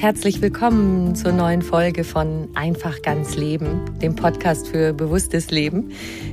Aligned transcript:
Herzlich 0.00 0.40
willkommen 0.40 1.14
zur 1.14 1.32
neuen 1.32 1.60
Folge 1.60 2.04
von 2.04 2.48
Einfach 2.54 3.02
ganz 3.02 3.36
Leben, 3.36 3.82
dem 4.00 4.16
Podcast 4.16 4.66
für 4.66 4.94
bewusstes 4.94 5.50
Leben. 5.50 5.90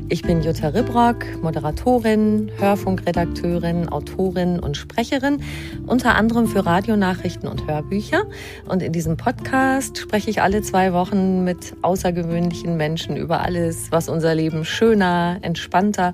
Ich 0.07 0.21
bin 0.21 0.41
Jutta 0.41 0.69
Ribrock, 0.69 1.25
Moderatorin, 1.43 2.49
Hörfunkredakteurin, 2.59 3.89
Autorin 3.89 4.61
und 4.61 4.77
Sprecherin, 4.77 5.43
unter 5.85 6.15
anderem 6.15 6.47
für 6.47 6.65
Radionachrichten 6.65 7.49
und 7.49 7.67
Hörbücher. 7.67 8.23
Und 8.69 8.81
in 8.81 8.93
diesem 8.93 9.17
Podcast 9.17 9.97
spreche 9.97 10.29
ich 10.29 10.41
alle 10.41 10.61
zwei 10.61 10.93
Wochen 10.93 11.43
mit 11.43 11.75
außergewöhnlichen 11.81 12.77
Menschen 12.77 13.17
über 13.17 13.41
alles, 13.41 13.91
was 13.91 14.07
unser 14.07 14.33
Leben 14.33 14.63
schöner, 14.63 15.39
entspannter 15.41 16.13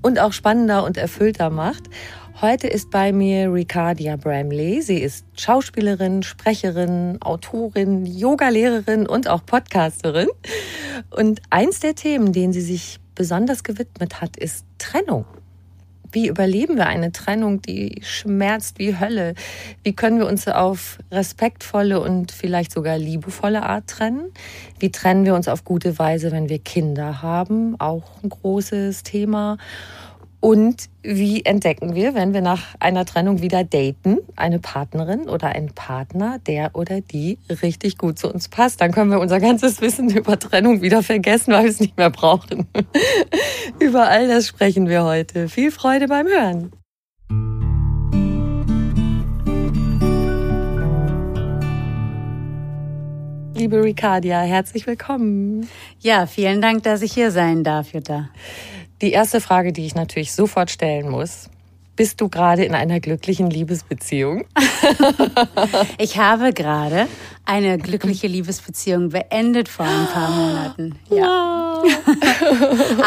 und 0.00 0.18
auch 0.18 0.32
spannender 0.32 0.84
und 0.84 0.96
erfüllter 0.96 1.50
macht. 1.50 1.90
Heute 2.40 2.66
ist 2.66 2.90
bei 2.90 3.12
mir 3.12 3.52
Ricardia 3.52 4.16
Bramley. 4.16 4.82
Sie 4.82 4.98
ist 4.98 5.24
Schauspielerin, 5.36 6.24
Sprecherin, 6.24 7.22
Autorin, 7.22 8.04
Yogalehrerin 8.06 9.06
und 9.06 9.28
auch 9.28 9.46
Podcasterin. 9.46 10.26
Und 11.10 11.40
eins 11.50 11.78
der 11.78 11.94
Themen, 11.94 12.32
denen 12.32 12.52
sie 12.52 12.60
sich 12.60 12.98
besonders 13.14 13.62
gewidmet 13.62 14.20
hat, 14.20 14.36
ist 14.36 14.66
Trennung. 14.78 15.26
Wie 16.10 16.26
überleben 16.26 16.76
wir 16.76 16.86
eine 16.86 17.12
Trennung, 17.12 17.62
die 17.62 18.00
schmerzt 18.02 18.80
wie 18.80 18.98
Hölle? 18.98 19.34
Wie 19.84 19.94
können 19.94 20.18
wir 20.18 20.26
uns 20.26 20.48
auf 20.48 20.98
respektvolle 21.12 22.00
und 22.00 22.32
vielleicht 22.32 22.72
sogar 22.72 22.98
liebevolle 22.98 23.62
Art 23.62 23.88
trennen? 23.88 24.32
Wie 24.80 24.90
trennen 24.90 25.24
wir 25.24 25.34
uns 25.36 25.46
auf 25.46 25.64
gute 25.64 25.98
Weise, 26.00 26.32
wenn 26.32 26.48
wir 26.48 26.58
Kinder 26.58 27.22
haben? 27.22 27.80
Auch 27.80 28.22
ein 28.22 28.28
großes 28.28 29.04
Thema. 29.04 29.56
Und 30.44 30.90
wie 31.02 31.42
entdecken 31.46 31.94
wir, 31.94 32.14
wenn 32.14 32.34
wir 32.34 32.42
nach 32.42 32.74
einer 32.78 33.06
Trennung 33.06 33.40
wieder 33.40 33.64
daten, 33.64 34.18
eine 34.36 34.58
Partnerin 34.58 35.26
oder 35.26 35.48
einen 35.48 35.70
Partner, 35.70 36.38
der 36.46 36.72
oder 36.74 37.00
die 37.00 37.38
richtig 37.62 37.96
gut 37.96 38.18
zu 38.18 38.30
uns 38.30 38.48
passt? 38.50 38.82
Dann 38.82 38.92
können 38.92 39.10
wir 39.10 39.20
unser 39.20 39.40
ganzes 39.40 39.80
Wissen 39.80 40.10
über 40.14 40.38
Trennung 40.38 40.82
wieder 40.82 41.02
vergessen, 41.02 41.54
weil 41.54 41.62
wir 41.62 41.70
es 41.70 41.80
nicht 41.80 41.96
mehr 41.96 42.10
brauchen. 42.10 42.68
über 43.80 44.06
all 44.06 44.28
das 44.28 44.46
sprechen 44.46 44.86
wir 44.86 45.04
heute. 45.04 45.48
Viel 45.48 45.70
Freude 45.70 46.08
beim 46.08 46.26
Hören. 46.26 46.72
Liebe 53.54 53.82
Ricardia, 53.82 54.42
herzlich 54.42 54.86
willkommen. 54.86 55.66
Ja, 56.00 56.26
vielen 56.26 56.60
Dank, 56.60 56.82
dass 56.82 57.00
ich 57.00 57.14
hier 57.14 57.30
sein 57.30 57.64
darf, 57.64 57.94
Jutta. 57.94 58.28
Die 59.04 59.12
erste 59.12 59.42
Frage, 59.42 59.74
die 59.74 59.84
ich 59.84 59.94
natürlich 59.94 60.32
sofort 60.32 60.70
stellen 60.70 61.10
muss. 61.10 61.50
Bist 61.96 62.20
du 62.20 62.28
gerade 62.28 62.64
in 62.64 62.74
einer 62.74 62.98
glücklichen 62.98 63.50
Liebesbeziehung? 63.50 64.46
ich 65.98 66.18
habe 66.18 66.52
gerade 66.52 67.06
eine 67.46 67.78
glückliche 67.78 68.26
Liebesbeziehung 68.26 69.10
beendet 69.10 69.68
vor 69.68 69.86
ein 69.86 70.06
paar 70.06 70.30
Monaten. 70.30 70.96
Ja. 71.08 71.82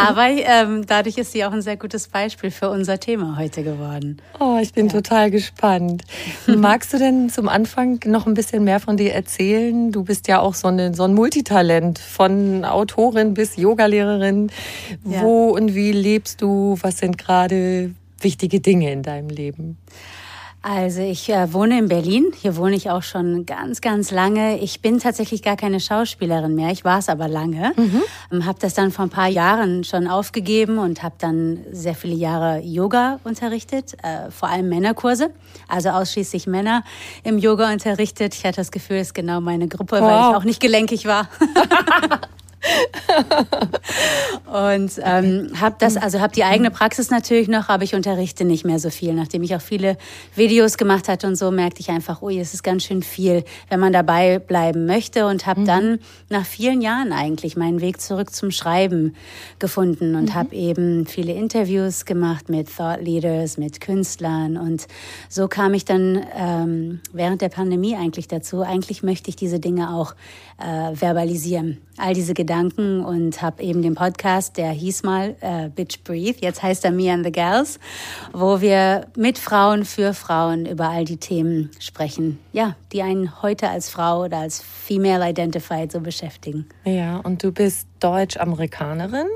Aber 0.08 0.28
ähm, 0.30 0.86
dadurch 0.86 1.18
ist 1.18 1.34
sie 1.34 1.44
auch 1.44 1.52
ein 1.52 1.62
sehr 1.62 1.76
gutes 1.76 2.08
Beispiel 2.08 2.50
für 2.50 2.70
unser 2.70 2.98
Thema 3.00 3.36
heute 3.38 3.64
geworden. 3.64 4.22
Oh, 4.40 4.58
ich 4.62 4.72
bin 4.74 4.88
ja. 4.88 4.94
total 4.94 5.32
gespannt. 5.32 6.04
Magst 6.48 6.94
du 6.94 6.98
denn 6.98 7.30
zum 7.30 7.50
Anfang 7.50 8.00
noch 8.06 8.26
ein 8.26 8.36
bisschen 8.36 8.64
mehr 8.64 8.80
von 8.80 8.96
dir 8.96 9.14
erzählen? 9.14 9.92
Du 9.92 10.04
bist 10.04 10.30
ja 10.30 10.40
auch 10.40 10.54
so, 10.54 10.70
eine, 10.70 10.94
so 10.94 11.04
ein 11.04 11.14
Multitalent, 11.14 12.00
von 12.00 12.64
Autorin 12.64 13.34
bis 13.34 13.58
Yogalehrerin. 13.58 14.50
Ja. 15.04 15.22
Wo 15.22 15.50
und 15.50 15.76
wie 15.76 15.92
lebst 15.92 16.42
du? 16.42 16.78
Was 16.82 17.00
sind 17.00 17.18
gerade 17.18 17.92
wichtige 18.22 18.60
Dinge 18.60 18.92
in 18.92 19.04
deinem 19.04 19.30
Leben? 19.30 19.78
Also 20.70 21.02
ich 21.02 21.30
äh, 21.30 21.54
wohne 21.54 21.80
in 21.80 21.88
Berlin. 21.88 22.34
Hier 22.42 22.58
wohne 22.58 22.76
ich 22.76 22.90
auch 22.90 23.04
schon 23.04 23.46
ganz, 23.46 23.80
ganz 23.80 24.12
lange. 24.12 24.60
Ich 24.60 24.82
bin 24.82 25.00
tatsächlich 25.00 25.42
gar 25.42 25.56
keine 25.56 25.80
Schauspielerin 25.80 26.56
mehr. 26.56 26.72
Ich 26.72 26.84
war 26.84 27.00
es 27.00 27.08
aber 27.08 27.30
lange. 27.30 27.72
Mhm. 27.78 28.02
Ähm, 28.34 28.46
habe 28.46 28.60
das 28.60 28.74
dann 28.74 28.92
vor 28.92 29.06
ein 29.06 29.10
paar 29.10 29.30
Jahren 29.30 29.86
schon 29.86 30.08
aufgegeben 30.08 30.78
und 30.78 31.04
habe 31.04 31.16
dann 31.20 31.60
sehr 31.72 31.96
viele 31.96 32.16
Jahre 32.16 32.60
Yoga 32.60 33.22
unterrichtet, 33.24 33.94
äh, 34.04 34.30
vor 34.30 34.50
allem 34.50 34.68
Männerkurse. 34.68 35.30
Also 35.70 35.90
ausschließlich 35.90 36.48
Männer 36.48 36.84
im 37.24 37.38
Yoga 37.38 37.72
unterrichtet. 37.72 38.36
Ich 38.36 38.44
hatte 38.44 38.58
das 38.58 38.72
Gefühl, 38.72 38.98
es 38.98 39.08
ist 39.08 39.14
genau 39.14 39.40
meine 39.40 39.70
Gruppe, 39.70 40.02
wow. 40.02 40.02
weil 40.02 40.32
ich 40.32 40.36
auch 40.38 40.44
nicht 40.44 40.60
gelenkig 40.60 41.06
war. 41.06 41.30
und 44.46 44.92
ähm, 45.04 45.52
habe 45.60 45.76
das, 45.80 45.98
also 45.98 46.20
habe 46.20 46.34
die 46.34 46.44
eigene 46.44 46.72
Praxis 46.72 47.10
natürlich 47.10 47.48
noch, 47.48 47.70
aber 47.70 47.84
ich 47.84 47.96
unterrichte 47.96 48.46
nicht 48.46 48.66
mehr 48.66 48.80
so 48.80 48.90
viel. 48.90 49.14
Nachdem 49.14 49.44
ich 49.44 49.56
auch 49.56 49.62
viele 49.62 49.98
Videos 50.36 50.78
gemacht 50.78 51.08
hatte 51.08 51.28
und 51.28 51.36
so, 51.36 51.52
merkte 51.52 51.82
ich 51.82 51.90
einfach, 51.90 52.22
ui, 52.22 52.40
es 52.40 52.54
ist 52.54 52.64
ganz 52.64 52.84
schön 52.84 53.04
viel, 53.04 53.44
wenn 53.70 53.80
man 53.80 53.94
dabei 53.94 54.40
bleiben 54.40 54.86
möchte 54.86 55.28
und 55.28 55.46
habe 55.46 55.62
mhm. 55.62 55.66
dann 55.66 56.00
nach 56.30 56.46
vielen 56.46 56.82
Jahren 56.82 57.12
eigentlich 57.12 57.58
meinen 57.58 57.82
Weg 57.82 58.02
zurück 58.02 58.34
zum 58.34 58.52
Schreiben 58.52 59.16
gefunden 59.60 60.16
und 60.16 60.30
mhm. 60.30 60.34
habe 60.34 60.56
eben 60.56 61.06
viele 61.08 61.34
Interviews 61.34 62.06
gemacht 62.06 62.50
mit 62.50 62.76
Thought 62.76 63.02
Leaders, 63.02 63.58
mit 63.58 63.82
Künstlern 63.82 64.58
und 64.58 64.88
so 65.30 65.48
kam 65.48 65.74
ich 65.74 65.86
dann 65.86 66.26
ähm, 66.36 67.00
während 67.14 67.42
der 67.42 67.50
Pandemie 67.50 67.96
eigentlich 67.96 68.28
dazu. 68.28 68.62
Eigentlich 68.62 69.04
möchte 69.04 69.30
ich 69.30 69.36
diese 69.36 69.60
Dinge 69.60 69.94
auch 69.94 70.16
äh, 70.58 70.96
verbalisieren, 70.96 71.78
all 71.98 72.14
diese 72.14 72.34
Gedanken 72.34 73.04
und 73.04 73.42
habe 73.42 73.64
eben 73.64 73.82
den 73.82 73.96
Podcast, 73.96 74.58
der 74.58 74.72
hieß 74.72 75.04
mal 75.04 75.36
äh, 75.42 75.70
Bitch 75.70 76.04
Breathe, 76.04 76.38
jetzt 76.42 76.64
heißt 76.64 76.86
er 76.86 76.92
Me 76.92 77.12
and 77.12 77.26
the 77.26 77.32
Gals, 77.32 77.80
wo 78.34 78.62
wir 78.62 79.08
mit 79.16 79.38
Frauen 79.38 79.86
für 79.86 80.14
Frauen 80.14 80.66
über 80.66 80.90
all 80.90 81.06
die 81.06 81.18
Themen 81.18 81.72
sprechen, 81.80 82.40
ja, 82.54 82.76
die 82.94 83.02
einen 83.02 83.42
heute 83.42 83.70
als 83.70 83.90
Frau 83.90 84.24
oder 84.26 84.38
als 84.38 84.62
Female 84.62 85.28
Identified 85.28 85.92
so 85.92 86.00
beschäftigen. 86.00 86.68
Ja, 86.86 87.18
und 87.18 87.44
du 87.44 87.52
bist 87.52 87.88
Deutsch-Amerikanerin? 88.00 89.28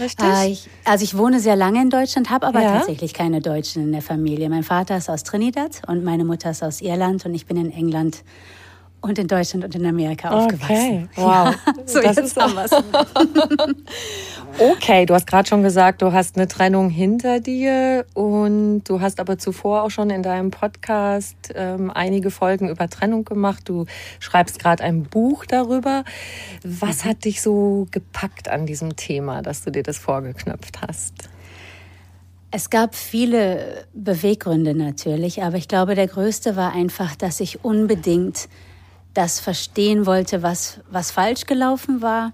Richtig? 0.00 0.26
Äh, 0.26 0.50
ich, 0.50 0.68
also 0.84 1.04
ich 1.04 1.16
wohne 1.16 1.40
sehr 1.40 1.56
lange 1.56 1.80
in 1.80 1.90
Deutschland, 1.90 2.30
habe 2.30 2.46
aber 2.46 2.62
ja? 2.62 2.78
tatsächlich 2.78 3.14
keine 3.14 3.40
Deutschen 3.40 3.82
in 3.82 3.92
der 3.92 4.02
Familie. 4.02 4.48
Mein 4.48 4.62
Vater 4.62 4.96
ist 4.96 5.08
aus 5.08 5.22
Trinidad 5.22 5.82
und 5.86 6.04
meine 6.04 6.24
Mutter 6.24 6.50
ist 6.50 6.62
aus 6.62 6.80
Irland 6.80 7.24
und 7.24 7.34
ich 7.34 7.46
bin 7.46 7.56
in 7.56 7.70
England 7.70 8.22
und 9.00 9.18
in 9.18 9.26
Deutschland 9.28 9.64
und 9.64 9.74
in 9.74 9.86
Amerika 9.86 10.30
aufgewachsen. 10.30 11.08
Okay, 11.08 11.08
wow. 11.16 11.24
Ja, 11.26 11.54
so, 11.86 12.00
Das 12.00 12.16
jetzt 12.16 12.26
ist- 12.26 12.36
haben 12.36 12.54
wir's. 12.54 12.70
Okay, 14.58 15.04
du 15.04 15.12
hast 15.12 15.26
gerade 15.26 15.46
schon 15.46 15.62
gesagt, 15.62 16.00
du 16.00 16.12
hast 16.12 16.36
eine 16.36 16.48
Trennung 16.48 16.88
hinter 16.88 17.40
dir 17.40 18.06
und 18.14 18.84
du 18.84 19.02
hast 19.02 19.20
aber 19.20 19.36
zuvor 19.36 19.82
auch 19.82 19.90
schon 19.90 20.08
in 20.08 20.22
deinem 20.22 20.50
Podcast 20.50 21.36
ähm, 21.54 21.90
einige 21.90 22.30
Folgen 22.30 22.70
über 22.70 22.88
Trennung 22.88 23.26
gemacht. 23.26 23.68
Du 23.68 23.84
schreibst 24.18 24.58
gerade 24.58 24.82
ein 24.82 25.02
Buch 25.02 25.44
darüber. 25.44 26.04
Was 26.64 27.04
hat 27.04 27.26
dich 27.26 27.42
so 27.42 27.86
gepackt 27.90 28.48
an 28.48 28.64
diesem 28.64 28.96
Thema, 28.96 29.42
dass 29.42 29.62
du 29.62 29.70
dir 29.70 29.82
das 29.82 29.98
vorgeknöpft 29.98 30.80
hast? 30.86 31.28
Es 32.50 32.70
gab 32.70 32.94
viele 32.94 33.84
Beweggründe 33.92 34.74
natürlich, 34.74 35.42
aber 35.42 35.56
ich 35.58 35.68
glaube, 35.68 35.94
der 35.94 36.06
größte 36.06 36.56
war 36.56 36.72
einfach, 36.72 37.14
dass 37.14 37.40
ich 37.40 37.62
unbedingt 37.62 38.48
das 39.16 39.40
verstehen 39.40 40.04
wollte, 40.04 40.42
was, 40.42 40.80
was 40.90 41.10
falsch 41.10 41.46
gelaufen 41.46 42.02
war 42.02 42.32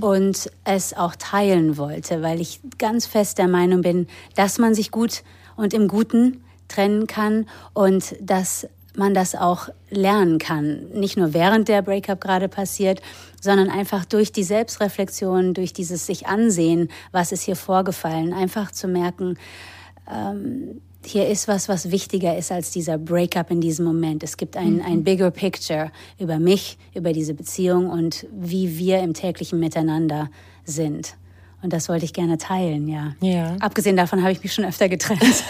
und 0.00 0.50
es 0.64 0.94
auch 0.94 1.16
teilen 1.16 1.76
wollte, 1.76 2.22
weil 2.22 2.40
ich 2.40 2.60
ganz 2.78 3.06
fest 3.06 3.38
der 3.38 3.48
Meinung 3.48 3.82
bin, 3.82 4.06
dass 4.36 4.58
man 4.58 4.74
sich 4.74 4.90
gut 4.90 5.22
und 5.56 5.74
im 5.74 5.88
Guten 5.88 6.44
trennen 6.68 7.06
kann 7.06 7.46
und 7.74 8.16
dass 8.20 8.68
man 8.96 9.14
das 9.14 9.34
auch 9.34 9.68
lernen 9.90 10.38
kann. 10.38 10.88
Nicht 10.92 11.16
nur 11.16 11.34
während 11.34 11.68
der 11.68 11.82
Breakup 11.82 12.20
gerade 12.20 12.48
passiert, 12.48 13.00
sondern 13.40 13.70
einfach 13.70 14.04
durch 14.04 14.32
die 14.32 14.44
Selbstreflexion, 14.44 15.54
durch 15.54 15.72
dieses 15.72 16.06
sich 16.06 16.26
ansehen, 16.26 16.88
was 17.10 17.32
ist 17.32 17.42
hier 17.42 17.56
vorgefallen, 17.56 18.32
einfach 18.32 18.70
zu 18.70 18.88
merken, 18.88 19.38
ähm, 20.10 20.80
hier 21.04 21.28
ist 21.28 21.48
was, 21.48 21.68
was 21.68 21.90
wichtiger 21.90 22.36
ist 22.36 22.52
als 22.52 22.70
dieser 22.70 22.98
Breakup 22.98 23.50
in 23.50 23.60
diesem 23.60 23.84
Moment. 23.84 24.22
Es 24.22 24.36
gibt 24.36 24.56
ein, 24.56 24.80
ein 24.82 25.04
bigger 25.04 25.30
picture 25.30 25.90
über 26.18 26.38
mich, 26.38 26.78
über 26.94 27.12
diese 27.12 27.34
Beziehung 27.34 27.88
und 27.88 28.26
wie 28.32 28.78
wir 28.78 29.00
im 29.00 29.14
täglichen 29.14 29.58
Miteinander 29.58 30.30
sind. 30.64 31.16
Und 31.62 31.72
das 31.72 31.88
wollte 31.88 32.04
ich 32.04 32.12
gerne 32.12 32.38
teilen, 32.38 32.88
ja. 32.88 33.14
Ja. 33.20 33.56
Abgesehen 33.60 33.96
davon 33.96 34.22
habe 34.22 34.32
ich 34.32 34.42
mich 34.42 34.52
schon 34.52 34.64
öfter 34.64 34.88
getrennt. 34.88 35.20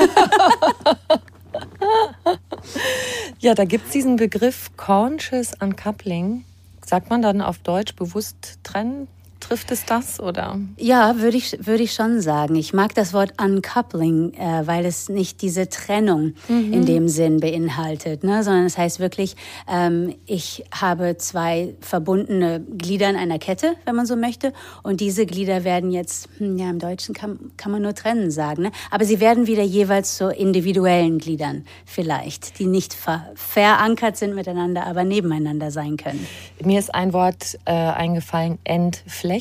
Ja, 3.43 3.54
da 3.54 3.64
gibt's 3.64 3.90
diesen 3.90 4.14
Begriff 4.16 4.70
Conscious 4.76 5.52
Uncoupling. 5.60 6.44
Sagt 6.87 7.10
man 7.10 7.22
dann 7.22 7.40
auf 7.40 7.58
Deutsch 7.58 7.96
bewusst 7.96 8.60
trennen? 8.62 9.08
Trifft 9.42 9.72
es 9.72 9.84
das 9.84 10.20
oder? 10.20 10.60
Ja, 10.76 11.18
würde 11.18 11.36
ich, 11.36 11.58
würde 11.66 11.82
ich 11.82 11.92
schon 11.92 12.20
sagen. 12.20 12.54
Ich 12.54 12.72
mag 12.72 12.94
das 12.94 13.12
Wort 13.12 13.32
uncoupling, 13.42 14.34
äh, 14.34 14.66
weil 14.66 14.86
es 14.86 15.08
nicht 15.08 15.42
diese 15.42 15.68
Trennung 15.68 16.34
in 16.48 16.86
dem 16.86 17.08
Sinn 17.08 17.40
beinhaltet, 17.40 18.22
ne? 18.22 18.44
sondern 18.44 18.66
es 18.66 18.78
heißt 18.78 19.00
wirklich, 19.00 19.34
ähm, 19.68 20.14
ich 20.26 20.64
habe 20.72 21.16
zwei 21.16 21.74
verbundene 21.80 22.60
Glieder 22.60 23.10
in 23.10 23.16
einer 23.16 23.40
Kette, 23.40 23.74
wenn 23.84 23.96
man 23.96 24.06
so 24.06 24.14
möchte, 24.14 24.52
und 24.84 25.00
diese 25.00 25.26
Glieder 25.26 25.64
werden 25.64 25.90
jetzt, 25.90 26.28
hm, 26.38 26.56
ja, 26.56 26.70
im 26.70 26.78
Deutschen 26.78 27.12
kann, 27.12 27.50
kann 27.56 27.72
man 27.72 27.82
nur 27.82 27.94
trennen 27.94 28.30
sagen, 28.30 28.62
ne? 28.62 28.72
aber 28.92 29.04
sie 29.04 29.18
werden 29.18 29.48
wieder 29.48 29.64
jeweils 29.64 30.16
zu 30.16 30.28
individuellen 30.28 31.18
Gliedern 31.18 31.64
vielleicht, 31.84 32.60
die 32.60 32.66
nicht 32.66 32.94
ver 32.94 33.26
verankert 33.34 34.16
sind 34.16 34.34
miteinander, 34.34 34.86
aber 34.86 35.04
nebeneinander 35.04 35.70
sein 35.70 35.96
können. 35.96 36.26
Mir 36.62 36.78
ist 36.78 36.94
ein 36.94 37.12
Wort 37.12 37.58
äh, 37.64 37.72
eingefallen, 37.72 38.58
entflechten. 38.64 39.31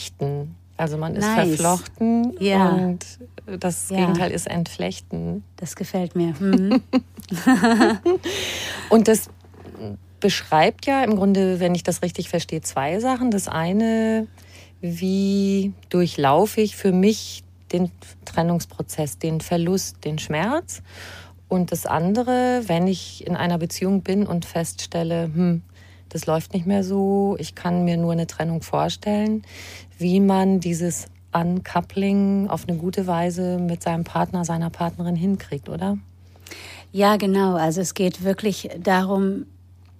Also 0.78 0.98
man 0.98 1.16
ist 1.16 1.26
Nice. 1.26 1.48
verflochten 1.50 2.36
Ja. 2.40 2.70
und 2.70 3.06
das 3.60 3.90
Ja. 3.90 3.98
Gegenteil 3.98 4.32
ist 4.32 4.48
entflechten. 4.48 5.44
Das 5.58 5.76
gefällt 5.76 6.16
mir. 6.16 6.34
Mhm. 6.40 6.82
Und 8.90 9.08
das 9.08 9.30
beschreibt 10.20 10.86
ja 10.86 11.04
im 11.04 11.16
Grunde, 11.16 11.60
wenn 11.60 11.76
ich 11.76 11.84
das 11.84 12.02
richtig 12.02 12.30
verstehe, 12.30 12.62
zwei 12.62 13.00
Sachen. 13.00 13.32
Das 13.32 13.48
eine, 13.48 14.28
wie 14.82 15.74
durchlaufe 15.90 16.62
ich 16.62 16.76
für 16.76 16.92
mich 16.92 17.44
den 17.72 17.92
Trennungsprozess, 18.26 19.18
den 19.18 19.42
Verlust, 19.42 20.04
den 20.04 20.20
Schmerz. 20.20 20.82
Und 21.48 21.72
das 21.72 21.86
andere, 21.86 22.64
wenn 22.68 22.88
ich 22.88 23.26
in 23.26 23.36
einer 23.36 23.58
Beziehung 23.58 24.02
bin 24.02 24.26
und 24.28 24.46
feststelle, 24.46 25.24
hm, 25.34 25.62
das 26.12 26.26
läuft 26.26 26.54
nicht 26.54 26.66
mehr 26.66 26.84
so, 26.84 27.36
ich 27.40 27.56
kann 27.56 27.86
mir 27.86 27.98
nur 27.98 28.12
eine 28.12 28.28
Trennung 28.28 28.62
vorstellen, 28.62 29.44
wie 29.98 30.20
man 30.20 30.60
dieses 30.60 31.08
Uncoupling 31.34 32.50
auf 32.50 32.68
eine 32.68 32.78
gute 32.78 33.08
Weise 33.08 33.58
mit 33.58 33.82
seinem 33.82 34.04
Partner, 34.04 34.44
seiner 34.44 34.70
Partnerin 34.70 35.16
hinkriegt, 35.16 35.70
oder? 35.70 35.98
Ja, 36.92 37.16
genau. 37.16 37.56
Also 37.56 37.80
es 37.80 37.94
geht 37.94 38.24
wirklich 38.24 38.70
darum, 38.78 39.46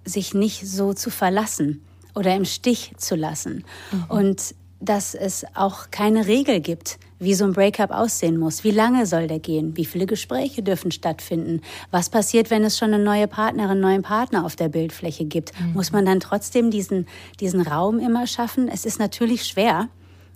sich 0.04 0.34
nicht 0.34 0.66
so 0.66 0.92
zu 0.92 1.10
verlassen 1.10 1.82
oder 2.14 2.34
im 2.36 2.44
Stich 2.44 2.92
zu 2.98 3.14
lassen. 3.14 3.64
Und 4.08 4.54
dass 4.80 5.14
es 5.14 5.46
auch 5.54 5.90
keine 5.90 6.26
Regel 6.26 6.60
gibt, 6.60 6.98
wie 7.22 7.34
so 7.34 7.44
ein 7.44 7.52
Breakup 7.52 7.90
aussehen 7.90 8.36
muss. 8.36 8.64
Wie 8.64 8.70
lange 8.70 9.06
soll 9.06 9.28
der 9.28 9.38
gehen? 9.38 9.76
Wie 9.76 9.84
viele 9.84 10.06
Gespräche 10.06 10.62
dürfen 10.62 10.90
stattfinden? 10.90 11.60
Was 11.90 12.10
passiert, 12.10 12.50
wenn 12.50 12.64
es 12.64 12.76
schon 12.76 12.92
eine 12.92 13.02
neue 13.02 13.28
Partnerin, 13.28 13.70
einen 13.72 13.80
neuen 13.80 14.02
Partner 14.02 14.44
auf 14.44 14.56
der 14.56 14.68
Bildfläche 14.68 15.24
gibt? 15.24 15.52
Muss 15.74 15.92
man 15.92 16.04
dann 16.04 16.20
trotzdem 16.20 16.70
diesen, 16.70 17.06
diesen 17.40 17.60
Raum 17.60 17.98
immer 17.98 18.26
schaffen? 18.26 18.68
Es 18.68 18.84
ist 18.84 18.98
natürlich 18.98 19.44
schwer, 19.44 19.88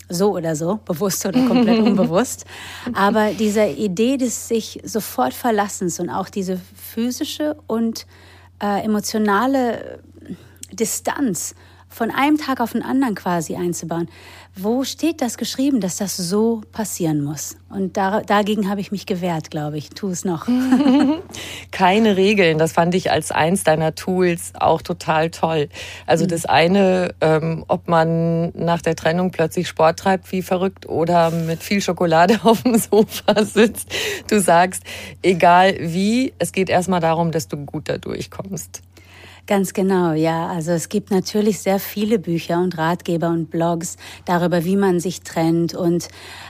so 0.09 0.33
oder 0.33 0.55
so, 0.55 0.79
bewusst 0.85 1.27
oder 1.27 1.45
komplett 1.47 1.81
unbewusst. 1.83 2.45
Aber 2.95 3.33
diese 3.33 3.67
Idee 3.67 4.17
des 4.17 4.49
sich 4.49 4.81
sofort 4.85 5.35
Verlassens 5.35 5.99
und 5.99 6.11
auch 6.11 6.29
diese 6.29 6.61
physische 6.75 7.57
und 7.67 8.07
äh, 8.63 8.85
emotionale 8.85 9.99
Distanz 10.73 11.55
von 11.97 12.11
einem 12.11 12.37
Tag 12.37 12.61
auf 12.61 12.73
den 12.73 12.83
anderen 12.83 13.15
quasi 13.15 13.57
einzubauen. 13.57 14.09
Wo 14.55 14.85
steht 14.85 15.23
das 15.23 15.39
geschrieben, 15.39 15.81
dass 15.81 15.97
das 15.97 16.15
so 16.15 16.61
passieren 16.71 17.25
muss? 17.25 17.57
Und 17.71 17.97
da, 17.97 18.21
dagegen 18.21 18.69
habe 18.69 18.83
ich 18.83 18.93
mich 18.93 19.07
gewehrt, 19.07 19.51
glaube 19.51 19.79
ich. 19.79 19.91
Tu 19.91 20.09
es 20.09 20.27
noch. 20.27 20.47
keine 21.71 22.19
Regeln. 22.19 22.59
Das 22.59 22.73
fand 22.73 22.95
ich 22.95 23.11
als 23.11 23.33
eins 23.33 23.65
deiner 23.65 23.95
Tools 23.95 24.53
auch 24.61 24.83
total 24.83 25.31
toll. 25.31 25.71
Also 26.07 26.27
das 26.27 26.45
eine, 26.45 27.15
ähm, 27.23 27.65
ob 27.67 27.89
man 27.89 28.51
nach 28.51 28.83
der 28.83 28.95
Trennung 28.95 29.31
plötzlich 29.31 29.67
Sport 29.67 29.99
treibt 29.99 30.31
wie 30.33 30.43
verrückt 30.43 30.87
oder 30.87 31.31
mit 31.31 31.63
viel 31.63 31.81
Schokolade 31.81 32.41
auf 32.45 32.63
dem 32.63 32.77
Sofa 32.77 33.43
sitzt. 33.43 33.89
Du 34.29 34.39
sagst, 34.39 34.83
egal 35.23 35.77
wie, 35.81 36.35
es 36.39 36.53
geht 36.53 36.69
erstmal 36.69 37.01
darum, 37.01 37.33
dass 37.33 37.49
du 37.49 37.57
gut 37.57 37.89
da 37.89 37.97
durchkommst. 37.97 38.83
Ganz 39.47 39.75
genau, 39.75 40.13
ja. 40.13 40.49
Also 40.49 40.73
es 40.73 40.89
gibt 40.89 41.13
natürlich 41.13 41.61
sehr 41.61 41.79
viele 41.79 42.19
Bücher 42.19 42.61
und 42.61 42.77
Ratgeber 42.77 43.29
und 43.29 43.49
Blogs 43.49 43.97
darüber, 44.25 44.65
wie 44.65 44.75
man 44.77 44.99
sich 44.99 45.21
trennt 45.21 45.73
und 45.73 46.09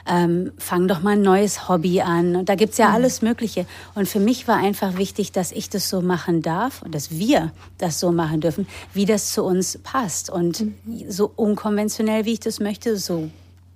ähm, 0.08 0.52
fang 0.56 0.88
doch 0.88 1.02
mal 1.02 1.10
ein 1.10 1.20
neues 1.20 1.68
Hobby 1.68 2.00
an. 2.00 2.36
Und 2.36 2.48
da 2.48 2.54
gibt's 2.54 2.78
ja 2.78 2.88
alles 2.90 3.20
Mögliche. 3.20 3.66
Und 3.94 4.08
für 4.08 4.18
mich 4.18 4.48
war 4.48 4.56
einfach 4.56 4.96
wichtig, 4.96 5.30
dass 5.32 5.52
ich 5.52 5.68
das 5.68 5.90
so 5.90 6.00
machen 6.00 6.40
darf 6.40 6.80
und 6.80 6.94
dass 6.94 7.10
wir 7.10 7.52
das 7.76 8.00
so 8.00 8.12
machen 8.12 8.40
dürfen, 8.40 8.66
wie 8.94 9.04
das 9.04 9.30
zu 9.30 9.44
uns 9.44 9.76
passt. 9.82 10.30
Und 10.30 10.64
so 11.06 11.30
unkonventionell, 11.36 12.24
wie 12.24 12.32
ich 12.32 12.40
das 12.40 12.60
möchte, 12.60 12.96
so 12.96 13.28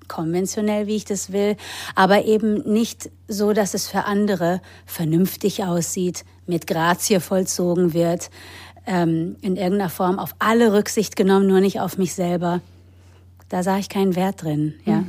konventionell, 0.09 0.87
wie 0.87 0.97
ich 0.97 1.05
das 1.05 1.31
will, 1.31 1.57
aber 1.95 2.25
eben 2.25 2.71
nicht 2.71 3.11
so, 3.29 3.53
dass 3.53 3.75
es 3.75 3.87
für 3.87 4.07
andere 4.07 4.61
vernünftig 4.85 5.63
aussieht, 5.63 6.25
mit 6.47 6.67
Grazie 6.67 7.21
vollzogen 7.21 7.95
wird, 7.95 8.29
ähm, 8.87 9.37
in 9.41 9.57
irgendeiner 9.57 9.91
Form 9.91 10.19
auf 10.19 10.35
alle 10.39 10.73
Rücksicht 10.73 11.17
genommen, 11.17 11.47
nur 11.47 11.61
nicht 11.61 11.81
auf 11.81 11.99
mich 11.99 12.15
selber. 12.15 12.61
Da 13.49 13.63
sah 13.63 13.79
ich 13.79 13.89
keinen 13.89 14.17
Wert 14.17 14.43
drin, 14.43 14.75
ja. 14.85 15.03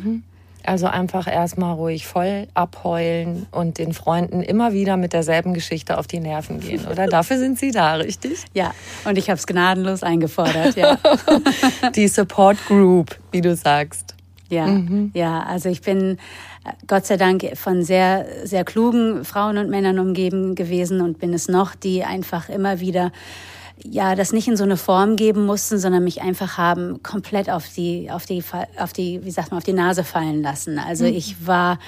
Also 0.63 0.85
einfach 0.85 1.27
erstmal 1.27 1.73
ruhig 1.73 2.05
voll 2.05 2.47
abheulen 2.53 3.47
und 3.51 3.79
den 3.79 3.93
Freunden 3.93 4.43
immer 4.43 4.73
wieder 4.73 4.95
mit 4.95 5.11
derselben 5.11 5.53
Geschichte 5.53 5.97
auf 5.97 6.05
die 6.05 6.19
Nerven 6.19 6.59
gehen, 6.59 6.85
oder? 6.85 7.07
Dafür 7.07 7.39
sind 7.39 7.57
sie 7.57 7.71
da, 7.71 7.95
richtig? 7.95 8.45
Ja, 8.53 8.71
und 9.05 9.17
ich 9.17 9.29
habe 9.29 9.39
es 9.39 9.47
gnadenlos 9.47 10.03
eingefordert, 10.03 10.75
ja. 10.75 10.97
Die 11.95 12.07
Support 12.07 12.63
Group, 12.67 13.17
wie 13.31 13.41
du 13.41 13.55
sagst. 13.55 14.15
Ja, 14.49 14.67
ja, 15.13 15.43
also 15.43 15.69
ich 15.69 15.81
bin 15.81 16.17
äh, 16.65 16.73
Gott 16.85 17.05
sei 17.05 17.15
Dank 17.15 17.55
von 17.55 17.83
sehr, 17.83 18.25
sehr 18.43 18.65
klugen 18.65 19.23
Frauen 19.23 19.57
und 19.57 19.69
Männern 19.69 19.97
umgeben 19.97 20.55
gewesen 20.55 20.99
und 20.99 21.19
bin 21.19 21.33
es 21.33 21.47
noch, 21.47 21.73
die 21.73 22.03
einfach 22.03 22.49
immer 22.49 22.81
wieder 22.81 23.13
ja, 23.83 24.15
das 24.15 24.33
nicht 24.33 24.47
in 24.47 24.57
so 24.57 24.63
eine 24.63 24.77
Form 24.77 25.15
geben 25.15 25.45
mussten, 25.45 25.77
sondern 25.77 26.03
mich 26.03 26.21
einfach 26.21 26.57
haben 26.57 27.01
komplett 27.03 27.49
auf 27.49 27.67
die, 27.67 28.09
auf 28.11 28.25
die, 28.25 28.43
auf 28.77 28.93
die, 28.93 29.23
wie 29.23 29.31
sagt 29.31 29.51
man, 29.51 29.57
auf 29.57 29.63
die 29.63 29.73
Nase 29.73 30.03
fallen 30.03 30.41
lassen. 30.41 30.79
Also 30.79 31.05
ich 31.05 31.45
war 31.45 31.79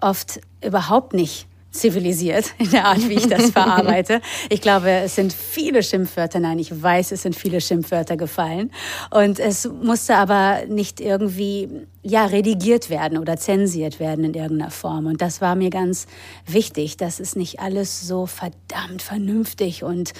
oft 0.00 0.40
überhaupt 0.64 1.14
nicht 1.14 1.46
zivilisiert 1.70 2.54
in 2.58 2.70
der 2.70 2.86
Art, 2.86 3.08
wie 3.08 3.14
ich 3.14 3.28
das 3.28 3.50
verarbeite. 3.52 4.20
Ich 4.48 4.60
glaube, 4.60 4.90
es 4.90 5.14
sind 5.14 5.32
viele 5.32 5.82
Schimpfwörter, 5.82 6.40
nein, 6.40 6.58
ich 6.58 6.82
weiß, 6.82 7.12
es 7.12 7.22
sind 7.22 7.36
viele 7.36 7.60
Schimpfwörter 7.60 8.16
gefallen. 8.16 8.70
Und 9.10 9.38
es 9.38 9.68
musste 9.68 10.16
aber 10.16 10.66
nicht 10.68 11.00
irgendwie, 11.00 11.68
ja, 12.02 12.26
redigiert 12.26 12.90
werden 12.90 13.18
oder 13.18 13.36
zensiert 13.36 14.00
werden 14.00 14.24
in 14.24 14.34
irgendeiner 14.34 14.70
Form. 14.70 15.06
Und 15.06 15.20
das 15.20 15.40
war 15.40 15.54
mir 15.54 15.70
ganz 15.70 16.06
wichtig, 16.46 16.96
dass 16.96 17.20
es 17.20 17.36
nicht 17.36 17.60
alles 17.60 18.06
so 18.06 18.26
verdammt 18.26 19.02
vernünftig 19.02 19.84
und 19.84 20.12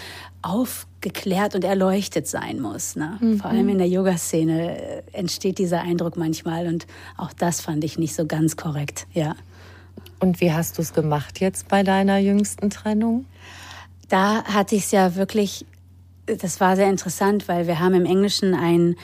aufgeklärt 0.43 1.55
und 1.55 1.65
erleuchtet 1.65 2.29
sein 2.29 2.61
muss. 2.61 2.95
Ne? 2.95 3.19
Mhm. 3.21 3.39
Vor 3.41 3.51
allem 3.51 3.69
in 3.69 3.79
der 3.79 3.89
Yoga-Szene 3.89 5.03
entsteht 5.13 5.59
dieser 5.59 5.81
Eindruck 5.81 6.17
manchmal 6.17 6.67
und 6.69 6.87
auch 7.17 7.33
das 7.33 7.61
fand 7.61 7.83
ich 7.85 7.99
nicht 7.99 8.15
so 8.15 8.27
ganz 8.27 8.57
korrekt, 8.57 9.07
ja. 9.13 9.35
Und 10.21 10.41
wie 10.41 10.53
hast 10.53 10.79
du 10.79 10.83
es 10.83 10.93
gemacht 10.93 11.41
jetzt 11.41 11.69
bei 11.69 11.83
deiner 11.83 12.19
jüngsten 12.19 12.71
Trennung? 12.71 13.27
Da 14.09 14.45
hatte 14.45 14.75
ich 14.75 14.85
es 14.85 14.91
ja 14.91 15.15
wirklich, 15.17 15.67
das 16.27 16.61
war 16.61 16.77
sehr 16.77 16.89
interessant, 16.89 17.47
weil 17.49 17.67
wir 17.67 17.79
haben 17.79 17.95
im 17.95 18.07
Englischen 18.07 18.55
einen, 18.55 18.97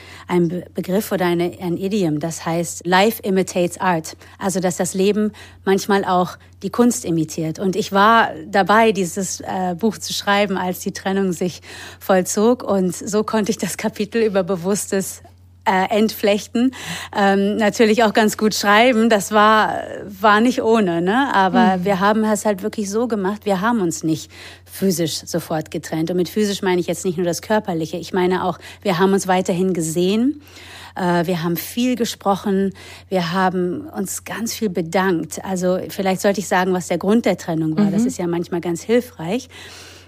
Begriff 0.73 1.11
oder 1.11 1.25
eine, 1.25 1.57
ein 1.59 1.77
Idiom, 1.77 2.19
das 2.19 2.45
heißt 2.45 2.85
Life 2.85 3.21
imitates 3.21 3.79
Art. 3.79 4.17
Also, 4.39 4.59
dass 4.59 4.77
das 4.77 4.93
Leben 4.93 5.31
manchmal 5.63 6.05
auch 6.05 6.37
die 6.63 6.69
Kunst 6.69 7.05
imitiert. 7.05 7.59
Und 7.59 7.75
ich 7.75 7.91
war 7.91 8.29
dabei, 8.47 8.91
dieses 8.91 9.41
äh, 9.41 9.75
Buch 9.77 9.97
zu 9.97 10.13
schreiben, 10.13 10.57
als 10.57 10.79
die 10.79 10.91
Trennung 10.91 11.31
sich 11.31 11.61
vollzog. 11.99 12.63
Und 12.63 12.95
so 12.95 13.23
konnte 13.23 13.51
ich 13.51 13.57
das 13.57 13.77
Kapitel 13.77 14.23
über 14.23 14.43
bewusstes 14.43 15.21
äh, 15.65 15.89
entflechten. 15.89 16.71
Ähm, 17.15 17.57
natürlich 17.57 18.03
auch 18.03 18.13
ganz 18.13 18.37
gut 18.37 18.53
schreiben. 18.53 19.09
Das 19.09 19.31
war, 19.31 19.81
war 20.05 20.41
nicht 20.41 20.61
ohne, 20.61 21.01
ne? 21.01 21.33
Aber 21.33 21.77
mhm. 21.77 21.85
wir 21.85 21.99
haben 21.99 22.23
es 22.23 22.45
halt 22.45 22.63
wirklich 22.63 22.89
so 22.89 23.07
gemacht, 23.07 23.45
wir 23.45 23.61
haben 23.61 23.81
uns 23.81 24.03
nicht 24.03 24.31
physisch 24.65 25.21
sofort 25.25 25.71
getrennt. 25.71 26.11
Und 26.11 26.17
mit 26.17 26.29
physisch 26.29 26.61
meine 26.61 26.81
ich 26.81 26.87
jetzt 26.87 27.05
nicht 27.05 27.17
nur 27.17 27.25
das 27.25 27.41
Körperliche. 27.41 27.97
Ich 27.97 28.13
meine 28.13 28.43
auch, 28.43 28.59
wir 28.81 28.99
haben 28.99 29.13
uns 29.13 29.27
weiterhin 29.27 29.73
gesehen. 29.73 30.41
Äh, 30.95 31.25
wir 31.25 31.43
haben 31.43 31.57
viel 31.57 31.95
gesprochen. 31.95 32.73
Wir 33.09 33.31
haben 33.31 33.87
uns 33.87 34.23
ganz 34.23 34.53
viel 34.53 34.69
bedankt. 34.69 35.43
Also 35.43 35.79
vielleicht 35.89 36.21
sollte 36.21 36.39
ich 36.39 36.47
sagen, 36.47 36.73
was 36.73 36.87
der 36.87 36.97
Grund 36.97 37.25
der 37.25 37.37
Trennung 37.37 37.77
war. 37.77 37.85
Mhm. 37.85 37.91
Das 37.91 38.05
ist 38.05 38.17
ja 38.17 38.27
manchmal 38.27 38.61
ganz 38.61 38.81
hilfreich 38.81 39.49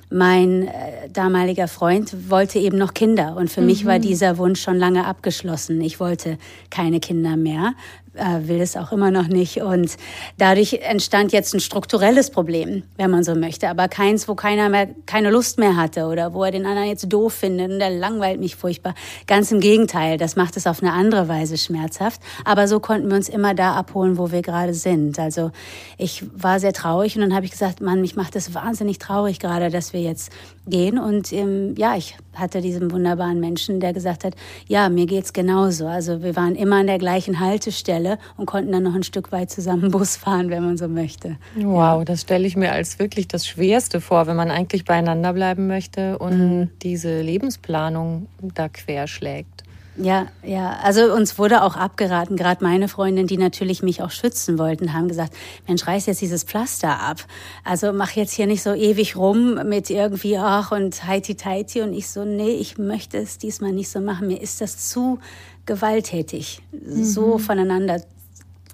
mein 0.09 0.67
äh, 0.67 1.09
damaliger 1.11 1.67
Freund 1.67 2.29
wollte 2.29 2.59
eben 2.59 2.77
noch 2.77 2.93
Kinder 2.93 3.35
und 3.35 3.51
für 3.51 3.61
mhm. 3.61 3.67
mich 3.67 3.85
war 3.85 3.97
mhm. 3.97 4.03
dieser 4.03 4.37
Wunsch 4.37 4.61
schon 4.61 4.77
lange 4.77 5.05
abgeschlossen. 5.05 5.81
Ich 5.81 5.99
wollte 5.99 6.37
keine 6.69 6.99
Kinder 6.99 7.35
mehr, 7.35 7.73
äh, 8.17 8.47
will 8.47 8.61
es 8.61 8.75
auch 8.75 8.91
immer 8.91 9.11
noch 9.11 9.27
nicht. 9.27 9.61
Und 9.61 9.95
dadurch 10.37 10.73
entstand 10.81 11.31
jetzt 11.31 11.53
ein 11.53 11.59
strukturelles 11.59 12.31
Problem, 12.31 12.83
wenn 12.97 13.11
man 13.11 13.23
so 13.23 13.35
möchte, 13.35 13.69
aber 13.69 13.87
keins, 13.87 14.27
wo 14.27 14.35
keiner 14.35 14.69
mehr 14.69 14.87
keine 15.05 15.29
Lust 15.29 15.59
mehr 15.59 15.75
hatte 15.75 16.05
oder 16.05 16.33
wo 16.33 16.43
er 16.43 16.51
den 16.51 16.65
anderen 16.65 16.89
jetzt 16.89 17.11
doof 17.11 17.33
findet 17.33 17.71
und 17.71 17.79
der 17.79 17.89
langweilt 17.89 18.39
mich 18.39 18.55
furchtbar. 18.55 18.93
Ganz 19.27 19.51
im 19.51 19.59
Gegenteil, 19.59 20.17
das 20.17 20.35
macht 20.35 20.57
es 20.57 20.67
auf 20.67 20.81
eine 20.81 20.93
andere 20.93 21.27
Weise 21.27 21.57
schmerzhaft. 21.57 22.21
Aber 22.45 22.67
so 22.67 22.79
konnten 22.79 23.09
wir 23.09 23.15
uns 23.15 23.29
immer 23.29 23.53
da 23.53 23.73
abholen, 23.73 24.17
wo 24.17 24.31
wir 24.31 24.41
gerade 24.41 24.73
sind. 24.73 25.19
Also 25.19 25.51
ich 25.97 26.23
war 26.33 26.59
sehr 26.59 26.73
traurig 26.73 27.15
und 27.15 27.21
dann 27.21 27.35
habe 27.35 27.45
ich 27.45 27.51
gesagt, 27.51 27.81
Mann, 27.81 28.01
mich 28.01 28.15
macht 28.15 28.35
das 28.35 28.53
wahnsinnig 28.53 28.99
traurig 28.99 29.39
gerade, 29.39 29.69
dass 29.69 29.93
wir 29.93 30.01
jetzt 30.01 30.31
gehen. 30.67 30.99
Und 30.99 31.31
ähm, 31.33 31.75
ja, 31.77 31.95
ich 31.95 32.15
hatte 32.33 32.61
diesen 32.61 32.91
wunderbaren 32.91 33.39
Menschen, 33.39 33.79
der 33.79 33.93
gesagt 33.93 34.23
hat, 34.23 34.35
ja, 34.67 34.89
mir 34.89 35.05
geht's 35.05 35.33
genauso. 35.33 35.87
Also 35.87 36.21
wir 36.23 36.35
waren 36.35 36.55
immer 36.55 36.77
an 36.77 36.87
der 36.87 36.99
gleichen 36.99 37.39
Haltestelle 37.39 38.06
und 38.37 38.45
konnten 38.45 38.71
dann 38.71 38.83
noch 38.83 38.95
ein 38.95 39.03
Stück 39.03 39.31
weit 39.31 39.49
zusammen 39.51 39.91
Bus 39.91 40.15
fahren, 40.15 40.49
wenn 40.49 40.63
man 40.63 40.77
so 40.77 40.87
möchte. 40.87 41.37
Wow, 41.55 42.05
das 42.05 42.21
stelle 42.21 42.47
ich 42.47 42.55
mir 42.55 42.71
als 42.71 42.99
wirklich 42.99 43.27
das 43.27 43.45
Schwerste 43.47 44.01
vor, 44.01 44.27
wenn 44.27 44.35
man 44.35 44.51
eigentlich 44.51 44.85
beieinander 44.85 45.33
bleiben 45.33 45.67
möchte 45.67 46.17
und 46.17 46.37
mhm. 46.37 46.69
diese 46.81 47.21
Lebensplanung 47.21 48.27
da 48.41 48.69
querschlägt. 48.69 49.63
Ja, 49.99 50.27
ja. 50.43 50.77
Also 50.83 51.11
uns 51.11 51.39
wurde 51.39 51.63
auch 51.63 51.75
abgeraten, 51.75 52.37
gerade 52.37 52.63
meine 52.63 52.87
Freundin, 52.87 53.25
die 53.25 53.37
natürlich 53.37 53.81
mich 53.81 54.03
auch 54.03 54.11
schützen 54.11 54.59
wollten, 54.59 54.93
haben 54.93 55.07
gesagt, 55.07 55.33
Mensch, 55.67 55.87
reiß 55.87 56.05
jetzt 56.05 56.21
dieses 56.21 56.43
Pflaster 56.43 56.99
ab. 56.99 57.17
Also 57.63 57.91
mach 57.93 58.11
jetzt 58.11 58.33
hier 58.33 58.45
nicht 58.45 58.61
so 58.61 58.73
ewig 58.73 59.15
rum 59.15 59.59
mit 59.67 59.89
irgendwie, 59.89 60.37
ach 60.37 60.71
und 60.71 61.07
heiti 61.07 61.35
teiti. 61.35 61.81
Und 61.81 61.93
ich 61.93 62.09
so, 62.09 62.25
nee, 62.25 62.51
ich 62.51 62.77
möchte 62.77 63.17
es 63.17 63.39
diesmal 63.39 63.71
nicht 63.71 63.89
so 63.89 63.99
machen. 63.99 64.27
Mir 64.27 64.39
ist 64.39 64.61
das 64.61 64.87
zu 64.89 65.19
gewalttätig, 65.67 66.63
mhm. 66.71 67.03
so 67.03 67.37
voneinander 67.37 68.01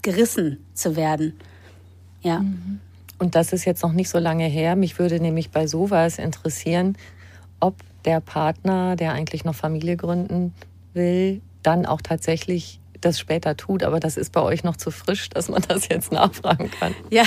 gerissen 0.02 0.64
zu 0.74 0.96
werden. 0.96 1.34
Ja. 2.22 2.40
Mhm. 2.40 2.80
Und 3.20 3.36
das 3.36 3.54
ist 3.54 3.66
jetzt 3.66 3.84
noch 3.84 3.94
nicht 3.94 4.10
so 4.10 4.20
lange 4.20 4.46
her. 4.46 4.76
Mich 4.76 5.00
würde 5.00 5.20
nämlich 5.20 5.52
bei 5.52 5.68
sowas 5.68 6.18
interessieren, 6.18 6.98
ob 7.60 7.76
der 8.06 8.20
Partner, 8.20 8.96
der 8.96 9.14
eigentlich 9.14 9.46
noch 9.46 9.56
Familie 9.56 9.98
gründen 9.98 10.54
will, 10.94 11.42
dann 11.62 11.86
auch 11.86 12.02
tatsächlich 12.02 12.80
das 13.06 13.20
später 13.20 13.56
tut, 13.58 13.84
aber 13.84 14.00
das 14.00 14.18
ist 14.18 14.32
bei 14.32 14.42
euch 14.42 14.64
noch 14.64 14.76
zu 14.76 14.92
frisch, 14.92 15.30
dass 15.30 15.50
man 15.50 15.64
das 15.68 15.88
jetzt 15.90 16.12
nachfragen 16.12 16.72
kann. 16.72 16.96
Ja, 17.10 17.24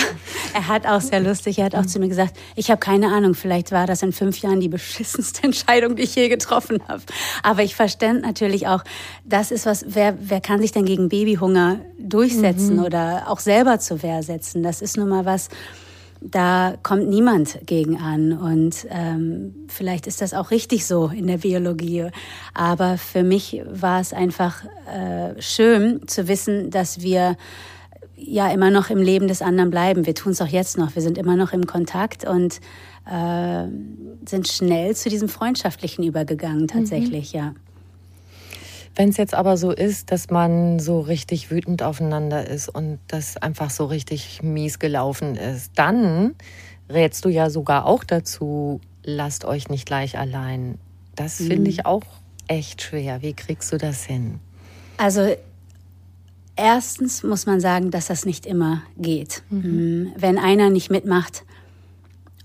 er 0.54 0.68
hat 0.68 0.86
auch 0.86 1.00
sehr 1.00 1.20
lustig, 1.20 1.58
er 1.58 1.66
hat 1.66 1.74
auch 1.74 1.86
zu 1.86 1.98
mir 1.98 2.08
gesagt, 2.08 2.36
ich 2.54 2.70
habe 2.70 2.80
keine 2.80 3.08
Ahnung, 3.08 3.34
vielleicht 3.34 3.72
war 3.72 3.86
das 3.86 4.02
in 4.02 4.12
fünf 4.12 4.38
Jahren 4.38 4.60
die 4.60 4.68
beschissenste 4.68 5.42
Entscheidung, 5.44 5.96
die 5.96 6.02
ich 6.02 6.14
je 6.14 6.28
getroffen 6.28 6.82
habe. 6.88 7.02
Aber 7.42 7.62
ich 7.62 7.74
verstand 7.74 8.22
natürlich 8.22 8.66
auch, 8.66 8.82
das 9.24 9.50
ist 9.50 9.66
was, 9.66 9.84
wer, 9.88 10.16
wer 10.20 10.40
kann 10.40 10.60
sich 10.60 10.72
denn 10.72 10.84
gegen 10.84 11.08
Babyhunger 11.08 11.80
durchsetzen 11.98 12.76
mhm. 12.76 12.84
oder 12.84 13.24
auch 13.28 13.40
selber 13.40 13.78
zur 13.78 14.02
Wehr 14.02 14.22
setzen? 14.22 14.62
Das 14.62 14.82
ist 14.82 14.96
nun 14.96 15.08
mal 15.08 15.24
was, 15.24 15.48
da 16.20 16.76
kommt 16.82 17.08
niemand 17.08 17.60
gegen 17.66 17.98
an. 17.98 18.32
Und 18.32 18.86
ähm, 18.90 19.54
vielleicht 19.68 20.06
ist 20.06 20.20
das 20.20 20.34
auch 20.34 20.50
richtig 20.50 20.86
so 20.86 21.08
in 21.08 21.26
der 21.26 21.38
Biologie. 21.38 22.08
Aber 22.54 22.98
für 22.98 23.22
mich 23.22 23.62
war 23.68 24.00
es 24.00 24.12
einfach 24.12 24.64
äh, 24.92 25.40
schön 25.40 26.06
zu 26.06 26.28
wissen, 26.28 26.70
dass 26.70 27.00
wir 27.02 27.36
ja 28.16 28.50
immer 28.50 28.70
noch 28.70 28.90
im 28.90 28.98
Leben 28.98 29.28
des 29.28 29.42
anderen 29.42 29.70
bleiben. 29.70 30.06
Wir 30.06 30.14
tun 30.14 30.32
es 30.32 30.40
auch 30.40 30.48
jetzt 30.48 30.78
noch. 30.78 30.94
Wir 30.94 31.02
sind 31.02 31.18
immer 31.18 31.36
noch 31.36 31.52
im 31.52 31.66
Kontakt 31.66 32.26
und 32.26 32.60
äh, 33.10 33.66
sind 34.26 34.48
schnell 34.48 34.96
zu 34.96 35.08
diesem 35.08 35.28
Freundschaftlichen 35.28 36.02
übergegangen, 36.02 36.66
tatsächlich, 36.66 37.34
mhm. 37.34 37.38
ja. 37.38 37.54
Wenn 38.96 39.10
es 39.10 39.18
jetzt 39.18 39.34
aber 39.34 39.58
so 39.58 39.70
ist, 39.70 40.10
dass 40.10 40.30
man 40.30 40.78
so 40.78 41.00
richtig 41.00 41.50
wütend 41.50 41.82
aufeinander 41.82 42.48
ist 42.48 42.70
und 42.70 42.98
das 43.08 43.36
einfach 43.36 43.68
so 43.68 43.84
richtig 43.84 44.42
mies 44.42 44.78
gelaufen 44.78 45.36
ist, 45.36 45.72
dann 45.74 46.34
rätst 46.88 47.24
du 47.26 47.28
ja 47.28 47.50
sogar 47.50 47.84
auch 47.84 48.04
dazu, 48.04 48.80
lasst 49.04 49.44
euch 49.44 49.68
nicht 49.68 49.84
gleich 49.84 50.18
allein. 50.18 50.78
Das 51.14 51.40
mhm. 51.40 51.48
finde 51.48 51.70
ich 51.70 51.84
auch 51.84 52.04
echt 52.48 52.80
schwer. 52.80 53.20
Wie 53.20 53.34
kriegst 53.34 53.70
du 53.70 53.76
das 53.76 54.04
hin? 54.04 54.40
Also 54.96 55.36
erstens 56.56 57.22
muss 57.22 57.44
man 57.44 57.60
sagen, 57.60 57.90
dass 57.90 58.06
das 58.06 58.24
nicht 58.24 58.46
immer 58.46 58.82
geht. 58.96 59.42
Mhm. 59.50 59.60
mhm. 59.60 60.12
Wenn 60.16 60.38
einer 60.38 60.70
nicht 60.70 60.90
mitmacht, 60.90 61.44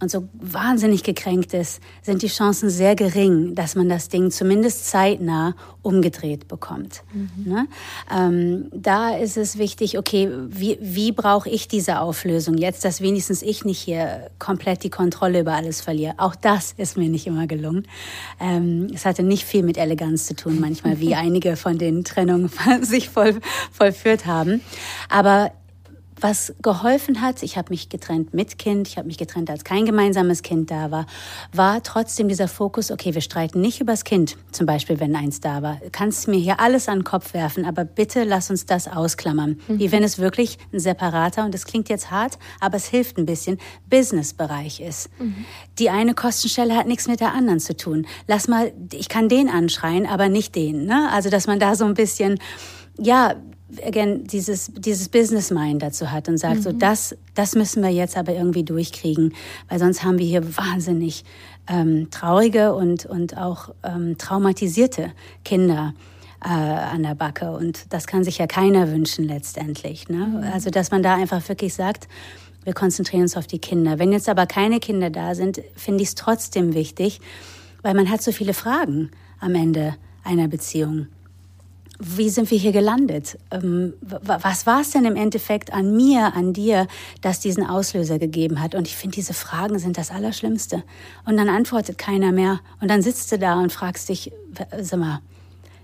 und 0.01 0.09
so 0.09 0.27
wahnsinnig 0.33 1.03
gekränkt 1.03 1.53
ist, 1.53 1.79
sind 2.01 2.23
die 2.23 2.27
Chancen 2.27 2.69
sehr 2.69 2.95
gering, 2.95 3.55
dass 3.55 3.75
man 3.75 3.87
das 3.87 4.09
Ding 4.09 4.31
zumindest 4.31 4.87
zeitnah 4.87 5.55
umgedreht 5.83 6.47
bekommt. 6.47 7.03
Mhm. 7.13 7.51
Ne? 7.51 7.67
Ähm, 8.13 8.65
da 8.73 9.15
ist 9.15 9.37
es 9.37 9.57
wichtig, 9.57 9.97
okay, 9.97 10.29
wie, 10.47 10.77
wie 10.81 11.11
brauche 11.11 11.49
ich 11.49 11.67
diese 11.67 11.99
Auflösung 11.99 12.57
jetzt, 12.57 12.83
dass 12.85 13.01
wenigstens 13.01 13.41
ich 13.41 13.65
nicht 13.65 13.79
hier 13.79 14.29
komplett 14.39 14.83
die 14.83 14.89
Kontrolle 14.89 15.41
über 15.41 15.53
alles 15.53 15.81
verliere. 15.81 16.15
Auch 16.17 16.35
das 16.35 16.73
ist 16.77 16.97
mir 16.97 17.09
nicht 17.09 17.27
immer 17.27 17.47
gelungen. 17.47 17.87
Ähm, 18.39 18.87
es 18.93 19.05
hatte 19.05 19.23
nicht 19.23 19.45
viel 19.45 19.63
mit 19.63 19.77
Eleganz 19.77 20.25
zu 20.25 20.35
tun, 20.35 20.59
manchmal, 20.59 20.99
wie 20.99 21.15
einige 21.21 21.55
von 21.55 21.77
den 21.77 22.03
Trennungen 22.03 22.49
sich 22.81 23.09
voll, 23.09 23.39
vollführt 23.71 24.25
haben. 24.25 24.61
Aber 25.09 25.51
was 26.21 26.53
geholfen 26.61 27.21
hat, 27.21 27.43
ich 27.43 27.57
habe 27.57 27.71
mich 27.71 27.89
getrennt 27.89 28.33
mit 28.33 28.57
Kind, 28.57 28.87
ich 28.87 28.97
habe 28.97 29.07
mich 29.07 29.17
getrennt, 29.17 29.49
als 29.49 29.63
kein 29.63 29.85
gemeinsames 29.85 30.43
Kind 30.43 30.71
da 30.71 30.91
war, 30.91 31.05
war 31.53 31.81
trotzdem 31.83 32.27
dieser 32.27 32.47
Fokus, 32.47 32.91
okay, 32.91 33.13
wir 33.13 33.21
streiten 33.21 33.59
nicht 33.59 33.81
übers 33.81 34.03
Kind, 34.03 34.37
zum 34.51 34.65
Beispiel, 34.65 34.99
wenn 34.99 35.15
eins 35.15 35.39
da 35.41 35.61
war. 35.61 35.77
Du 35.83 35.89
kannst 35.91 36.27
mir 36.27 36.39
hier 36.39 36.59
alles 36.59 36.87
an 36.87 36.99
den 36.99 37.03
Kopf 37.03 37.33
werfen, 37.33 37.65
aber 37.65 37.85
bitte 37.85 38.23
lass 38.23 38.49
uns 38.49 38.65
das 38.65 38.87
ausklammern. 38.87 39.59
Mhm. 39.67 39.79
Wie 39.79 39.91
wenn 39.91 40.03
es 40.03 40.19
wirklich 40.19 40.57
ein 40.71 40.79
separater, 40.79 41.45
und 41.45 41.53
das 41.53 41.65
klingt 41.65 41.89
jetzt 41.89 42.11
hart, 42.11 42.37
aber 42.59 42.77
es 42.77 42.85
hilft 42.85 43.17
ein 43.17 43.25
bisschen, 43.25 43.57
Businessbereich 43.89 44.79
ist. 44.79 45.09
Mhm. 45.19 45.45
Die 45.79 45.89
eine 45.89 46.13
Kostenstelle 46.13 46.75
hat 46.75 46.87
nichts 46.87 47.07
mit 47.07 47.19
der 47.19 47.33
anderen 47.33 47.59
zu 47.59 47.75
tun. 47.75 48.05
Lass 48.27 48.47
mal, 48.47 48.71
ich 48.93 49.09
kann 49.09 49.29
den 49.29 49.49
anschreien, 49.49 50.05
aber 50.05 50.29
nicht 50.29 50.55
den. 50.55 50.85
Ne? 50.85 51.09
Also, 51.11 51.29
dass 51.29 51.47
man 51.47 51.59
da 51.59 51.75
so 51.75 51.85
ein 51.85 51.93
bisschen, 51.93 52.39
ja, 52.99 53.35
again, 53.85 54.25
dieses, 54.25 54.71
dieses 54.75 55.09
Business 55.09 55.51
Mind 55.51 55.81
dazu 55.81 56.11
hat 56.11 56.27
und 56.27 56.37
sagt, 56.37 56.57
mhm. 56.57 56.61
so 56.61 56.71
das, 56.71 57.15
das 57.35 57.55
müssen 57.55 57.83
wir 57.83 57.89
jetzt 57.89 58.17
aber 58.17 58.33
irgendwie 58.33 58.63
durchkriegen, 58.63 59.33
weil 59.69 59.79
sonst 59.79 60.03
haben 60.03 60.17
wir 60.17 60.25
hier 60.25 60.57
wahnsinnig 60.57 61.23
ähm, 61.67 62.09
traurige 62.11 62.73
und, 62.73 63.05
und 63.05 63.37
auch 63.37 63.69
ähm, 63.83 64.17
traumatisierte 64.17 65.11
Kinder 65.45 65.93
äh, 66.43 66.47
an 66.47 67.03
der 67.03 67.15
Backe. 67.15 67.51
Und 67.51 67.93
das 67.93 68.07
kann 68.07 68.23
sich 68.23 68.37
ja 68.37 68.47
keiner 68.47 68.91
wünschen 68.91 69.25
letztendlich. 69.25 70.09
Ne? 70.09 70.25
Mhm. 70.27 70.43
Also, 70.53 70.69
dass 70.69 70.91
man 70.91 71.03
da 71.03 71.15
einfach 71.15 71.47
wirklich 71.47 71.73
sagt, 71.73 72.07
wir 72.63 72.73
konzentrieren 72.73 73.23
uns 73.23 73.37
auf 73.37 73.47
die 73.47 73.59
Kinder. 73.59 73.99
Wenn 73.99 74.11
jetzt 74.11 74.29
aber 74.29 74.45
keine 74.45 74.79
Kinder 74.79 75.09
da 75.09 75.33
sind, 75.35 75.61
finde 75.75 76.03
ich 76.03 76.09
es 76.09 76.15
trotzdem 76.15 76.73
wichtig, 76.73 77.19
weil 77.81 77.93
man 77.93 78.09
hat 78.09 78.21
so 78.21 78.31
viele 78.31 78.53
Fragen 78.53 79.09
am 79.39 79.55
Ende 79.55 79.95
einer 80.23 80.47
Beziehung. 80.47 81.07
Wie 82.03 82.29
sind 82.31 82.49
wir 82.49 82.57
hier 82.57 82.71
gelandet? 82.71 83.37
Ähm, 83.51 83.93
was 84.01 84.65
war 84.65 84.81
es 84.81 84.89
denn 84.89 85.05
im 85.05 85.15
Endeffekt 85.15 85.71
an 85.71 85.95
mir, 85.95 86.33
an 86.35 86.51
dir, 86.51 86.87
das 87.21 87.39
diesen 87.39 87.63
Auslöser 87.63 88.17
gegeben 88.17 88.59
hat? 88.59 88.73
Und 88.73 88.87
ich 88.87 88.95
finde, 88.95 89.15
diese 89.15 89.35
Fragen 89.35 89.77
sind 89.77 89.99
das 89.99 90.09
Allerschlimmste. 90.09 90.83
Und 91.25 91.37
dann 91.37 91.47
antwortet 91.47 91.99
keiner 91.99 92.31
mehr. 92.31 92.59
Und 92.81 92.89
dann 92.89 93.03
sitzt 93.03 93.31
du 93.31 93.37
da 93.37 93.59
und 93.59 93.71
fragst 93.71 94.09
dich, 94.09 94.31
sag 94.79 94.99
mal, 94.99 95.21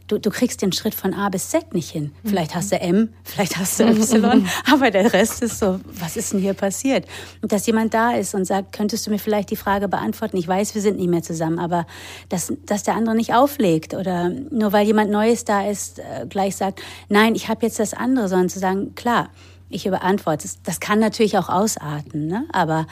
du, 0.08 0.20
du 0.20 0.30
kriegst 0.30 0.62
den 0.62 0.72
Schritt 0.72 0.96
von 0.96 1.14
A 1.14 1.30
bis 1.30 1.50
Z 1.50 1.74
nicht 1.74 1.90
hin. 1.90 2.12
Vielleicht 2.24 2.56
hast 2.56 2.72
du 2.72 2.80
M, 2.80 3.10
vielleicht 3.24 3.58
hast 3.58 3.80
du 3.80 3.84
Y, 3.84 4.48
aber 4.72 4.92
der 4.92 5.14
Rest 5.14 5.42
ist 5.42 5.60
so, 5.60 5.80
was 6.00 6.18
ist 6.18 6.34
denn 6.34 6.40
hier 6.40 6.54
passiert? 6.54 7.06
Und 7.42 7.52
dass 7.52 7.68
jemand 7.68 7.94
da 7.94 8.12
ist 8.12 8.34
und 8.34 8.46
sagt, 8.46 8.74
könntest 8.74 9.06
du 9.06 9.12
mir 9.12 9.20
vielleicht 9.20 9.52
die 9.52 9.56
Frage 9.56 9.88
beantworten? 9.88 10.38
Ich 10.38 10.48
weiß, 10.48 10.76
wir 10.76 10.82
sind 10.82 10.98
nicht 10.98 11.10
mehr 11.10 11.24
zusammen, 11.24 11.60
aber 11.60 11.86
dass, 12.30 12.54
dass 12.66 12.84
der 12.84 12.96
andere 12.96 13.16
nicht 13.16 13.34
auflegt 13.34 13.94
oder 13.94 14.30
nur 14.30 14.74
weil 14.74 14.86
jemand 14.86 15.12
Neues 15.12 15.46
da 15.46 15.68
ist, 15.68 16.00
äh, 16.00 16.26
gleich 16.28 16.56
sagt, 16.56 16.82
nein, 17.10 17.36
ich 17.36 17.50
habe 17.50 17.66
jetzt 17.66 17.80
das 17.80 17.94
andere, 17.94 18.28
sondern 18.28 18.50
zu 18.50 18.60
sagen, 18.60 18.96
klar, 18.96 19.30
ich 19.70 19.86
überantworte. 19.86 20.48
Das 20.64 20.80
kann 20.80 21.00
natürlich 21.00 21.38
auch 21.38 21.50
ausarten, 21.50 22.28
ne? 22.28 22.46
aber 22.54 22.88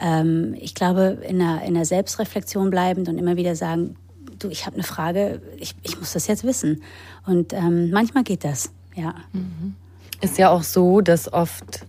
ähm, 0.00 0.54
ich 0.60 0.74
glaube, 0.74 1.18
in 1.26 1.38
der, 1.38 1.62
in 1.62 1.74
der 1.74 1.84
Selbstreflexion 1.84 2.70
bleibend 2.70 3.08
und 3.08 3.16
immer 3.16 3.36
wieder 3.36 3.56
sagen, 3.56 3.96
du, 4.38 4.48
ich 4.48 4.66
habe 4.66 4.74
eine 4.74 4.84
Frage, 4.84 5.40
ich, 5.58 5.74
ich 5.82 5.98
muss 5.98 6.12
das 6.12 6.26
jetzt 6.26 6.44
wissen. 6.44 6.82
Und 7.26 7.52
ähm, 7.52 7.90
manchmal 7.90 8.24
geht 8.24 8.44
das, 8.44 8.70
ja. 8.94 9.14
Mhm. 9.32 9.74
Ist 10.20 10.38
ja 10.38 10.50
auch 10.50 10.62
so, 10.62 11.00
dass 11.00 11.32
oft 11.32 11.86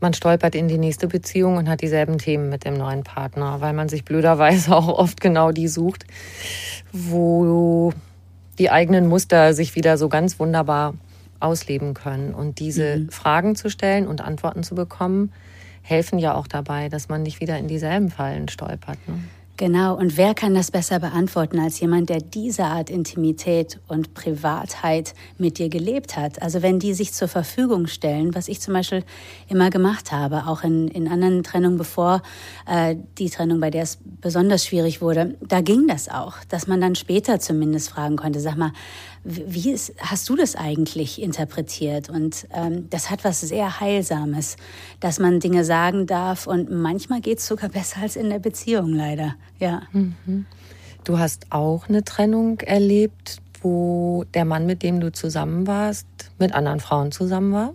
man 0.00 0.12
stolpert 0.12 0.54
in 0.54 0.68
die 0.68 0.78
nächste 0.78 1.08
Beziehung 1.08 1.56
und 1.56 1.68
hat 1.68 1.80
dieselben 1.80 2.18
Themen 2.18 2.48
mit 2.48 2.64
dem 2.64 2.74
neuen 2.74 3.02
Partner, 3.02 3.60
weil 3.60 3.72
man 3.72 3.88
sich 3.88 4.04
blöderweise 4.04 4.74
auch 4.76 4.88
oft 4.88 5.20
genau 5.20 5.52
die 5.52 5.68
sucht, 5.68 6.04
wo 6.92 7.92
die 8.58 8.70
eigenen 8.70 9.06
Muster 9.06 9.54
sich 9.54 9.74
wieder 9.74 9.98
so 9.98 10.08
ganz 10.08 10.38
wunderbar 10.38 10.94
ausleben 11.40 11.94
können. 11.94 12.34
Und 12.34 12.58
diese 12.58 12.96
mhm. 12.96 13.08
Fragen 13.10 13.56
zu 13.56 13.70
stellen 13.70 14.06
und 14.06 14.20
Antworten 14.20 14.62
zu 14.62 14.74
bekommen, 14.74 15.32
helfen 15.82 16.18
ja 16.18 16.34
auch 16.34 16.46
dabei, 16.46 16.88
dass 16.88 17.08
man 17.08 17.22
nicht 17.22 17.40
wieder 17.40 17.58
in 17.58 17.68
dieselben 17.68 18.10
Fallen 18.10 18.48
stolpert. 18.48 18.98
Ne? 19.06 19.20
Genau, 19.58 19.96
und 19.96 20.18
wer 20.18 20.34
kann 20.34 20.54
das 20.54 20.70
besser 20.70 20.98
beantworten 20.98 21.58
als 21.58 21.80
jemand, 21.80 22.10
der 22.10 22.20
diese 22.20 22.64
Art 22.64 22.90
Intimität 22.90 23.80
und 23.88 24.12
Privatheit 24.12 25.14
mit 25.38 25.56
dir 25.56 25.70
gelebt 25.70 26.14
hat? 26.14 26.42
Also 26.42 26.60
wenn 26.60 26.78
die 26.78 26.92
sich 26.92 27.14
zur 27.14 27.26
Verfügung 27.26 27.86
stellen, 27.86 28.34
was 28.34 28.48
ich 28.48 28.60
zum 28.60 28.74
Beispiel 28.74 29.02
immer 29.48 29.70
gemacht 29.70 30.12
habe, 30.12 30.46
auch 30.46 30.62
in, 30.62 30.88
in 30.88 31.08
anderen 31.08 31.42
Trennungen, 31.42 31.78
bevor 31.78 32.20
äh, 32.66 32.96
die 33.16 33.30
Trennung, 33.30 33.58
bei 33.60 33.70
der 33.70 33.84
es 33.84 33.98
besonders 34.20 34.66
schwierig 34.66 35.00
wurde, 35.00 35.36
da 35.40 35.62
ging 35.62 35.88
das 35.88 36.10
auch, 36.10 36.34
dass 36.50 36.66
man 36.66 36.82
dann 36.82 36.94
später 36.94 37.40
zumindest 37.40 37.88
fragen 37.88 38.16
konnte, 38.16 38.40
sag 38.40 38.58
mal, 38.58 38.72
wie 39.28 39.72
ist, 39.72 39.92
hast 39.98 40.28
du 40.28 40.36
das 40.36 40.54
eigentlich 40.54 41.20
interpretiert? 41.20 42.08
Und 42.08 42.46
ähm, 42.54 42.88
das 42.90 43.10
hat 43.10 43.24
was 43.24 43.40
sehr 43.40 43.80
Heilsames, 43.80 44.56
dass 45.00 45.18
man 45.18 45.40
Dinge 45.40 45.64
sagen 45.64 46.06
darf. 46.06 46.46
Und 46.46 46.70
manchmal 46.70 47.20
geht 47.20 47.38
es 47.38 47.46
sogar 47.46 47.68
besser 47.70 48.02
als 48.02 48.16
in 48.16 48.30
der 48.30 48.38
Beziehung, 48.38 48.92
leider. 48.92 49.34
Ja. 49.58 49.82
Mhm. 49.92 50.46
Du 51.04 51.18
hast 51.18 51.46
auch 51.50 51.88
eine 51.88 52.04
Trennung 52.04 52.60
erlebt, 52.60 53.38
wo 53.62 54.24
der 54.34 54.44
Mann, 54.44 54.66
mit 54.66 54.82
dem 54.82 55.00
du 55.00 55.12
zusammen 55.12 55.66
warst, 55.66 56.06
mit 56.38 56.54
anderen 56.54 56.80
Frauen 56.80 57.10
zusammen 57.10 57.52
war. 57.52 57.74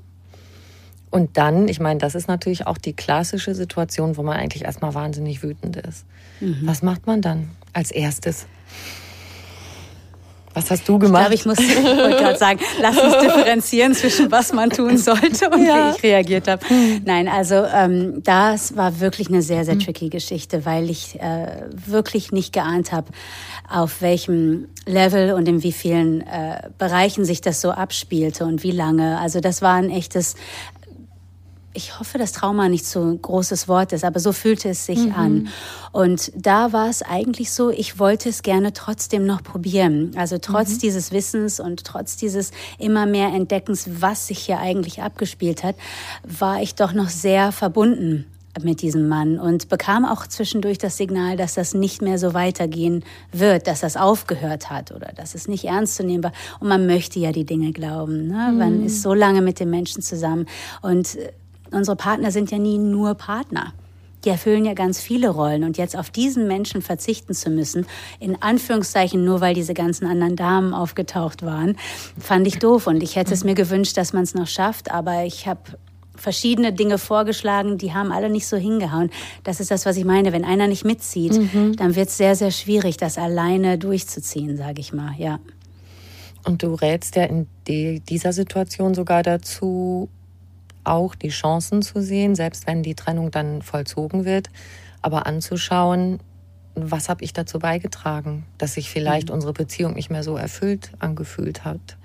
Und 1.10 1.38
dann, 1.38 1.68
ich 1.68 1.82
meine, 1.82 2.00
das 2.00 2.16
ist 2.16 2.30
natürlich 2.30 2.66
auch 2.68 2.78
die 2.78 2.94
klassische 2.94 3.54
Situation, 3.54 4.16
wo 4.16 4.24
man 4.24 4.38
eigentlich 4.38 4.64
erstmal 4.64 4.94
wahnsinnig 4.94 5.44
wütend 5.44 5.76
ist. 5.76 6.06
Mhm. 6.40 6.62
Was 6.64 6.82
macht 6.82 7.08
man 7.08 7.22
dann 7.22 7.50
als 7.74 7.92
erstes? 7.92 8.48
Was 10.54 10.70
hast 10.70 10.88
du 10.88 11.00
gemacht? 11.00 11.32
Ich 11.34 11.44
glaube, 11.44 11.58
ich 11.58 11.66
muss, 11.68 11.84
gerade 12.18 12.38
sagen, 12.38 12.60
lass 12.82 12.98
uns 12.98 13.18
differenzieren 13.20 13.94
zwischen 13.94 14.32
was 14.32 14.52
man 14.54 14.70
tun 14.70 14.98
sollte 14.98 15.50
und 15.50 15.66
ja. 15.66 15.92
wie 15.92 15.96
ich 15.96 16.04
reagiert 16.04 16.48
habe. 16.48 16.66
Nein, 17.06 17.28
also 17.28 17.56
ähm, 17.56 18.22
das 18.24 18.76
war 18.76 19.00
wirklich 19.00 19.30
eine 19.30 19.42
sehr, 19.42 19.64
sehr 19.64 19.80
tricky 19.80 20.10
Geschichte, 20.10 20.66
weil 20.66 20.90
ich 20.90 21.20
äh, 21.20 21.70
wirklich 21.74 22.32
nicht 22.32 22.54
geahnt 22.54 22.92
habe, 22.92 23.08
auf 23.70 24.02
welchem 24.02 24.68
Level 24.86 25.34
und 25.34 25.48
in 25.48 25.64
wie 25.64 25.72
vielen 25.72 26.22
äh, 26.22 26.70
Bereichen 26.78 27.24
sich 27.24 27.42
das 27.42 27.62
so 27.62 27.72
abspielte 27.72 28.46
und 28.46 28.64
wie 28.64 28.72
lange. 28.72 29.20
Also 29.20 29.40
das 29.40 29.62
war 29.62 29.76
ein 29.76 29.90
echtes 29.90 30.36
ich 31.74 32.00
hoffe, 32.00 32.18
dass 32.18 32.34
Trauma 32.34 32.68
nicht 32.68 32.86
so 32.86 33.02
ein 33.02 33.22
großes 33.22 33.68
Wort 33.68 33.94
ist, 33.94 34.04
aber 34.04 34.20
so 34.20 34.32
fühlte 34.32 34.70
es 34.70 34.86
sich 34.86 35.06
mhm. 35.06 35.14
an. 35.14 35.48
Und 35.92 36.32
da 36.36 36.74
war 36.74 36.90
es 36.90 37.02
eigentlich 37.02 37.52
so, 37.52 37.70
ich 37.70 38.00
wollte 38.00 38.30
es 38.30 38.44
gerne 38.44 38.74
trotzdem 38.74 39.26
noch 39.26 39.44
probieren. 39.44 40.12
Also 40.16 40.38
trotz 40.38 40.76
mhm. 40.76 40.80
dieses 40.80 41.12
Wissens 41.12 41.60
und 41.60 41.84
trotz 41.86 42.18
dieses 42.18 42.52
immer 42.78 43.06
mehr 43.06 43.30
Entdeckens, 43.30 43.90
was 44.02 44.28
sich 44.28 44.40
hier 44.40 44.60
eigentlich 44.60 45.02
abgespielt 45.02 45.64
hat, 45.64 45.76
war 46.24 46.62
ich 46.62 46.76
doch 46.76 46.94
noch 46.94 47.10
sehr 47.10 47.52
verbunden 47.52 48.26
mit 48.62 48.82
diesem 48.82 49.08
Mann 49.08 49.40
und 49.40 49.70
bekam 49.70 50.04
auch 50.04 50.28
zwischendurch 50.28 50.78
das 50.78 50.98
Signal, 50.98 51.38
dass 51.38 51.54
das 51.54 51.74
nicht 51.74 52.02
mehr 52.02 52.18
so 52.18 52.34
weitergehen 52.34 53.04
wird, 53.32 53.68
dass 53.68 53.80
das 53.80 53.96
aufgehört 53.96 54.70
hat 54.70 54.92
oder 54.92 55.14
dass 55.16 55.36
es 55.36 55.48
nicht 55.48 55.66
ernst 55.66 55.96
zu 55.96 56.04
nehmen 56.04 56.24
war. 56.24 56.34
Und 56.60 56.68
man 56.68 56.86
möchte 56.86 57.20
ja 57.20 57.32
die 57.32 57.46
Dinge 57.46 57.72
glauben. 57.72 58.28
Ne? 58.28 58.50
Mhm. 58.52 58.58
Man 58.58 58.86
ist 58.86 59.02
so 59.02 59.14
lange 59.14 59.42
mit 59.42 59.60
dem 59.60 59.70
Menschen 59.70 60.02
zusammen 60.02 60.48
und 60.82 61.18
Unsere 61.72 61.96
Partner 61.96 62.32
sind 62.32 62.52
ja 62.52 62.58
nie 62.58 62.78
nur 62.78 63.16
Partner. 63.16 63.74
Die 64.24 64.30
erfüllen 64.30 64.66
ja 64.66 64.74
ganz 64.74 65.02
viele 65.02 65.30
Rollen. 65.30 65.64
Und 65.64 65.78
jetzt 65.78 65.98
auf 65.98 66.10
diesen 66.12 66.48
Menschen 66.48 66.82
verzichten 66.82 67.34
zu 67.34 67.50
müssen, 67.50 67.88
in 68.20 68.40
Anführungszeichen 68.42 69.24
nur 69.26 69.42
weil 69.42 69.56
diese 69.56 69.74
ganzen 69.74 70.06
anderen 70.06 70.36
Damen 70.36 70.74
aufgetaucht 70.74 71.44
waren, 71.44 71.78
fand 72.20 72.46
ich 72.46 72.60
doof. 72.60 72.88
Und 72.88 73.02
ich 73.02 73.16
hätte 73.16 73.34
es 73.34 73.44
mir 73.44 73.56
gewünscht, 73.56 73.98
dass 73.98 74.14
man 74.14 74.24
es 74.24 74.36
noch 74.36 74.48
schafft. 74.48 74.92
Aber 74.92 75.24
ich 75.24 75.48
habe 75.48 75.62
verschiedene 76.16 76.72
Dinge 76.72 76.98
vorgeschlagen, 76.98 77.78
die 77.78 77.94
haben 77.94 78.12
alle 78.12 78.30
nicht 78.30 78.48
so 78.48 78.58
hingehauen. 78.58 79.10
Das 79.44 79.60
ist 79.60 79.72
das, 79.72 79.86
was 79.86 79.98
ich 79.98 80.06
meine. 80.06 80.32
Wenn 80.32 80.46
einer 80.46 80.68
nicht 80.68 80.86
mitzieht, 80.86 81.34
mhm. 81.34 81.76
dann 81.76 81.96
wird 81.96 82.10
es 82.10 82.18
sehr, 82.18 82.36
sehr 82.36 82.52
schwierig, 82.52 82.98
das 82.98 83.18
alleine 83.18 83.78
durchzuziehen, 83.78 84.56
sage 84.56 84.82
ich 84.82 84.94
mal. 84.94 85.14
Ja. 85.18 85.40
Und 86.44 86.64
du 86.64 86.76
rätst 86.76 87.16
ja 87.16 87.24
in 87.24 87.48
dieser 87.68 88.34
Situation 88.34 88.94
sogar 88.94 89.24
dazu, 89.24 90.10
auch 90.84 91.16
die 91.16 91.30
Chancen 91.30 91.82
zu 91.82 92.02
sehen, 92.02 92.36
selbst 92.36 92.68
wenn 92.68 92.84
die 92.84 92.96
Trennung 92.96 93.32
dann 93.32 93.62
vollzogen 93.62 94.26
wird, 94.26 94.50
aber 95.02 95.26
anzuschauen, 95.26 96.20
was 96.76 97.10
habe 97.10 97.24
ich 97.24 97.34
dazu 97.34 97.60
beigetragen, 97.60 98.46
dass 98.58 98.76
sich 98.76 98.90
vielleicht 98.90 99.30
mhm. 99.30 99.36
unsere 99.36 99.54
Beziehung 99.54 99.94
nicht 99.94 100.10
mehr 100.10 100.24
so 100.24 100.38
erfüllt 100.38 100.92
angefühlt 101.00 101.66
hat. 101.66 101.98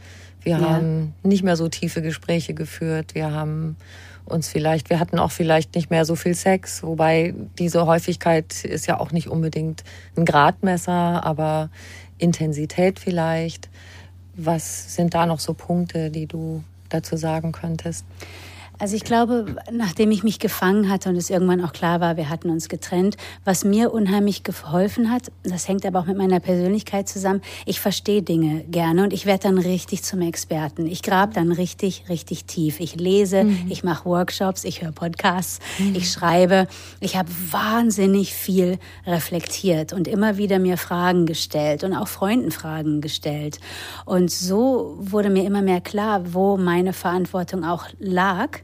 Wir 0.42 0.58
ja. 0.58 0.70
haben 0.70 1.14
nicht 1.22 1.42
mehr 1.42 1.56
so 1.56 1.68
tiefe 1.68 2.02
Gespräche 2.02 2.54
geführt. 2.54 3.14
Wir 3.14 3.32
haben 3.32 3.76
uns 4.24 4.48
vielleicht, 4.48 4.90
wir 4.90 5.00
hatten 5.00 5.18
auch 5.18 5.30
vielleicht 5.30 5.74
nicht 5.74 5.90
mehr 5.90 6.04
so 6.04 6.16
viel 6.16 6.34
Sex, 6.34 6.82
wobei 6.82 7.34
diese 7.58 7.86
Häufigkeit 7.86 8.64
ist 8.64 8.86
ja 8.86 8.98
auch 8.98 9.12
nicht 9.12 9.28
unbedingt 9.28 9.84
ein 10.16 10.24
Gradmesser, 10.24 11.24
aber 11.24 11.70
Intensität 12.18 12.98
vielleicht. 12.98 13.68
Was 14.34 14.94
sind 14.94 15.14
da 15.14 15.26
noch 15.26 15.40
so 15.40 15.54
Punkte, 15.54 16.10
die 16.10 16.26
du 16.26 16.62
dazu 16.88 17.16
sagen 17.16 17.52
könntest? 17.52 18.04
Also 18.78 18.94
ich 18.94 19.04
glaube, 19.04 19.56
nachdem 19.70 20.10
ich 20.10 20.22
mich 20.22 20.38
gefangen 20.38 20.90
hatte 20.90 21.08
und 21.08 21.16
es 21.16 21.30
irgendwann 21.30 21.64
auch 21.64 21.72
klar 21.72 22.00
war, 22.00 22.16
wir 22.16 22.28
hatten 22.28 22.50
uns 22.50 22.68
getrennt, 22.68 23.16
was 23.44 23.64
mir 23.64 23.92
unheimlich 23.92 24.42
geholfen 24.42 25.10
hat, 25.10 25.32
das 25.44 25.66
hängt 25.66 25.86
aber 25.86 26.00
auch 26.00 26.06
mit 26.06 26.18
meiner 26.18 26.40
Persönlichkeit 26.40 27.08
zusammen, 27.08 27.40
ich 27.64 27.80
verstehe 27.80 28.22
Dinge 28.22 28.64
gerne 28.64 29.04
und 29.04 29.12
ich 29.12 29.24
werde 29.24 29.44
dann 29.44 29.58
richtig 29.58 30.02
zum 30.02 30.20
Experten. 30.20 30.86
Ich 30.86 31.02
grab 31.02 31.32
dann 31.32 31.52
richtig, 31.52 32.04
richtig 32.08 32.44
tief. 32.44 32.80
Ich 32.80 32.96
lese, 32.96 33.44
mhm. 33.44 33.66
ich 33.70 33.82
mache 33.82 34.04
Workshops, 34.04 34.64
ich 34.64 34.82
höre 34.82 34.92
Podcasts, 34.92 35.58
mhm. 35.78 35.94
ich 35.94 36.10
schreibe. 36.10 36.66
Ich 37.00 37.16
habe 37.16 37.30
wahnsinnig 37.50 38.34
viel 38.34 38.78
reflektiert 39.06 39.94
und 39.94 40.06
immer 40.06 40.36
wieder 40.36 40.58
mir 40.58 40.76
Fragen 40.76 41.24
gestellt 41.24 41.82
und 41.82 41.94
auch 41.94 42.08
Freunden 42.08 42.50
Fragen 42.50 43.00
gestellt. 43.00 43.58
Und 44.04 44.30
so 44.30 44.96
wurde 44.98 45.30
mir 45.30 45.44
immer 45.44 45.62
mehr 45.62 45.80
klar, 45.80 46.34
wo 46.34 46.58
meine 46.58 46.92
Verantwortung 46.92 47.64
auch 47.64 47.86
lag 47.98 48.58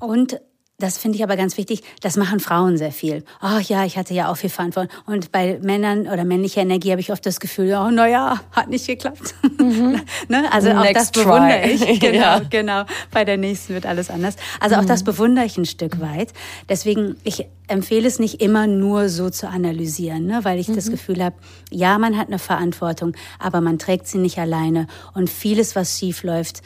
und 0.00 0.40
das 0.80 0.96
finde 0.96 1.16
ich 1.16 1.22
aber 1.22 1.36
ganz 1.36 1.58
wichtig, 1.58 1.82
das 2.00 2.16
machen 2.16 2.40
Frauen 2.40 2.78
sehr 2.78 2.90
viel. 2.90 3.22
Oh 3.42 3.58
ja, 3.62 3.84
ich 3.84 3.98
hatte 3.98 4.14
ja 4.14 4.30
auch 4.30 4.36
viel 4.36 4.50
Verantwortung. 4.50 4.90
Und 5.06 5.30
bei 5.30 5.58
Männern 5.62 6.08
oder 6.08 6.24
männlicher 6.24 6.62
Energie 6.62 6.90
habe 6.90 7.00
ich 7.00 7.12
oft 7.12 7.24
das 7.26 7.38
Gefühl, 7.38 7.74
oh 7.74 7.90
naja, 7.90 8.40
hat 8.52 8.68
nicht 8.70 8.86
geklappt. 8.86 9.34
Mhm. 9.58 10.00
ne? 10.28 10.50
Also 10.50 10.70
auch 10.70 10.90
das 10.92 11.12
bewundere 11.12 11.68
ich. 11.68 11.80
Genau, 12.00 12.18
ja. 12.18 12.38
genau. 12.48 12.84
Bei 13.10 13.24
der 13.24 13.36
nächsten 13.36 13.74
wird 13.74 13.84
alles 13.84 14.10
anders. 14.10 14.36
Also 14.58 14.76
auch 14.76 14.82
mhm. 14.82 14.86
das 14.86 15.04
bewundere 15.04 15.44
ich 15.44 15.58
ein 15.58 15.66
Stück 15.66 16.00
weit. 16.00 16.32
Deswegen, 16.68 17.16
ich 17.24 17.46
empfehle 17.68 18.08
es 18.08 18.18
nicht 18.18 18.40
immer 18.40 18.66
nur 18.66 19.08
so 19.08 19.28
zu 19.28 19.48
analysieren, 19.48 20.26
ne? 20.26 20.40
weil 20.44 20.58
ich 20.58 20.68
mhm. 20.68 20.76
das 20.76 20.90
Gefühl 20.90 21.22
habe, 21.22 21.36
ja, 21.70 21.98
man 21.98 22.16
hat 22.16 22.28
eine 22.28 22.38
Verantwortung, 22.38 23.14
aber 23.38 23.60
man 23.60 23.78
trägt 23.78 24.06
sie 24.06 24.18
nicht 24.18 24.38
alleine. 24.38 24.86
Und 25.12 25.28
vieles, 25.28 25.76
was 25.76 25.98
schief 25.98 26.22
läuft, 26.22 26.62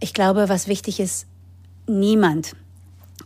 ich 0.00 0.14
glaube, 0.14 0.48
was 0.48 0.66
wichtig 0.66 0.98
ist, 0.98 1.26
niemand 1.86 2.54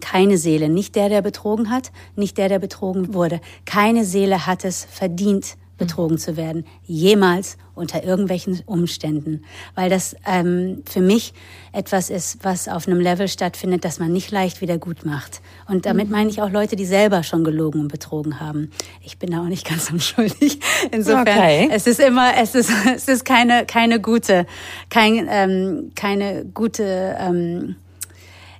Keine 0.00 0.36
Seele, 0.36 0.68
nicht 0.68 0.94
der, 0.94 1.08
der 1.08 1.22
betrogen 1.22 1.70
hat, 1.70 1.90
nicht 2.16 2.36
der, 2.36 2.48
der 2.48 2.58
betrogen 2.58 3.14
wurde. 3.14 3.40
Keine 3.64 4.04
Seele 4.04 4.46
hat 4.46 4.64
es 4.64 4.84
verdient, 4.84 5.56
betrogen 5.78 6.18
zu 6.18 6.36
werden. 6.36 6.64
Jemals 6.84 7.56
unter 7.74 8.02
irgendwelchen 8.02 8.62
Umständen. 8.64 9.44
Weil 9.74 9.90
das 9.90 10.16
ähm, 10.26 10.82
für 10.88 11.00
mich 11.00 11.34
etwas 11.72 12.08
ist, 12.08 12.38
was 12.42 12.68
auf 12.68 12.88
einem 12.88 13.00
Level 13.00 13.28
stattfindet, 13.28 13.84
das 13.84 13.98
man 13.98 14.12
nicht 14.12 14.30
leicht 14.30 14.60
wieder 14.62 14.78
gut 14.78 15.04
macht. 15.04 15.42
Und 15.68 15.84
damit 15.84 16.10
meine 16.10 16.30
ich 16.30 16.40
auch 16.40 16.50
Leute, 16.50 16.76
die 16.76 16.86
selber 16.86 17.22
schon 17.22 17.44
gelogen 17.44 17.82
und 17.82 17.88
betrogen 17.88 18.40
haben. 18.40 18.70
Ich 19.02 19.18
bin 19.18 19.30
da 19.30 19.40
auch 19.42 19.48
nicht 19.48 19.68
ganz 19.68 19.90
unschuldig. 19.90 20.60
Insofern, 20.90 21.28
okay. 21.28 21.68
es 21.70 21.86
ist 21.86 22.00
immer, 22.00 22.32
es 22.38 22.54
ist, 22.54 22.70
es 22.94 23.08
ist 23.08 23.24
keine, 23.24 23.66
keine 23.66 24.00
gute, 24.00 24.46
kein, 24.88 25.26
ähm, 25.30 25.92
keine 25.94 26.46
gute, 26.46 27.16
ähm, 27.20 27.76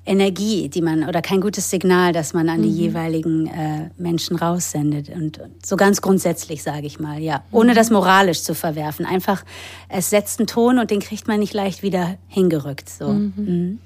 Energie, 0.07 0.69
die 0.69 0.81
man 0.81 1.09
oder 1.09 1.21
kein 1.21 1.41
gutes 1.41 1.69
Signal, 1.69 2.13
das 2.13 2.33
man 2.33 2.49
an 2.49 2.63
die 2.63 2.69
mhm. 2.69 2.77
jeweiligen 2.77 3.47
äh, 3.49 3.91
Menschen 3.99 4.37
raussendet. 4.37 5.11
Und, 5.11 5.41
so 5.65 5.77
ganz 5.77 6.01
grundsätzlich 6.01 6.63
sage 6.63 6.87
ich 6.87 7.01
mal, 7.01 7.21
ja, 7.21 7.43
ohne 7.51 7.75
das 7.75 7.91
moralisch 7.91 8.43
zu 8.43 8.55
verwerfen. 8.55 9.05
Einfach, 9.05 9.45
es 9.89 10.11
setzt 10.11 10.39
einen 10.39 10.47
Ton 10.47 10.79
und 10.79 10.91
den 10.91 11.01
kriegt 11.01 11.27
man 11.27 11.41
nicht 11.41 11.55
leicht 11.55 11.83
wieder 11.83 12.17
hingerückt. 12.29 12.89
So. 12.89 13.09
Mhm. 13.09 13.33
mhm. 13.37 13.79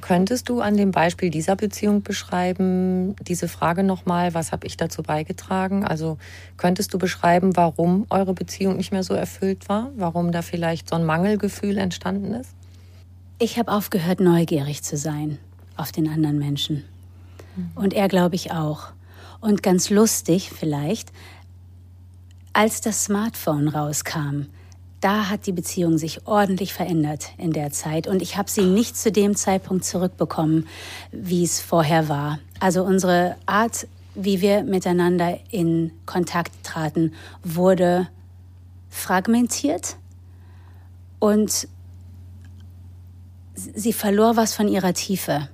Könntest 0.00 0.50
du 0.50 0.60
an 0.60 0.76
dem 0.76 0.90
Beispiel 0.90 1.30
dieser 1.30 1.56
Beziehung 1.56 2.02
beschreiben, 2.02 3.16
diese 3.26 3.48
Frage 3.48 3.82
nochmal, 3.82 4.34
was 4.34 4.52
habe 4.52 4.66
ich 4.66 4.76
dazu 4.76 5.02
beigetragen? 5.02 5.82
Also 5.82 6.18
könntest 6.58 6.92
du 6.92 6.98
beschreiben, 6.98 7.56
warum 7.56 8.04
eure 8.10 8.34
Beziehung 8.34 8.76
nicht 8.76 8.92
mehr 8.92 9.02
so 9.02 9.14
erfüllt 9.14 9.66
war? 9.70 9.92
Warum 9.96 10.30
da 10.30 10.42
vielleicht 10.42 10.90
so 10.90 10.96
ein 10.96 11.06
Mangelgefühl 11.06 11.78
entstanden 11.78 12.34
ist? 12.34 12.50
Ich 13.38 13.58
habe 13.58 13.72
aufgehört, 13.72 14.20
neugierig 14.20 14.82
zu 14.82 14.96
sein 14.96 15.38
auf 15.76 15.92
den 15.92 16.08
anderen 16.08 16.38
Menschen. 16.38 16.84
Und 17.74 17.92
er, 17.92 18.08
glaube 18.08 18.34
ich, 18.34 18.52
auch. 18.52 18.88
Und 19.40 19.62
ganz 19.62 19.90
lustig 19.90 20.50
vielleicht, 20.50 21.12
als 22.52 22.80
das 22.80 23.04
Smartphone 23.04 23.68
rauskam, 23.68 24.46
da 25.00 25.28
hat 25.28 25.46
die 25.46 25.52
Beziehung 25.52 25.98
sich 25.98 26.26
ordentlich 26.26 26.72
verändert 26.72 27.32
in 27.36 27.52
der 27.52 27.70
Zeit. 27.70 28.06
Und 28.06 28.22
ich 28.22 28.36
habe 28.36 28.50
sie 28.50 28.64
nicht 28.64 28.96
zu 28.96 29.12
dem 29.12 29.36
Zeitpunkt 29.36 29.84
zurückbekommen, 29.84 30.66
wie 31.12 31.44
es 31.44 31.60
vorher 31.60 32.08
war. 32.08 32.38
Also 32.58 32.84
unsere 32.84 33.36
Art, 33.44 33.86
wie 34.14 34.40
wir 34.40 34.62
miteinander 34.62 35.38
in 35.50 35.90
Kontakt 36.06 36.52
traten, 36.62 37.12
wurde 37.42 38.08
fragmentiert 38.88 39.96
und 41.18 41.68
sie 43.74 43.92
verlor 43.92 44.36
was 44.36 44.54
von 44.54 44.68
ihrer 44.68 44.94
Tiefe. 44.94 45.48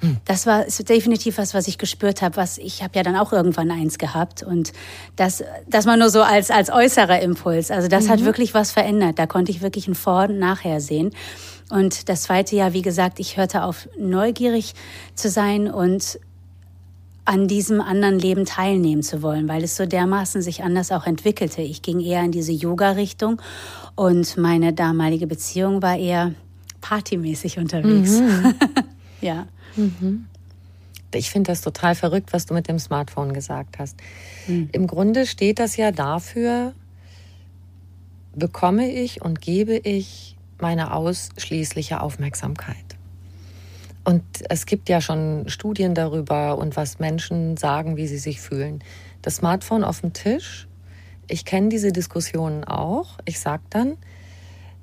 Hm. 0.00 0.18
Das 0.26 0.46
war 0.46 0.64
definitiv 0.64 1.38
was, 1.38 1.54
was 1.54 1.68
ich 1.68 1.78
gespürt 1.78 2.20
habe. 2.20 2.36
Was 2.36 2.58
ich 2.58 2.82
habe 2.82 2.96
ja 2.96 3.02
dann 3.02 3.16
auch 3.16 3.32
irgendwann 3.32 3.70
eins 3.70 3.98
gehabt 3.98 4.42
und 4.42 4.72
das, 5.16 5.42
das 5.66 5.86
war 5.86 5.96
nur 5.96 6.10
so 6.10 6.22
als 6.22 6.50
als 6.50 6.70
äußerer 6.70 7.20
Impuls. 7.20 7.70
Also 7.70 7.88
das 7.88 8.04
mhm. 8.04 8.10
hat 8.10 8.24
wirklich 8.24 8.52
was 8.52 8.72
verändert. 8.72 9.18
Da 9.18 9.26
konnte 9.26 9.50
ich 9.50 9.62
wirklich 9.62 9.88
ein 9.88 9.94
Vor- 9.94 10.24
und 10.24 10.38
Nachher 10.38 10.80
sehen. 10.80 11.12
Und 11.70 12.08
das 12.08 12.22
zweite 12.22 12.54
Jahr, 12.54 12.74
wie 12.74 12.82
gesagt, 12.82 13.18
ich 13.18 13.36
hörte 13.36 13.64
auf, 13.64 13.88
neugierig 13.98 14.74
zu 15.14 15.28
sein 15.28 15.70
und 15.70 16.20
an 17.24 17.48
diesem 17.48 17.80
anderen 17.80 18.20
Leben 18.20 18.44
teilnehmen 18.44 19.02
zu 19.02 19.20
wollen, 19.20 19.48
weil 19.48 19.64
es 19.64 19.74
so 19.74 19.84
dermaßen 19.84 20.42
sich 20.42 20.62
anders 20.62 20.92
auch 20.92 21.06
entwickelte. 21.06 21.60
Ich 21.60 21.82
ging 21.82 21.98
eher 22.00 22.22
in 22.22 22.30
diese 22.30 22.52
Yoga-Richtung 22.52 23.42
und 23.96 24.36
meine 24.36 24.72
damalige 24.72 25.26
Beziehung 25.26 25.82
war 25.82 25.96
eher 25.96 26.34
partymäßig 26.88 27.58
unterwegs. 27.58 28.20
Mhm. 28.20 28.54
ja. 29.20 29.46
Mhm. 29.74 30.26
Ich 31.12 31.30
finde 31.30 31.50
das 31.50 31.60
total 31.60 31.94
verrückt, 31.96 32.32
was 32.32 32.46
du 32.46 32.54
mit 32.54 32.68
dem 32.68 32.78
Smartphone 32.78 33.32
gesagt 33.32 33.78
hast. 33.78 33.96
Mhm. 34.46 34.68
Im 34.70 34.86
Grunde 34.86 35.26
steht 35.26 35.58
das 35.58 35.76
ja 35.76 35.90
dafür, 35.90 36.74
bekomme 38.34 38.88
ich 38.88 39.22
und 39.22 39.40
gebe 39.40 39.76
ich 39.76 40.36
meine 40.60 40.94
ausschließliche 40.94 42.00
Aufmerksamkeit. 42.00 42.76
Und 44.04 44.22
es 44.48 44.66
gibt 44.66 44.88
ja 44.88 45.00
schon 45.00 45.48
Studien 45.48 45.94
darüber 45.94 46.56
und 46.56 46.76
was 46.76 47.00
Menschen 47.00 47.56
sagen, 47.56 47.96
wie 47.96 48.06
sie 48.06 48.18
sich 48.18 48.40
fühlen. 48.40 48.84
Das 49.22 49.36
Smartphone 49.36 49.82
auf 49.82 50.02
dem 50.02 50.12
Tisch, 50.12 50.68
ich 51.26 51.44
kenne 51.44 51.68
diese 51.68 51.90
Diskussionen 51.90 52.62
auch. 52.62 53.18
Ich 53.24 53.40
sage 53.40 53.64
dann, 53.70 53.96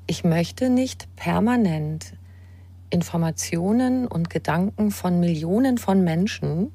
ich 0.07 0.23
möchte 0.23 0.69
nicht 0.69 1.07
permanent 1.15 2.13
Informationen 2.89 4.07
und 4.07 4.29
Gedanken 4.29 4.91
von 4.91 5.19
Millionen 5.19 5.77
von 5.77 6.03
Menschen 6.03 6.71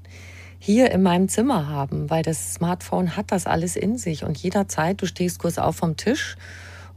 hier 0.59 0.91
in 0.91 1.03
meinem 1.03 1.29
Zimmer 1.29 1.69
haben, 1.69 2.11
weil 2.11 2.23
das 2.23 2.55
Smartphone 2.55 3.17
hat 3.17 3.31
das 3.31 3.47
alles 3.47 3.77
in 3.77 3.97
sich 3.97 4.25
und 4.25 4.37
jederzeit, 4.39 5.01
du 5.01 5.07
stehst 5.07 5.39
kurz 5.39 5.59
auf 5.59 5.77
vom 5.77 5.97
Tisch 5.97 6.37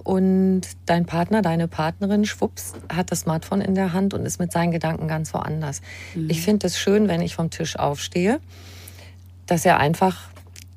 und 0.03 0.61
dein 0.87 1.05
Partner, 1.05 1.43
deine 1.43 1.67
Partnerin, 1.67 2.25
schwupps, 2.25 2.73
hat 2.91 3.11
das 3.11 3.21
Smartphone 3.21 3.61
in 3.61 3.75
der 3.75 3.93
Hand 3.93 4.15
und 4.15 4.25
ist 4.25 4.39
mit 4.39 4.51
seinen 4.51 4.71
Gedanken 4.71 5.07
ganz 5.07 5.31
woanders. 5.33 5.81
Mhm. 6.15 6.29
Ich 6.29 6.41
finde 6.41 6.65
es 6.65 6.79
schön, 6.79 7.07
wenn 7.07 7.21
ich 7.21 7.35
vom 7.35 7.51
Tisch 7.51 7.75
aufstehe, 7.77 8.39
dass 9.45 9.63
er 9.63 9.79
einfach 9.79 10.29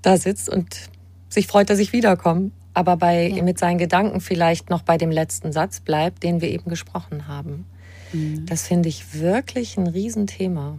da 0.03 0.19
sitzt 0.19 0.51
und 0.51 0.90
sich 1.31 1.47
freut, 1.47 1.71
dass 1.71 1.79
ich 1.79 1.95
wiederkomme 1.95 2.51
aber 2.75 2.97
bei, 2.97 3.29
ja. 3.29 3.43
mit 3.43 3.59
seinen 3.59 3.79
Gedanken 3.79 4.21
vielleicht 4.21 4.69
noch 4.69 4.83
bei 4.83 4.99
dem 4.99 5.11
letzten 5.11 5.53
Satz 5.53 5.81
bleibt, 5.81 6.23
den 6.23 6.41
wir 6.41 6.51
eben 6.51 6.69
gesprochen 6.69 7.29
haben. 7.29 7.65
Mhm. 8.13 8.47
Das 8.47 8.67
finde 8.67 8.89
ich 8.89 9.19
wirklich 9.19 9.77
ein 9.77 9.87
Riesenthema. 9.87 10.77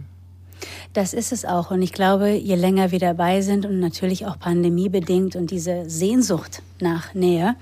Das 0.92 1.12
ist 1.12 1.32
es 1.32 1.44
auch. 1.44 1.70
Und 1.70 1.82
ich 1.82 1.92
glaube, 1.92 2.30
je 2.30 2.54
länger 2.54 2.90
wir 2.90 2.98
dabei 2.98 3.42
sind 3.42 3.66
und 3.66 3.80
natürlich 3.80 4.26
auch 4.26 4.38
pandemiebedingt 4.38 5.36
und 5.36 5.50
diese 5.50 5.88
Sehnsucht 5.88 6.62
nach 6.80 7.14
Nähe, 7.14 7.56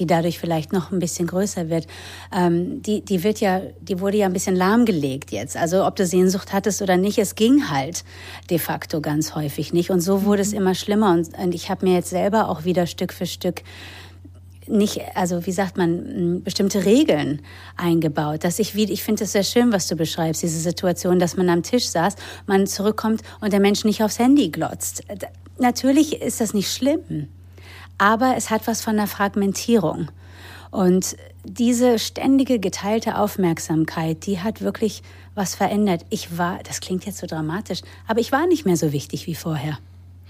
die 0.00 0.06
dadurch 0.06 0.38
vielleicht 0.38 0.72
noch 0.72 0.90
ein 0.90 0.98
bisschen 0.98 1.28
größer 1.28 1.68
wird, 1.68 1.86
ähm, 2.34 2.82
die, 2.82 3.02
die 3.02 3.22
wird 3.22 3.40
ja, 3.40 3.60
die 3.80 4.00
wurde 4.00 4.16
ja 4.16 4.26
ein 4.26 4.32
bisschen 4.32 4.56
lahmgelegt 4.56 5.30
jetzt. 5.30 5.56
Also 5.56 5.86
ob 5.86 5.94
du 5.96 6.06
Sehnsucht 6.06 6.52
hattest 6.52 6.82
oder 6.82 6.96
nicht, 6.96 7.18
es 7.18 7.34
ging 7.34 7.70
halt 7.70 8.02
de 8.48 8.58
facto 8.58 9.00
ganz 9.00 9.34
häufig 9.34 9.72
nicht. 9.72 9.90
Und 9.90 10.00
so 10.00 10.24
wurde 10.24 10.42
mhm. 10.42 10.48
es 10.48 10.52
immer 10.54 10.74
schlimmer. 10.74 11.12
Und, 11.12 11.38
und 11.38 11.54
ich 11.54 11.70
habe 11.70 11.86
mir 11.86 11.94
jetzt 11.94 12.10
selber 12.10 12.48
auch 12.48 12.64
wieder 12.64 12.86
Stück 12.86 13.12
für 13.12 13.26
Stück 13.26 13.62
nicht, 14.66 15.00
also 15.14 15.46
wie 15.46 15.52
sagt 15.52 15.76
man, 15.76 16.42
bestimmte 16.44 16.84
Regeln 16.84 17.42
eingebaut. 17.76 18.44
Dass 18.44 18.58
ich 18.58 18.74
wie, 18.74 18.84
ich 18.84 19.02
finde 19.02 19.24
es 19.24 19.32
sehr 19.32 19.42
schön, 19.42 19.72
was 19.72 19.88
du 19.88 19.96
beschreibst, 19.96 20.42
diese 20.42 20.60
Situation, 20.60 21.18
dass 21.18 21.36
man 21.36 21.48
am 21.48 21.62
Tisch 21.62 21.88
saß, 21.88 22.14
man 22.46 22.66
zurückkommt 22.66 23.22
und 23.40 23.52
der 23.52 23.60
Mensch 23.60 23.84
nicht 23.84 24.02
aufs 24.02 24.18
Handy 24.18 24.50
glotzt. 24.50 25.02
Natürlich 25.58 26.22
ist 26.22 26.40
das 26.40 26.54
nicht 26.54 26.72
schlimm 26.72 27.28
aber 28.00 28.34
es 28.36 28.48
hat 28.48 28.66
was 28.66 28.80
von 28.80 28.98
einer 28.98 29.06
Fragmentierung. 29.06 30.10
Und 30.70 31.16
diese 31.44 31.98
ständige 31.98 32.58
geteilte 32.58 33.18
Aufmerksamkeit, 33.18 34.24
die 34.24 34.40
hat 34.40 34.62
wirklich 34.62 35.02
was 35.34 35.54
verändert. 35.54 36.06
Ich 36.08 36.38
war, 36.38 36.60
das 36.62 36.80
klingt 36.80 37.04
jetzt 37.04 37.18
so 37.18 37.26
dramatisch, 37.26 37.82
aber 38.08 38.20
ich 38.20 38.32
war 38.32 38.46
nicht 38.46 38.64
mehr 38.64 38.78
so 38.78 38.92
wichtig 38.92 39.26
wie 39.26 39.34
vorher. 39.34 39.78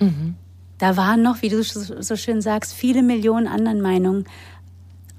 Mhm. 0.00 0.34
Da 0.78 0.96
waren 0.96 1.22
noch, 1.22 1.42
wie 1.42 1.48
du 1.48 1.62
so 1.62 2.16
schön 2.16 2.42
sagst, 2.42 2.72
viele 2.72 3.02
Millionen 3.02 3.46
anderen 3.46 3.80
Meinungen, 3.80 4.24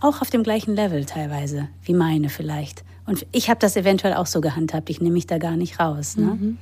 auch 0.02 0.22
auf 0.22 0.30
dem 0.30 0.44
gleichen 0.44 0.76
Level 0.76 1.06
teilweise, 1.06 1.70
wie 1.84 1.94
meine 1.94 2.28
vielleicht. 2.28 2.84
Und 3.06 3.26
ich 3.32 3.50
habe 3.50 3.60
das 3.60 3.78
eventuell 3.78 4.16
auch 4.16 4.26
so 4.26 4.42
gehandhabt. 4.42 4.90
Ich 4.90 5.00
nehme 5.00 5.14
mich 5.14 5.28
da 5.28 5.38
gar 5.38 5.56
nicht 5.56 5.80
raus. 5.80 6.18
Ne? 6.18 6.26
Mhm. 6.26 6.58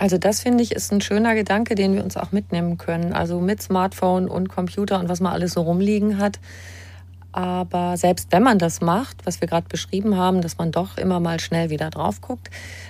Also 0.00 0.16
das 0.16 0.40
finde 0.40 0.62
ich 0.64 0.72
ist 0.72 0.90
ein 0.92 1.02
schöner 1.02 1.34
Gedanke, 1.34 1.74
den 1.74 1.94
wir 1.94 2.02
uns 2.02 2.16
auch 2.16 2.32
mitnehmen 2.32 2.78
können. 2.78 3.12
Also 3.12 3.38
mit 3.38 3.60
Smartphone 3.60 4.28
und 4.28 4.48
Computer 4.48 4.98
und 4.98 5.10
was 5.10 5.20
man 5.20 5.34
alles 5.34 5.52
so 5.52 5.60
rumliegen 5.60 6.16
hat. 6.16 6.40
Aber 7.32 7.98
selbst 7.98 8.28
wenn 8.32 8.42
man 8.42 8.58
das 8.58 8.80
macht, 8.80 9.26
was 9.26 9.42
wir 9.42 9.46
gerade 9.48 9.68
beschrieben 9.68 10.16
haben, 10.16 10.40
dass 10.40 10.56
man 10.56 10.72
doch 10.72 10.96
immer 10.96 11.20
mal 11.20 11.38
schnell 11.38 11.68
wieder 11.68 11.90
drauf 11.90 12.22
guckt, 12.22 12.48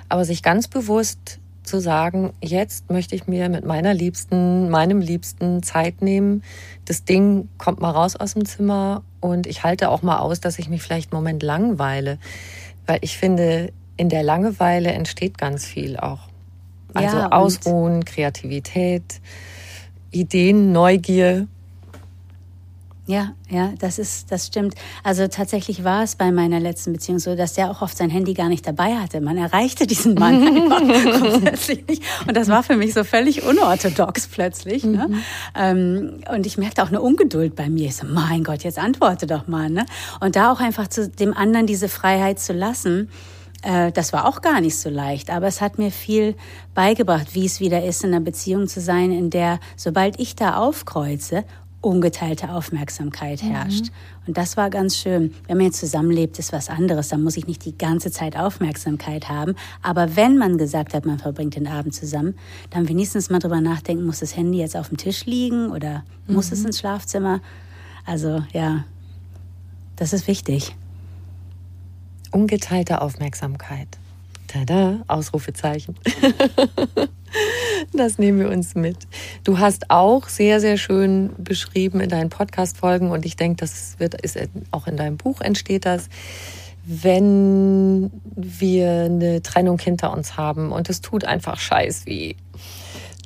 aber 0.09 0.25
sich 0.25 0.45
ganz 0.45 0.69
bewusst 0.69 1.41
zu 1.65 1.81
sagen, 1.81 2.33
jetzt 2.41 2.91
möchte 2.91 3.17
ich 3.17 3.27
mir 3.27 3.49
mit 3.49 3.65
meiner 3.67 3.93
Liebsten, 3.93 4.71
meinem 4.71 5.01
Liebsten 5.01 5.65
Zeit 5.65 6.03
nehmen. 6.03 6.45
Das 6.85 7.05
Ding 7.05 7.49
kommt 7.59 7.81
mal 7.81 7.91
raus 7.91 8.15
aus 8.15 8.35
dem 8.35 8.45
Zimmer 8.45 9.03
und 9.19 9.49
ich 9.49 9.65
halte 9.65 9.91
auch 9.91 10.03
mal 10.03 10.19
aus, 10.19 10.39
dass 10.39 10.61
ich 10.61 10.69
mich 10.69 10.81
vielleicht 10.81 11.13
einen 11.13 11.19
Moment 11.21 11.43
langweile. 11.43 12.19
Weil 12.87 13.01
ich 13.03 13.19
finde, 13.19 13.73
in 13.97 14.09
der 14.09 14.23
Langeweile 14.23 14.93
entsteht 14.93 15.39
ganz 15.39 15.67
viel 15.67 15.97
auch. 15.97 16.30
Also 16.95 17.17
ja, 17.17 17.33
Ausruhen, 17.33 18.05
Kreativität, 18.05 19.21
Ideen, 20.11 20.73
Neugier. 20.73 21.47
Ja, 23.11 23.33
ja, 23.49 23.73
das 23.81 23.99
ist, 23.99 24.31
das 24.31 24.47
stimmt. 24.47 24.77
Also 25.03 25.27
tatsächlich 25.27 25.83
war 25.83 26.05
es 26.05 26.15
bei 26.15 26.31
meiner 26.31 26.61
letzten 26.61 26.93
Beziehung 26.93 27.19
so, 27.19 27.35
dass 27.35 27.55
der 27.55 27.69
auch 27.69 27.83
oft 27.83 27.97
sein 27.97 28.09
Handy 28.09 28.35
gar 28.35 28.49
nicht 28.49 28.65
dabei 28.65 28.95
hatte. 28.95 29.21
Man 29.21 29.37
erreichte 29.37 29.89
diesen 29.89 30.15
Mann 30.15 30.45
grundsätzlich 31.21 31.85
nicht. 31.89 32.05
Und 32.29 32.37
das 32.37 32.47
war 32.47 32.63
für 32.63 32.77
mich 32.77 32.95
so 32.95 33.03
völlig 33.03 33.43
unorthodox 33.43 34.29
plötzlich. 34.29 34.85
Ne? 34.85 35.09
Mhm. 35.09 35.23
Ähm, 35.57 36.21
und 36.33 36.47
ich 36.47 36.57
merkte 36.57 36.85
auch 36.85 36.89
eine 36.89 37.01
Ungeduld 37.01 37.57
bei 37.57 37.69
mir. 37.69 37.87
Ich 37.87 37.97
so, 37.97 38.07
mein 38.07 38.45
Gott, 38.45 38.63
jetzt 38.63 38.79
antworte 38.79 39.27
doch 39.27 39.49
mal. 39.49 39.71
Ne? 39.71 39.87
Und 40.21 40.37
da 40.37 40.53
auch 40.53 40.61
einfach 40.61 40.87
zu 40.87 41.09
dem 41.09 41.37
anderen 41.37 41.67
diese 41.67 41.89
Freiheit 41.89 42.39
zu 42.39 42.53
lassen 42.53 43.09
Äh, 43.63 43.93
das 43.93 44.13
war 44.13 44.27
auch 44.27 44.41
gar 44.41 44.61
nicht 44.61 44.77
so 44.77 44.89
leicht, 44.89 45.31
aber 45.31 45.47
es 45.47 45.61
hat 45.61 45.79
mir 45.79 45.91
viel 45.91 46.35
beigebracht, 46.75 47.35
wie 47.35 47.47
es 47.47 47.61
wieder 47.61 47.85
ist, 47.85 48.05
in 48.05 48.11
einer 48.11 48.25
Beziehung 48.25 48.69
zu 48.69 48.81
sein, 48.81 49.11
in 49.13 49.31
der, 49.31 49.61
sobald 49.77 50.19
ich 50.19 50.35
da 50.37 50.57
aufkreuze, 50.57 51.45
ungeteilte 51.83 52.51
Aufmerksamkeit 52.51 53.43
herrscht. 53.43 53.87
Mhm. 53.87 54.27
Und 54.29 54.37
das 54.37 54.57
war 54.57 54.69
ganz 54.69 54.97
schön. 54.99 55.35
Wenn 55.47 55.57
man 55.57 55.67
jetzt 55.67 55.81
zusammenlebt, 55.81 56.39
ist 56.39 56.53
was 56.53 56.69
anderes. 56.69 57.09
Da 57.09 57.17
muss 57.17 57.39
ich 57.39 57.47
nicht 57.47 57.65
die 57.65 57.77
ganze 57.77 58.11
Zeit 58.11 58.37
Aufmerksamkeit 58.37 59.29
haben. 59.31 59.55
Aber 59.83 60.15
wenn 60.15 60.37
man 60.37 60.59
gesagt 60.59 60.93
hat, 60.93 61.07
man 61.07 61.19
verbringt 61.19 61.57
den 61.57 61.67
Abend 61.67 61.95
zusammen, 61.95 62.35
dann 62.69 62.89
wenigstens 62.89 63.31
mal 63.31 63.39
drüber 63.39 63.63
nachdenken, 63.63 64.05
muss 64.05 64.21
das 64.21 64.37
Handy 64.37 64.59
jetzt 64.59 64.77
auf 64.77 64.89
dem 64.89 64.99
Tisch 64.99 65.25
liegen 65.25 65.71
oder 65.71 66.05
mhm. 66.27 66.35
muss 66.35 66.53
es 66.53 66.65
ins 66.65 66.79
Schlafzimmer? 66.79 67.41
Also 68.05 68.43
ja, 68.53 68.85
das 69.97 70.13
ist 70.13 70.29
wichtig. 70.29 70.75
Ungeteilte 72.31 73.01
Aufmerksamkeit. 73.01 73.89
Tada, 74.47 75.01
Ausrufezeichen. 75.07 75.97
Das 77.93 78.19
nehmen 78.19 78.41
wir 78.41 78.49
uns 78.49 78.75
mit. 78.75 78.97
Du 79.45 79.59
hast 79.59 79.91
auch 79.91 80.29
sehr, 80.29 80.61
sehr 80.61 80.77
schön 80.77 81.31
beschrieben 81.39 82.01
in 82.01 82.09
deinen 82.09 82.29
Podcast-Folgen 82.29 83.11
und 83.11 83.25
ich 83.25 83.37
denke, 83.37 83.57
das 83.57 83.99
wird, 83.99 84.21
ist 84.21 84.39
auch 84.71 84.87
in 84.87 84.97
deinem 84.97 85.17
Buch 85.17 85.41
entsteht 85.41 85.87
das, 85.87 86.09
wenn 86.85 88.11
wir 88.35 89.03
eine 89.03 89.43
Trennung 89.43 89.79
hinter 89.79 90.13
uns 90.13 90.37
haben 90.37 90.73
und 90.73 90.91
es 90.91 91.01
tut 91.01 91.25
einfach 91.25 91.59
scheiß 91.59 92.07
wie. 92.07 92.37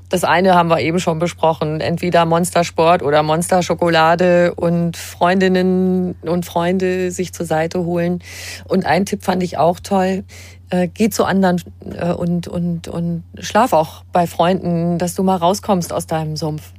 Das 0.09 0.23
eine 0.23 0.55
haben 0.55 0.69
wir 0.69 0.81
eben 0.81 1.01
schon 1.01 1.19
besprochen, 1.19 1.81
entweder 1.81 2.25
Monstersport 2.25 3.03
oder 3.03 3.23
Monsterschokolade 3.23 4.55
und 4.55 4.97
Freundinnen 4.97 6.15
und 6.23 6.45
Freunde 6.45 7.11
sich 7.11 7.33
zur 7.33 7.47
Seite 7.47 7.85
holen. 7.85 8.23
Und 8.69 8.87
ein 8.87 9.07
Tipp 9.07 9.25
fand 9.25 9.43
ich 9.43 9.59
auch 9.59 9.81
toll, 9.81 10.25
äh, 10.71 10.89
geh 10.93 11.09
zu 11.09 11.25
anderen 11.25 11.63
äh, 11.97 12.13
und, 12.13 12.49
und, 12.49 12.89
und 12.89 13.25
schlaf 13.39 13.73
auch 13.73 14.05
bei 14.13 14.27
Freunden, 14.27 14.99
dass 14.99 15.15
du 15.15 15.23
mal 15.23 15.37
rauskommst 15.37 15.93
aus 15.93 16.07
deinem 16.07 16.37
Sumpf. 16.37 16.73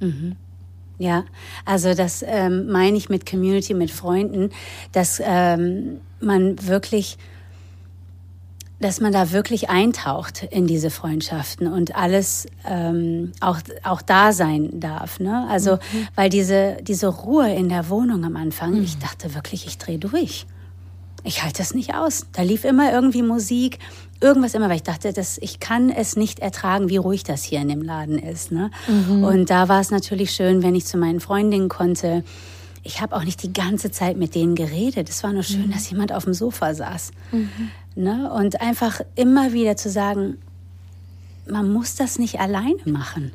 Mhm. 0.00 0.36
Ja, 0.98 1.24
also 1.64 1.94
das 1.94 2.24
ähm, 2.26 2.68
meine 2.68 2.96
ich 2.96 3.08
mit 3.08 3.28
Community, 3.28 3.74
mit 3.74 3.90
Freunden, 3.90 4.50
dass 4.92 5.20
ähm, 5.22 6.00
man 6.20 6.66
wirklich, 6.66 7.18
dass 8.78 9.00
man 9.00 9.12
da 9.12 9.32
wirklich 9.32 9.70
eintaucht 9.70 10.42
in 10.50 10.66
diese 10.66 10.90
Freundschaften 10.90 11.66
und 11.66 11.96
alles 11.96 12.46
ähm, 12.68 13.32
auch 13.40 13.58
auch 13.82 14.02
da 14.02 14.32
sein 14.32 14.68
darf. 14.80 15.18
Ne? 15.18 15.46
Also 15.48 15.76
mhm. 15.76 16.08
weil 16.14 16.28
diese 16.28 16.76
diese 16.82 17.08
Ruhe 17.08 17.52
in 17.54 17.68
der 17.68 17.88
Wohnung 17.88 18.24
am 18.24 18.36
Anfang, 18.36 18.74
mhm. 18.74 18.82
ich 18.82 18.98
dachte 18.98 19.34
wirklich, 19.34 19.66
ich 19.66 19.78
drehe 19.78 19.98
durch 19.98 20.46
ich 21.26 21.42
halte 21.42 21.58
das 21.58 21.74
nicht 21.74 21.94
aus. 21.94 22.26
Da 22.32 22.42
lief 22.42 22.64
immer 22.64 22.92
irgendwie 22.92 23.22
Musik, 23.22 23.78
irgendwas 24.20 24.54
immer, 24.54 24.68
weil 24.68 24.76
ich 24.76 24.82
dachte, 24.84 25.12
dass 25.12 25.38
ich 25.38 25.60
kann 25.60 25.90
es 25.90 26.16
nicht 26.16 26.38
ertragen, 26.38 26.88
wie 26.88 26.96
ruhig 26.96 27.24
das 27.24 27.42
hier 27.42 27.60
in 27.60 27.68
dem 27.68 27.82
Laden 27.82 28.18
ist. 28.18 28.52
Ne? 28.52 28.70
Mhm. 28.86 29.24
Und 29.24 29.50
da 29.50 29.68
war 29.68 29.80
es 29.80 29.90
natürlich 29.90 30.30
schön, 30.30 30.62
wenn 30.62 30.74
ich 30.74 30.86
zu 30.86 30.96
meinen 30.96 31.20
Freundinnen 31.20 31.68
konnte. 31.68 32.24
Ich 32.84 33.00
habe 33.00 33.16
auch 33.16 33.24
nicht 33.24 33.42
die 33.42 33.52
ganze 33.52 33.90
Zeit 33.90 34.16
mit 34.16 34.36
denen 34.36 34.54
geredet. 34.54 35.08
Es 35.08 35.24
war 35.24 35.32
nur 35.32 35.42
schön, 35.42 35.66
mhm. 35.66 35.72
dass 35.72 35.90
jemand 35.90 36.12
auf 36.12 36.24
dem 36.24 36.34
Sofa 36.34 36.72
saß. 36.74 37.10
Ne? 37.96 38.30
Und 38.30 38.60
einfach 38.60 39.00
immer 39.14 39.52
wieder 39.52 39.76
zu 39.76 39.90
sagen, 39.90 40.36
man 41.48 41.72
muss 41.72 41.94
das 41.94 42.18
nicht 42.18 42.38
alleine 42.40 42.80
machen. 42.84 43.32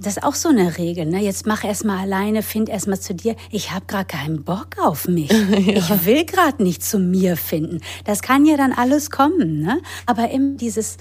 Das 0.00 0.16
ist 0.16 0.22
auch 0.22 0.34
so 0.34 0.48
eine 0.48 0.78
Regel. 0.78 1.06
Ne? 1.06 1.20
Jetzt 1.20 1.46
mach 1.46 1.64
erst 1.64 1.84
mal 1.84 1.98
alleine, 1.98 2.42
find 2.42 2.68
erst 2.68 2.86
mal 2.86 3.00
zu 3.00 3.14
dir. 3.14 3.34
Ich 3.50 3.72
habe 3.72 3.86
gerade 3.86 4.04
keinen 4.04 4.44
Bock 4.44 4.76
auf 4.80 5.08
mich. 5.08 5.30
ja. 5.50 5.58
Ich 5.58 6.06
will 6.06 6.24
gerade 6.24 6.62
nicht 6.62 6.84
zu 6.84 6.98
mir 6.98 7.36
finden. 7.36 7.80
Das 8.04 8.22
kann 8.22 8.46
ja 8.46 8.56
dann 8.56 8.72
alles 8.72 9.10
kommen. 9.10 9.60
Ne? 9.60 9.80
Aber 10.06 10.30
eben 10.30 10.56
dieses, 10.56 10.98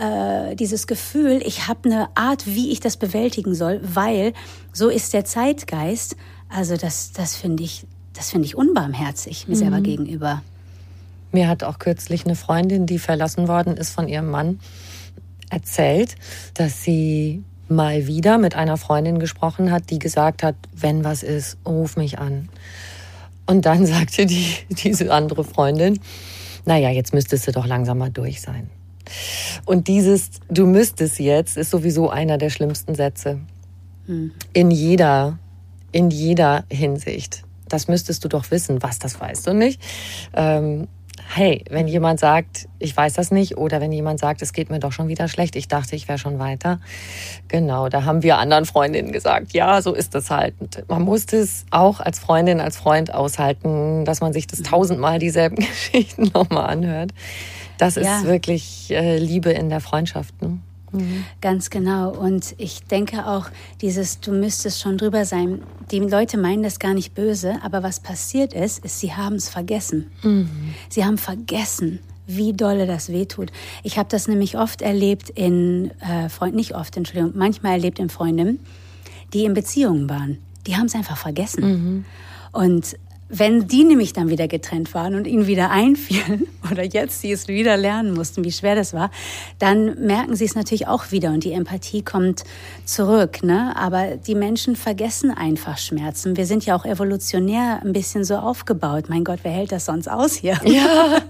äh, 0.00 0.54
dieses 0.54 0.86
Gefühl, 0.86 1.42
ich 1.44 1.66
habe 1.68 1.80
eine 1.84 2.08
Art, 2.14 2.46
wie 2.46 2.70
ich 2.70 2.80
das 2.80 2.96
bewältigen 2.96 3.54
soll, 3.54 3.80
weil 3.82 4.32
so 4.72 4.88
ist 4.88 5.12
der 5.12 5.24
Zeitgeist. 5.24 6.16
Also 6.48 6.76
das, 6.76 7.12
das 7.12 7.36
finde 7.36 7.64
ich, 7.64 7.86
das 8.14 8.30
finde 8.30 8.46
ich 8.46 8.56
unbarmherzig 8.56 9.46
mir 9.46 9.56
mhm. 9.56 9.58
selber 9.58 9.80
gegenüber. 9.80 10.42
Mir 11.32 11.48
hat 11.48 11.64
auch 11.64 11.78
kürzlich 11.78 12.24
eine 12.24 12.36
Freundin, 12.36 12.86
die 12.86 12.98
verlassen 12.98 13.48
worden 13.48 13.76
ist 13.76 13.90
von 13.90 14.08
ihrem 14.08 14.30
Mann, 14.30 14.60
erzählt, 15.50 16.16
dass 16.54 16.82
sie 16.82 17.42
mal 17.68 18.06
wieder 18.06 18.38
mit 18.38 18.54
einer 18.54 18.76
Freundin 18.76 19.18
gesprochen 19.18 19.70
hat, 19.70 19.90
die 19.90 19.98
gesagt 19.98 20.42
hat, 20.42 20.56
wenn 20.74 21.04
was 21.04 21.22
ist, 21.22 21.58
ruf 21.66 21.96
mich 21.96 22.18
an. 22.18 22.48
Und 23.46 23.66
dann 23.66 23.86
sagte 23.86 24.26
die, 24.26 24.54
diese 24.70 25.12
andere 25.12 25.44
Freundin, 25.44 26.00
naja, 26.64 26.90
jetzt 26.90 27.14
müsstest 27.14 27.46
du 27.46 27.52
doch 27.52 27.66
langsam 27.66 27.98
mal 27.98 28.10
durch 28.10 28.40
sein. 28.40 28.70
Und 29.64 29.88
dieses, 29.88 30.30
du 30.48 30.66
müsstest 30.66 31.18
jetzt, 31.18 31.56
ist 31.56 31.70
sowieso 31.70 32.10
einer 32.10 32.36
der 32.36 32.50
schlimmsten 32.50 32.94
Sätze. 32.94 33.40
Hm. 34.06 34.32
In 34.52 34.70
jeder, 34.70 35.38
in 35.92 36.10
jeder 36.10 36.64
Hinsicht. 36.70 37.44
Das 37.68 37.88
müsstest 37.88 38.24
du 38.24 38.28
doch 38.28 38.50
wissen, 38.50 38.82
was 38.82 38.98
das 38.98 39.18
weißt 39.18 39.46
du 39.46 39.54
nicht. 39.54 39.80
Ähm, 40.34 40.88
hey, 41.34 41.64
wenn 41.70 41.86
jemand 41.86 42.20
sagt, 42.20 42.68
ich 42.78 42.96
weiß 42.96 43.14
das 43.14 43.30
nicht, 43.30 43.58
oder 43.58 43.80
wenn 43.80 43.92
jemand 43.92 44.18
sagt, 44.18 44.42
es 44.42 44.52
geht 44.52 44.70
mir 44.70 44.78
doch 44.78 44.92
schon 44.92 45.08
wieder 45.08 45.28
schlecht, 45.28 45.56
ich 45.56 45.68
dachte, 45.68 45.94
ich 45.94 46.08
wäre 46.08 46.18
schon 46.18 46.38
weiter. 46.38 46.80
Genau, 47.48 47.88
da 47.88 48.04
haben 48.04 48.22
wir 48.22 48.38
anderen 48.38 48.64
Freundinnen 48.64 49.12
gesagt, 49.12 49.52
ja, 49.52 49.82
so 49.82 49.94
ist 49.94 50.14
das 50.14 50.30
halt. 50.30 50.54
man 50.88 51.02
muss 51.02 51.26
es 51.32 51.66
auch 51.70 52.00
als 52.00 52.18
Freundin, 52.18 52.60
als 52.60 52.76
Freund 52.76 53.12
aushalten, 53.12 54.04
dass 54.04 54.20
man 54.20 54.32
sich 54.32 54.46
das 54.46 54.62
tausendmal 54.62 55.18
dieselben 55.18 55.56
Geschichten 55.56 56.30
nochmal 56.32 56.70
anhört. 56.70 57.12
Das 57.76 57.94
ja. 57.96 58.18
ist 58.18 58.24
wirklich 58.24 58.90
äh, 58.90 59.18
Liebe 59.18 59.50
in 59.50 59.68
der 59.68 59.80
Freundschaft. 59.80 60.40
Ne? 60.42 60.58
Mhm. 60.92 61.24
Ganz 61.40 61.70
genau. 61.70 62.10
Und 62.10 62.54
ich 62.58 62.84
denke 62.84 63.26
auch, 63.26 63.48
dieses, 63.80 64.20
du 64.20 64.32
müsstest 64.32 64.80
schon 64.80 64.98
drüber 64.98 65.24
sein. 65.24 65.62
Die 65.90 65.98
Leute 65.98 66.38
meinen 66.38 66.62
das 66.62 66.78
gar 66.78 66.94
nicht 66.94 67.14
böse, 67.14 67.56
aber 67.62 67.82
was 67.82 68.00
passiert 68.00 68.52
ist, 68.52 68.84
ist, 68.84 69.00
sie 69.00 69.14
haben 69.14 69.36
es 69.36 69.48
vergessen. 69.48 70.10
Mhm. 70.22 70.74
Sie 70.88 71.04
haben 71.04 71.18
vergessen, 71.18 72.00
wie 72.26 72.52
dolle 72.52 72.86
das 72.86 73.08
wehtut. 73.08 73.50
Ich 73.82 73.98
habe 73.98 74.08
das 74.10 74.28
nämlich 74.28 74.58
oft 74.58 74.82
erlebt 74.82 75.30
in 75.30 75.90
äh, 76.00 76.28
Freunden, 76.28 76.56
nicht 76.56 76.74
oft, 76.74 76.96
Entschuldigung, 76.96 77.32
manchmal 77.34 77.72
erlebt 77.72 77.98
in 77.98 78.10
Freunden, 78.10 78.60
die 79.32 79.44
in 79.44 79.54
Beziehungen 79.54 80.08
waren. 80.08 80.38
Die 80.66 80.76
haben 80.76 80.86
es 80.86 80.94
einfach 80.94 81.16
vergessen. 81.16 81.64
Mhm. 81.64 82.04
Und 82.52 82.96
wenn 83.28 83.68
die 83.68 83.84
nämlich 83.84 84.14
dann 84.14 84.30
wieder 84.30 84.48
getrennt 84.48 84.94
waren 84.94 85.14
und 85.14 85.26
ihnen 85.26 85.46
wieder 85.46 85.70
einfielen 85.70 86.48
oder 86.70 86.82
jetzt 86.82 87.20
sie 87.20 87.32
es 87.32 87.48
wieder 87.48 87.76
lernen 87.76 88.14
mussten, 88.14 88.44
wie 88.44 88.52
schwer 88.52 88.74
das 88.74 88.94
war, 88.94 89.10
dann 89.58 90.06
merken 90.06 90.34
sie 90.34 90.44
es 90.44 90.54
natürlich 90.54 90.86
auch 90.86 91.10
wieder 91.10 91.30
und 91.30 91.44
die 91.44 91.52
Empathie 91.52 92.02
kommt 92.02 92.44
zurück. 92.84 93.42
Ne? 93.42 93.74
Aber 93.76 94.16
die 94.16 94.34
Menschen 94.34 94.76
vergessen 94.76 95.30
einfach 95.30 95.78
Schmerzen. 95.78 96.36
Wir 96.36 96.46
sind 96.46 96.64
ja 96.64 96.74
auch 96.74 96.84
evolutionär 96.84 97.80
ein 97.84 97.92
bisschen 97.92 98.24
so 98.24 98.36
aufgebaut. 98.36 99.08
Mein 99.08 99.24
Gott, 99.24 99.40
wer 99.42 99.52
hält 99.52 99.72
das 99.72 99.84
sonst 99.84 100.08
aus 100.08 100.34
hier? 100.34 100.58
Ja, 100.64 101.20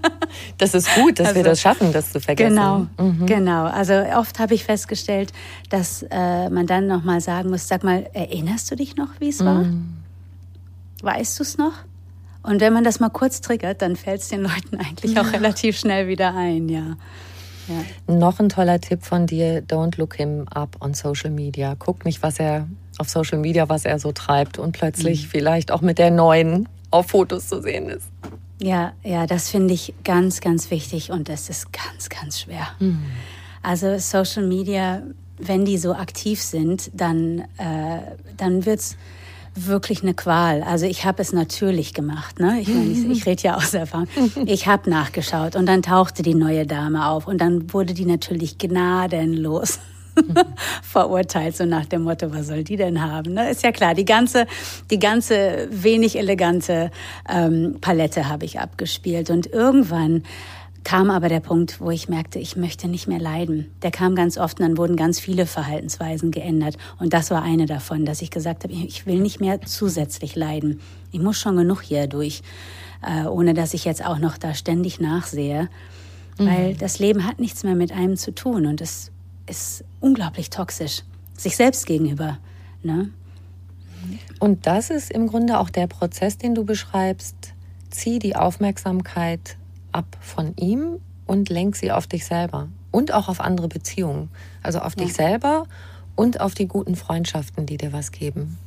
das 0.57 0.73
ist 0.73 0.93
gut, 0.95 1.19
dass 1.19 1.27
also, 1.27 1.37
wir 1.37 1.43
das 1.43 1.61
schaffen, 1.61 1.91
das 1.91 2.11
zu 2.11 2.19
vergessen. 2.19 2.55
Genau, 2.55 2.87
mhm. 2.97 3.25
genau. 3.25 3.65
Also 3.65 3.93
oft 4.15 4.39
habe 4.39 4.53
ich 4.53 4.63
festgestellt, 4.63 5.33
dass 5.69 6.05
äh, 6.09 6.49
man 6.49 6.65
dann 6.65 6.87
noch 6.87 7.03
mal 7.03 7.21
sagen 7.21 7.49
muss: 7.49 7.67
Sag 7.67 7.83
mal, 7.83 8.09
erinnerst 8.13 8.69
du 8.71 8.75
dich 8.75 8.95
noch, 8.95 9.09
wie 9.19 9.29
es 9.29 9.43
war? 9.43 9.63
Mhm. 9.63 9.97
Weißt 11.01 11.39
du 11.39 11.43
es 11.43 11.57
noch? 11.57 11.73
Und 12.43 12.61
wenn 12.61 12.73
man 12.73 12.83
das 12.83 12.99
mal 12.99 13.09
kurz 13.09 13.41
triggert, 13.41 13.81
dann 13.81 13.95
fällt 13.95 14.21
es 14.21 14.29
den 14.29 14.41
Leuten 14.41 14.77
eigentlich 14.77 15.19
auch 15.19 15.31
relativ 15.33 15.77
schnell 15.77 16.07
wieder 16.07 16.35
ein, 16.35 16.69
ja. 16.69 16.95
ja. 17.67 18.13
Noch 18.13 18.39
ein 18.39 18.49
toller 18.49 18.79
Tipp 18.79 19.03
von 19.03 19.27
dir, 19.27 19.61
don't 19.61 19.97
look 19.97 20.15
him 20.15 20.47
up 20.47 20.77
on 20.79 20.93
Social 20.93 21.31
Media. 21.31 21.75
Guck 21.77 22.05
nicht, 22.05 22.23
was 22.23 22.39
er 22.39 22.67
auf 22.97 23.09
Social 23.09 23.39
Media, 23.39 23.69
was 23.69 23.85
er 23.85 23.99
so 23.99 24.11
treibt 24.11 24.57
und 24.57 24.71
plötzlich 24.71 25.23
mhm. 25.23 25.29
vielleicht 25.29 25.71
auch 25.71 25.81
mit 25.81 25.97
der 25.97 26.11
neuen 26.11 26.67
auf 26.91 27.07
Fotos 27.07 27.47
zu 27.47 27.61
sehen 27.61 27.89
ist. 27.89 28.07
Ja, 28.61 28.93
ja, 29.03 29.25
das 29.25 29.49
finde 29.49 29.73
ich 29.73 29.93
ganz, 30.03 30.41
ganz 30.41 30.69
wichtig 30.69 31.11
und 31.11 31.29
das 31.29 31.49
ist 31.49 31.71
ganz, 31.71 32.09
ganz 32.09 32.41
schwer. 32.41 32.67
Mhm. 32.79 33.03
Also 33.61 33.97
Social 33.99 34.45
Media, 34.45 35.01
wenn 35.37 35.65
die 35.65 35.77
so 35.77 35.93
aktiv 35.93 36.41
sind, 36.41 36.91
dann, 36.93 37.39
äh, 37.57 37.99
dann 38.35 38.65
wird's 38.65 38.97
wirklich 39.55 40.03
eine 40.03 40.13
Qual. 40.13 40.63
Also 40.63 40.85
ich 40.85 41.05
habe 41.05 41.21
es 41.21 41.33
natürlich 41.33 41.93
gemacht. 41.93 42.39
Ne? 42.39 42.59
Ich, 42.61 42.67
meine, 42.67 42.91
ich, 42.91 43.09
ich 43.09 43.25
rede 43.25 43.43
ja 43.43 43.55
aus 43.55 43.73
Erfahrung. 43.73 44.07
Ich 44.45 44.67
habe 44.67 44.89
nachgeschaut 44.89 45.55
und 45.55 45.65
dann 45.65 45.81
tauchte 45.81 46.23
die 46.23 46.33
neue 46.33 46.65
Dame 46.65 47.07
auf 47.07 47.27
und 47.27 47.39
dann 47.39 47.71
wurde 47.73 47.93
die 47.93 48.05
natürlich 48.05 48.57
gnadenlos 48.57 49.79
verurteilt, 50.83 51.55
so 51.55 51.65
nach 51.65 51.85
dem 51.85 52.03
Motto, 52.03 52.33
was 52.33 52.47
soll 52.47 52.63
die 52.63 52.77
denn 52.77 53.01
haben? 53.01 53.33
Ne? 53.33 53.49
Ist 53.49 53.63
ja 53.63 53.71
klar, 53.71 53.93
die 53.93 54.05
ganze, 54.05 54.47
die 54.89 54.99
ganze 54.99 55.67
wenig 55.71 56.17
elegante 56.17 56.91
ähm, 57.27 57.77
Palette 57.81 58.27
habe 58.27 58.45
ich 58.45 58.59
abgespielt 58.59 59.29
und 59.29 59.47
irgendwann 59.47 60.23
kam 60.83 61.09
aber 61.09 61.29
der 61.29 61.39
Punkt, 61.39 61.81
wo 61.81 61.91
ich 61.91 62.09
merkte, 62.09 62.39
ich 62.39 62.55
möchte 62.55 62.87
nicht 62.87 63.07
mehr 63.07 63.19
leiden. 63.19 63.71
Der 63.81 63.91
kam 63.91 64.15
ganz 64.15 64.37
oft 64.37 64.59
und 64.59 64.67
dann 64.67 64.77
wurden 64.77 64.95
ganz 64.95 65.19
viele 65.19 65.45
Verhaltensweisen 65.45 66.31
geändert. 66.31 66.77
Und 66.99 67.13
das 67.13 67.31
war 67.31 67.43
eine 67.43 67.65
davon, 67.65 68.05
dass 68.05 68.21
ich 68.21 68.31
gesagt 68.31 68.63
habe, 68.63 68.73
ich 68.73 69.05
will 69.05 69.19
nicht 69.19 69.39
mehr 69.39 69.61
zusätzlich 69.61 70.35
leiden. 70.35 70.79
Ich 71.11 71.19
muss 71.19 71.37
schon 71.37 71.57
genug 71.57 71.81
hier 71.81 72.07
durch, 72.07 72.41
äh, 73.01 73.25
ohne 73.25 73.53
dass 73.53 73.73
ich 73.73 73.85
jetzt 73.85 74.05
auch 74.05 74.19
noch 74.19 74.37
da 74.37 74.53
ständig 74.53 74.99
nachsehe. 74.99 75.69
mhm. 76.39 76.45
weil 76.45 76.75
das 76.75 76.99
Leben 76.99 77.25
hat 77.25 77.39
nichts 77.39 77.63
mehr 77.63 77.75
mit 77.75 77.91
einem 77.91 78.17
zu 78.17 78.33
tun 78.33 78.65
und 78.65 78.81
es 78.81 79.11
ist 79.45 79.83
unglaublich 79.99 80.49
toxisch, 80.49 81.03
sich 81.35 81.55
selbst 81.55 81.85
gegenüber. 81.85 82.37
Ne? 82.83 83.09
Und 84.39 84.65
das 84.65 84.89
ist 84.89 85.11
im 85.11 85.27
Grunde 85.27 85.59
auch 85.59 85.69
der 85.69 85.87
Prozess, 85.87 86.37
den 86.37 86.55
du 86.55 86.63
beschreibst. 86.63 87.53
Zieh 87.89 88.19
die 88.19 88.35
Aufmerksamkeit 88.35 89.57
ab 89.91 90.17
von 90.21 90.55
ihm 90.57 90.99
und 91.25 91.49
lenk 91.49 91.75
sie 91.75 91.91
auf 91.91 92.07
dich 92.07 92.25
selber 92.25 92.67
und 92.91 93.13
auch 93.13 93.27
auf 93.29 93.39
andere 93.39 93.67
Beziehungen. 93.67 94.29
Also 94.63 94.79
auf 94.79 94.95
ja. 94.97 95.05
dich 95.05 95.13
selber 95.13 95.65
und 96.15 96.41
auf 96.41 96.53
die 96.53 96.67
guten 96.67 96.95
Freundschaften, 96.95 97.65
die 97.65 97.77
dir 97.77 97.93
was 97.93 98.11
geben. 98.11 98.57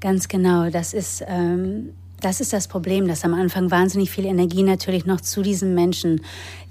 Ganz 0.00 0.28
genau. 0.28 0.70
Das 0.70 0.94
ist, 0.94 1.24
ähm, 1.26 1.90
das 2.20 2.40
ist 2.40 2.52
das 2.52 2.68
Problem, 2.68 3.08
dass 3.08 3.24
am 3.24 3.34
Anfang 3.34 3.70
wahnsinnig 3.70 4.10
viel 4.10 4.26
Energie 4.26 4.62
natürlich 4.62 5.06
noch 5.06 5.20
zu 5.20 5.42
diesem 5.42 5.74
Menschen 5.74 6.22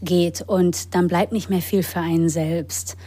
geht 0.02 0.42
und 0.42 0.96
dann 0.96 1.08
bleibt 1.08 1.32
nicht 1.32 1.50
mehr 1.50 1.62
viel 1.62 1.84
für 1.84 2.00
einen 2.00 2.30
selbst. 2.30 2.98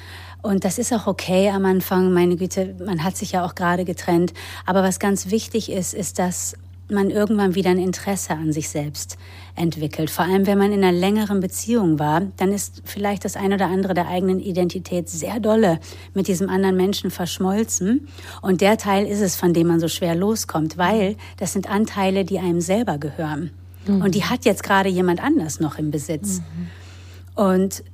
Und 0.40 0.64
das 0.64 0.79
ist 0.79 0.92
auch 0.92 1.07
okay 1.07 1.51
am 1.51 1.64
Anfang. 1.64 2.12
Meine 2.12 2.37
Güte, 2.37 2.77
man 2.85 3.03
hat 3.03 3.16
sich 3.16 3.33
ja 3.33 3.44
auch 3.44 3.55
gerade 3.55 3.85
getrennt. 3.85 4.33
Aber 4.66 4.83
was 4.83 5.01
ganz 5.01 5.31
wichtig 5.31 5.71
ist, 5.71 5.94
ist, 5.94 6.18
dass 6.18 6.55
man 6.90 7.11
irgendwann 7.11 7.55
wieder 7.55 7.70
ein 7.70 7.79
Interesse 7.79 8.35
an 8.35 8.53
sich 8.53 8.68
selbst 8.68 9.16
entwickelt. 9.55 10.11
Vor 10.11 10.24
allem, 10.24 10.46
wenn 10.46 10.59
man 10.59 10.72
in 10.72 10.83
einer 10.83 10.96
längeren 10.96 11.40
Beziehung 11.40 11.98
war, 11.98 12.22
dann 12.37 12.53
ist 12.53 12.83
vielleicht 12.85 13.24
das 13.24 13.37
eine 13.37 13.57
oder 13.57 13.66
andere 13.66 13.94
der 13.94 14.09
eigenen 14.09 14.40
Identität 14.40 15.09
sehr 15.09 15.40
dolle 15.40 15.81
mit 16.14 16.29
diesem 16.29 16.48
anderen 16.48 16.77
Menschen 16.77 17.11
verschmolzen. 17.11 18.09
Und 18.42 18.61
der 18.61 18.79
Teil 18.79 19.07
ist 19.07 19.20
es, 19.20 19.37
von 19.37 19.53
dem 19.53 19.66
man 19.66 19.81
so 19.81 19.88
schwer 19.88 20.14
loskommt, 20.14 20.79
weil 20.79 21.16
das 21.37 21.53
sind 21.53 21.68
Anteile, 21.68 22.24
die 22.24 22.38
einem 22.38 22.61
selber 22.61 22.98
gehören. 22.98 23.51
Mhm. 23.87 24.03
Und 24.03 24.14
die 24.14 24.24
hat 24.24 24.44
jetzt 24.44 24.62
gerade 24.62 24.88
jemand 24.88 25.22
anders 25.22 25.61
noch 25.61 25.79
im 25.79 25.90
Besitz. 25.90 26.40
Mhm. 26.40 27.42
Und 27.42 27.85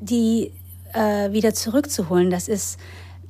die 0.00 0.52
äh, 0.92 1.32
wieder 1.32 1.54
zurückzuholen, 1.54 2.30
das 2.30 2.48
ist 2.48 2.78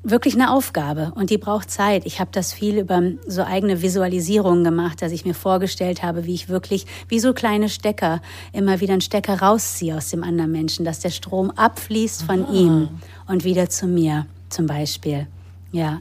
wirklich 0.05 0.35
eine 0.35 0.53
Aufgabe 0.53 1.13
und 1.15 1.31
die 1.31 1.39
braucht 1.39 1.71
Zeit. 1.71 2.05
Ich 2.05 2.21
habe 2.21 2.31
das 2.33 2.53
viel 2.53 2.79
über 2.79 3.03
so 3.27 3.43
eigene 3.43 3.83
Visualisierungen 3.83 4.63
gemacht, 4.63 5.03
dass 5.03 5.13
ich 5.13 5.25
mir 5.25 5.35
vorgestellt 5.35 6.03
habe, 6.03 6.27
wie 6.27 6.35
ich 6.35 6.49
wirklich 6.49 6.87
wie 7.09 7.19
so 7.19 7.33
kleine 7.33 7.69
Stecker 7.69 8.21
immer 8.53 8.81
wieder 8.81 8.93
einen 8.93 9.01
Stecker 9.01 9.41
rausziehe 9.41 9.97
aus 9.97 10.11
dem 10.11 10.23
anderen 10.23 10.53
Menschen, 10.53 10.85
dass 10.85 11.01
der 11.01 11.11
Strom 11.11 11.51
abfließt 11.51 12.23
von 12.23 12.45
Aha. 12.45 12.53
ihm 12.53 12.89
und 13.27 13.45
wieder 13.45 13.71
zu 13.71 13.87
mir 13.87 14.27
zum 14.51 14.67
Beispiel. 14.67 15.27
Ja, 15.73 16.01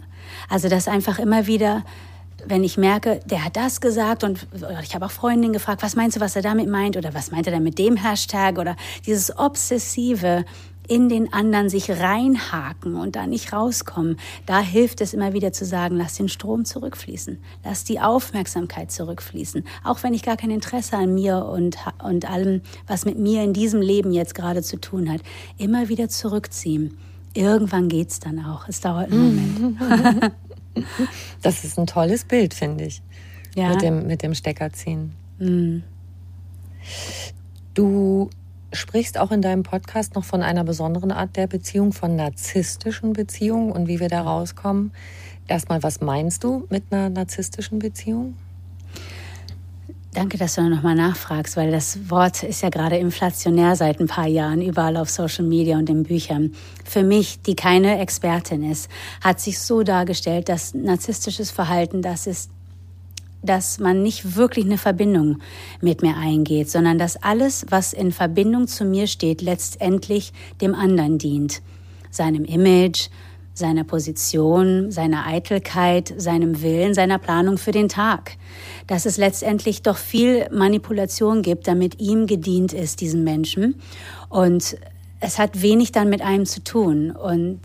also 0.50 0.70
das 0.70 0.88
einfach 0.88 1.18
immer 1.18 1.48
wieder 1.48 1.84
wenn 2.46 2.64
ich 2.64 2.78
merke, 2.78 3.20
der 3.26 3.46
hat 3.46 3.56
das 3.56 3.82
gesagt 3.82 4.24
und 4.24 4.48
ich 4.82 4.96
habe 4.96 5.06
auch 5.06 5.12
Freundinnen 5.12 5.54
gefragt, 5.54 5.82
was 5.84 5.96
meinst 5.96 6.18
du, 6.18 6.20
was 6.20 6.36
er 6.36 6.42
damit 6.42 6.68
meint 6.68 6.98
oder 6.98 7.14
was 7.14 7.32
meint 7.32 7.48
er 7.48 7.54
denn 7.54 7.64
mit 7.64 7.80
dem 7.80 7.96
Hashtag 7.96 8.58
oder 8.58 8.76
dieses 9.06 9.38
obsessive 9.38 10.46
in 10.88 11.10
den 11.10 11.32
anderen 11.32 11.70
sich 11.70 11.90
reinhaken 11.90 12.96
und 12.96 13.16
da 13.16 13.28
nicht 13.28 13.54
rauskommen, 13.54 14.18
da 14.46 14.60
hilft 14.60 15.02
es 15.02 15.14
immer 15.14 15.34
wieder 15.34 15.54
zu 15.54 15.66
sagen, 15.66 15.96
lass 15.96 16.16
den 16.16 16.30
Strom 16.30 16.66
zurückfließen, 16.66 17.42
lass 17.64 17.84
die 17.84 18.00
Aufmerksamkeit 18.00 18.92
zurückfließen, 18.92 19.64
auch 19.84 20.04
wenn 20.04 20.14
ich 20.14 20.24
gar 20.24 20.38
kein 20.38 20.52
Interesse 20.52 20.98
an 20.98 21.14
mir 21.14 21.46
und, 21.46 21.78
und 22.04 22.30
allem, 22.30 22.62
was 22.88 23.06
mit 23.06 23.18
mir 23.18 23.44
in 23.44 23.54
diesem 23.54 23.82
Leben 23.82 24.12
jetzt 24.12 24.36
gerade 24.36 24.62
zu 24.62 24.78
tun 24.78 25.12
hat, 25.12 25.22
immer 25.58 25.90
wieder 25.90 26.10
zurückziehen. 26.10 26.98
Irgendwann 27.34 27.90
geht's 27.90 28.20
dann 28.20 28.46
auch. 28.46 28.68
Es 28.68 28.80
dauert 28.82 29.12
einen 29.12 29.76
Moment. 29.76 30.32
das 31.42 31.64
ist 31.64 31.80
ein 31.80 31.88
tolles 31.88 32.26
Bild, 32.26 32.54
finde 32.54 32.86
ich. 32.86 33.02
Ja. 33.56 33.70
Mit 33.70 33.82
dem, 33.82 34.08
mit 34.08 34.22
dem 34.22 34.36
Stecker 34.36 34.72
ziehen. 34.72 35.14
Mhm. 35.40 35.84
Du 37.74 38.30
sprichst 38.74 39.18
auch 39.18 39.32
in 39.32 39.42
deinem 39.42 39.64
Podcast 39.64 40.16
noch 40.16 40.24
von 40.24 40.42
einer 40.44 40.64
besonderen 40.64 41.12
Art 41.12 41.36
der 41.36 41.48
Beziehung, 41.48 41.94
von 41.94 42.16
narzisstischen 42.16 43.14
Beziehungen 43.14 43.72
und 43.72 43.88
wie 43.88 44.00
wir 44.00 44.10
da 44.10 44.22
rauskommen. 44.22 44.92
Erstmal, 45.48 45.84
was 45.84 46.02
meinst 46.02 46.44
du 46.44 46.66
mit 46.70 46.84
einer 46.92 47.10
narzisstischen 47.10 47.80
Beziehung? 47.80 48.36
Danke, 50.14 50.38
dass 50.38 50.54
du 50.54 50.62
nochmal 50.62 50.94
nachfragst, 50.94 51.58
weil 51.58 51.72
das 51.72 52.12
Wort 52.12 52.44
ist 52.44 52.62
ja 52.62 52.70
gerade 52.70 52.98
inflationär 52.98 53.76
seit 53.76 54.00
ein 54.00 54.06
paar 54.06 54.28
Jahren 54.28 54.62
überall 54.62 54.96
auf 54.98 55.10
Social 55.10 55.44
Media 55.44 55.76
und 55.78 55.90
in 55.90 56.04
Büchern. 56.04 56.54
Für 56.86 57.02
mich, 57.02 57.42
die 57.42 57.56
keine 57.56 58.00
Expertin 58.00 58.70
ist, 58.70 58.92
hat 59.22 59.40
sich 59.40 59.60
so 59.60 59.82
dargestellt, 59.82 60.50
dass 60.50 60.76
narzisstisches 60.76 61.50
Verhalten 61.50 62.04
das 62.04 62.28
ist, 62.28 62.52
dass 63.44 63.80
man 63.80 64.02
nicht 64.02 64.36
wirklich 64.36 64.66
eine 64.66 64.78
Verbindung 64.78 65.40
mit 65.82 66.02
mir 66.02 66.18
eingeht, 66.18 66.70
sondern 66.70 66.98
dass 66.98 67.22
alles, 67.22 67.66
was 67.70 67.94
in 67.94 68.12
Verbindung 68.12 68.68
zu 68.68 68.86
mir 68.86 69.08
steht, 69.08 69.42
letztendlich 69.42 70.34
dem 70.62 70.74
anderen 70.74 71.18
dient. 71.18 71.62
Seinem 72.10 72.46
Image, 72.46 73.10
seiner 73.54 73.84
Position, 73.84 74.92
seiner 74.92 75.28
Eitelkeit, 75.28 76.14
seinem 76.18 76.62
Willen, 76.62 76.94
seiner 76.94 77.20
Planung 77.20 77.58
für 77.58 77.72
den 77.72 77.90
Tag. 77.90 78.38
Dass 78.88 79.06
es 79.06 79.18
letztendlich 79.18 79.84
doch 79.84 79.98
viel 79.98 80.48
Manipulation 80.52 81.42
gibt, 81.42 81.68
damit 81.68 82.00
ihm 82.00 82.26
gedient 82.26 82.74
ist, 82.74 83.02
diesem 83.02 83.24
Menschen. 83.24 83.76
Und 84.30 84.78
es 85.20 85.38
hat 85.38 85.62
wenig 85.62 85.92
dann 85.92 86.10
mit 86.10 86.22
einem 86.22 86.46
zu 86.46 86.64
tun. 86.64 87.12
Und 87.12 87.60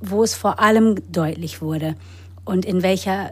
wo 0.00 0.22
es 0.24 0.34
vor 0.34 0.58
allem 0.58 0.96
deutlich 1.12 1.62
wurde 1.62 1.94
und 2.44 2.64
in 2.64 2.82
welcher 2.82 3.30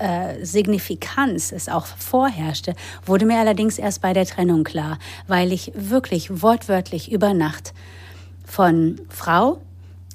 äh, 0.00 0.44
Signifikanz 0.44 1.52
es 1.52 1.68
auch 1.68 1.86
vorherrschte, 1.86 2.74
wurde 3.04 3.26
mir 3.26 3.38
allerdings 3.38 3.78
erst 3.78 4.02
bei 4.02 4.12
der 4.12 4.26
Trennung 4.26 4.64
klar, 4.64 4.98
weil 5.26 5.52
ich 5.52 5.72
wirklich 5.74 6.42
wortwörtlich 6.42 7.12
über 7.12 7.34
Nacht 7.34 7.74
von 8.44 9.00
Frau 9.08 9.60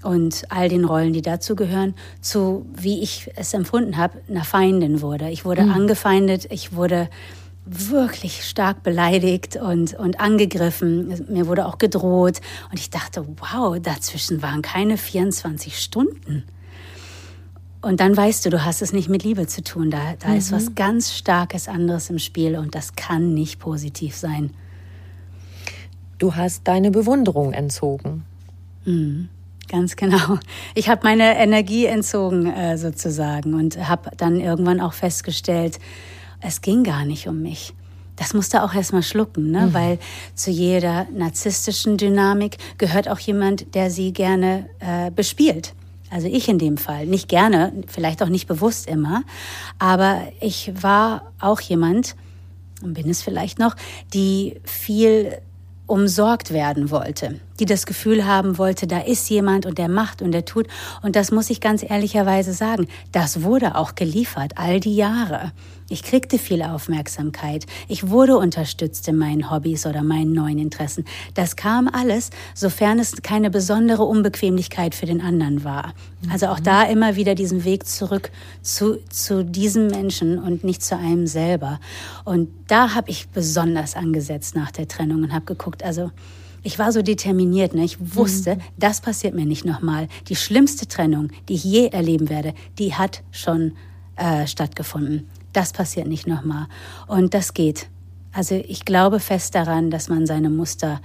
und 0.04 0.43
all 0.50 0.69
den 0.69 0.86
Rollen, 0.86 1.13
die 1.13 1.21
dazugehören, 1.21 1.95
zu, 2.21 2.65
wie 2.76 3.02
ich 3.02 3.32
es 3.36 3.54
empfunden 3.54 3.98
habe, 3.98 4.21
einer 4.30 4.43
Feindin 4.43 5.02
wurde. 5.02 5.30
Ich 5.30 5.45
wurde 5.45 5.63
mhm. 5.63 5.71
angefeindet, 5.71 6.45
ich 6.52 6.74
wurde 6.74 7.10
wirklich 7.65 8.43
stark 8.43 8.84
beleidigt 8.84 9.56
und, 9.56 9.95
und 9.95 10.19
angegriffen. 10.19 11.26
Mir 11.30 11.48
wurde 11.48 11.65
auch 11.65 11.80
gedroht. 11.80 12.39
Und 12.69 12.80
ich 12.80 12.91
dachte, 12.91 13.26
wow, 13.39 13.78
dazwischen 13.80 14.43
waren 14.43 14.62
keine 14.62 14.98
24 14.98 15.80
Stunden. 15.80 16.43
Und 17.86 18.00
dann 18.00 18.17
weißt 18.17 18.43
du, 18.43 18.50
du 18.50 18.65
hast 18.65 18.82
es 18.82 18.93
nicht 18.93 19.10
mit 19.10 19.21
Liebe 19.21 19.45
zu 19.45 19.63
tun. 19.63 19.91
Da, 19.91 20.15
da 20.17 20.30
mhm. 20.30 20.38
ist 20.38 20.52
was 20.52 20.74
ganz 20.74 21.13
Starkes 21.13 21.67
anderes 21.67 22.10
im 22.10 22.17
Spiel 22.17 22.58
und 22.58 22.74
das 22.74 22.95
kann 22.95 23.36
nicht 23.36 23.60
positiv 23.60 24.15
sein. 24.15 24.50
Du 26.17 26.36
hast 26.36 26.67
deine 26.67 26.89
Bewunderung 26.89 27.54
entzogen. 27.54 28.26
Mhm. 28.86 29.30
Ganz 29.69 29.95
genau. 29.95 30.39
Ich 30.74 30.89
habe 30.89 31.02
meine 31.04 31.38
Energie 31.38 31.86
entzogen 31.86 32.48
äh, 32.48 32.76
sozusagen 32.80 33.54
und 33.54 33.78
habe 33.88 34.10
dann 34.17 34.39
irgendwann 34.39 34.82
auch 34.82 34.93
festgestellt, 34.93 35.78
es 36.41 36.62
ging 36.62 36.84
gar 36.84 37.06
nicht 37.06 37.28
um 37.28 37.43
mich. 37.43 37.76
Das 38.15 38.34
musste 38.34 38.63
auch 38.63 38.74
erstmal 38.74 39.04
schlucken, 39.04 39.52
ne? 39.52 39.67
Mhm. 39.67 39.74
weil 39.76 40.00
zu 40.34 40.50
jeder 40.50 41.06
narzisstischen 41.13 41.98
Dynamik 41.98 42.58
gehört 42.80 43.08
auch 43.08 43.19
jemand, 43.19 43.76
der 43.76 43.91
sie 43.91 44.12
gerne 44.12 44.69
äh, 44.80 45.12
bespielt. 45.12 45.76
Also 46.10 46.28
ich 46.28 46.48
in 46.48 46.60
dem 46.60 46.78
Fall. 46.78 47.08
Nicht 47.08 47.30
gerne, 47.30 47.74
vielleicht 47.88 48.22
auch 48.22 48.30
nicht 48.30 48.48
bewusst 48.48 48.88
immer. 48.88 49.24
Aber 49.80 50.22
ich 50.39 50.72
war 50.82 51.32
auch 51.39 51.60
jemand, 51.62 52.15
und 52.82 52.94
bin 52.94 53.10
es 53.10 53.22
vielleicht 53.22 53.60
noch, 53.60 53.76
die 54.13 54.60
viel 54.63 55.39
umsorgt 55.88 56.52
werden 56.52 56.89
wollte, 56.91 57.39
die 57.60 57.65
das 57.65 57.86
Gefühl 57.86 58.26
haben 58.26 58.58
wollte, 58.58 58.88
da 58.88 59.00
ist 59.00 59.30
jemand 59.30 59.65
und 59.65 59.78
der 59.78 59.89
macht 59.89 60.22
und 60.22 60.32
der 60.32 60.46
tut. 60.46 60.68
Und 61.02 61.15
das 61.15 61.32
muss 61.32 61.50
ich 61.50 61.62
ganz 61.62 61.84
ehrlicherweise 61.84 62.54
sagen, 62.54 62.88
das 63.12 63.41
wurde 63.44 63.76
auch 63.76 63.96
geliefert, 63.96 64.54
all 64.56 64.80
die 64.80 64.96
Jahre. 64.96 65.52
Ich 65.88 66.02
kriegte 66.02 66.39
viel 66.39 66.63
Aufmerksamkeit. 66.63 67.68
Ich 67.88 68.10
wurde 68.10 68.38
unterstützt 68.38 69.08
in 69.08 69.18
meinen 69.18 69.52
Hobbys 69.52 69.86
oder 69.86 70.02
meinen 70.02 70.34
neuen 70.34 70.58
Interessen. 70.58 71.06
Das 71.36 71.56
kam 71.56 71.88
alles, 71.88 72.32
sofern 72.56 72.98
es 72.98 73.22
keine 73.22 73.52
besondere 73.52 74.04
Unbequemlichkeit 74.04 74.96
für 74.96 75.06
den 75.06 75.22
anderen 75.22 75.63
war. 75.63 75.94
Also 76.32 76.48
auch 76.48 76.60
da 76.60 76.84
immer 76.84 77.18
wieder 77.18 77.36
diesen 77.36 77.65
Weg 77.65 77.86
zurück 77.86 78.32
zu, 78.63 78.98
zu 79.10 79.46
diesem 79.46 79.86
Menschen 79.86 80.39
und 80.39 80.63
nicht 80.63 80.82
zu 80.82 80.98
einem 80.98 81.28
selber. 81.28 81.80
Und 82.24 82.50
da 82.68 82.96
habe 82.96 83.12
ich 83.12 83.28
besonders 83.28 83.96
angesetzt 83.96 84.56
nach 84.56 84.72
der 84.72 84.88
Trennung 84.88 85.22
und 85.22 85.34
habe 85.34 85.46
geguckt, 85.46 85.84
also 85.84 86.10
ich 86.65 86.78
war 86.80 86.91
so 86.91 87.01
determiniert, 87.01 87.73
ne? 87.73 87.86
ich 87.86 87.97
wusste, 88.15 88.56
mhm. 88.56 88.62
das 88.78 88.99
passiert 88.99 89.36
mir 89.36 89.45
nicht 89.45 89.63
nochmal. 89.63 90.08
Die 90.28 90.36
schlimmste 90.36 90.88
Trennung, 90.88 91.30
die 91.47 91.54
ich 91.54 91.63
je 91.63 91.88
erleben 91.88 92.30
werde, 92.30 92.54
die 92.78 92.93
hat 92.93 93.23
schon 93.32 93.73
äh, 94.17 94.47
stattgefunden 94.47 95.30
das 95.56 95.71
passiert 95.71 96.08
nicht 96.08 96.28
nochmal. 96.28 96.67
Und 97.08 97.34
das 97.34 97.54
geht. 97.54 97.88
Also 98.32 98.56
ich 98.56 98.85
glaube 98.85 99.19
fest 99.19 99.56
daran, 99.56 99.90
dass 99.90 100.10
man 100.10 100.25
seine 100.25 100.50
Muster 100.50 101.00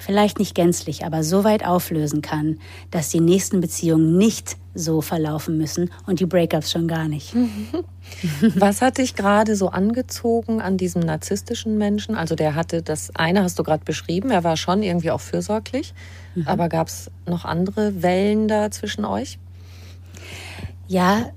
vielleicht 0.00 0.38
nicht 0.38 0.54
gänzlich, 0.54 1.04
aber 1.04 1.22
so 1.22 1.44
weit 1.44 1.64
auflösen 1.64 2.22
kann, 2.22 2.58
dass 2.90 3.10
die 3.10 3.20
nächsten 3.20 3.60
Beziehungen 3.60 4.16
nicht 4.16 4.56
so 4.74 5.02
verlaufen 5.02 5.58
müssen 5.58 5.90
und 6.06 6.20
die 6.20 6.26
Breakups 6.26 6.72
schon 6.72 6.88
gar 6.88 7.06
nicht. 7.06 7.34
Was 8.56 8.82
hat 8.82 8.98
dich 8.98 9.14
gerade 9.14 9.56
so 9.56 9.68
angezogen 9.68 10.60
an 10.60 10.76
diesem 10.76 11.02
narzisstischen 11.02 11.76
Menschen? 11.76 12.14
Also 12.14 12.34
der 12.34 12.54
hatte 12.54 12.82
das 12.82 13.14
eine, 13.14 13.42
hast 13.42 13.58
du 13.58 13.62
gerade 13.62 13.84
beschrieben, 13.84 14.30
er 14.30 14.42
war 14.42 14.56
schon 14.56 14.82
irgendwie 14.82 15.10
auch 15.10 15.20
fürsorglich, 15.20 15.92
mhm. 16.34 16.46
aber 16.46 16.68
gab 16.68 16.88
es 16.88 17.10
noch 17.26 17.44
andere 17.44 18.02
Wellen 18.02 18.48
da 18.48 18.70
zwischen 18.70 19.04
euch? 19.04 19.38
Ja, 20.88 21.30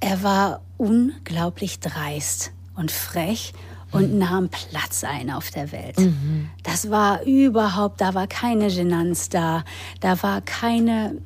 er 0.00 0.22
war 0.22 0.62
unglaublich 0.76 1.78
dreist 1.78 2.52
und 2.74 2.90
frech 2.90 3.52
und 3.92 4.18
nahm 4.18 4.48
Platz 4.48 5.04
ein 5.04 5.30
auf 5.30 5.50
der 5.50 5.70
Welt. 5.72 5.98
Mhm. 5.98 6.50
Das 6.62 6.90
war 6.90 7.22
überhaupt, 7.24 8.00
da 8.00 8.14
war 8.14 8.26
keine 8.26 8.68
Genanz 8.68 9.28
da, 9.28 9.64
da 10.00 10.22
war 10.22 10.40
keine 10.40 11.16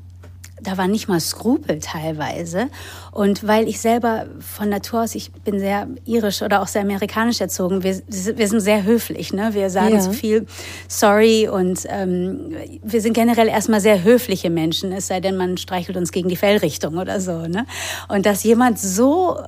da 0.63 0.79
war 0.79 0.89
nicht 0.89 1.07
mal 1.07 1.21
Skrupel 1.21 1.81
teilweise. 1.81 2.69
Und 3.13 3.47
weil 3.47 3.69
ich 3.69 3.79
selber 3.79 4.27
von 4.41 4.69
Natur 4.69 5.03
aus, 5.03 5.15
ich 5.15 5.31
bin 5.33 5.59
sehr 5.59 5.87
irisch 6.07 6.41
oder 6.43 6.63
auch 6.63 6.67
sehr 6.67 6.83
amerikanisch 6.83 7.41
erzogen, 7.41 7.83
wir, 7.83 8.01
wir 8.07 8.49
sind 8.49 8.61
sehr 8.61 8.85
höflich. 8.85 9.33
Ne? 9.33 9.51
Wir 9.53 9.69
sagen 9.69 9.95
ja. 9.95 10.01
so 10.01 10.13
viel 10.13 10.47
sorry 10.89 11.49
und 11.49 11.81
ähm, 11.89 12.53
wir 12.83 13.01
sind 13.03 13.13
generell 13.13 13.49
erstmal 13.49 13.81
sehr 13.81 14.03
höfliche 14.03 14.49
Menschen, 14.49 14.93
es 14.93 15.09
sei 15.09 15.21
denn, 15.21 15.37
man 15.37 15.59
streichelt 15.59 15.97
uns 15.97 16.11
gegen 16.11 16.29
die 16.29 16.37
Fellrichtung 16.37 16.97
oder 16.97 17.21
so. 17.21 17.47
Ne? 17.47 17.67
Und 18.09 18.25
dass 18.25 18.43
jemand 18.43 18.79
so 18.79 19.39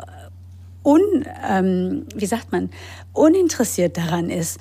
un, 0.88 1.26
ähm, 1.46 2.06
wie 2.14 2.24
sagt 2.24 2.50
man, 2.50 2.70
uninteressiert 3.12 3.98
daran 3.98 4.30
ist, 4.30 4.58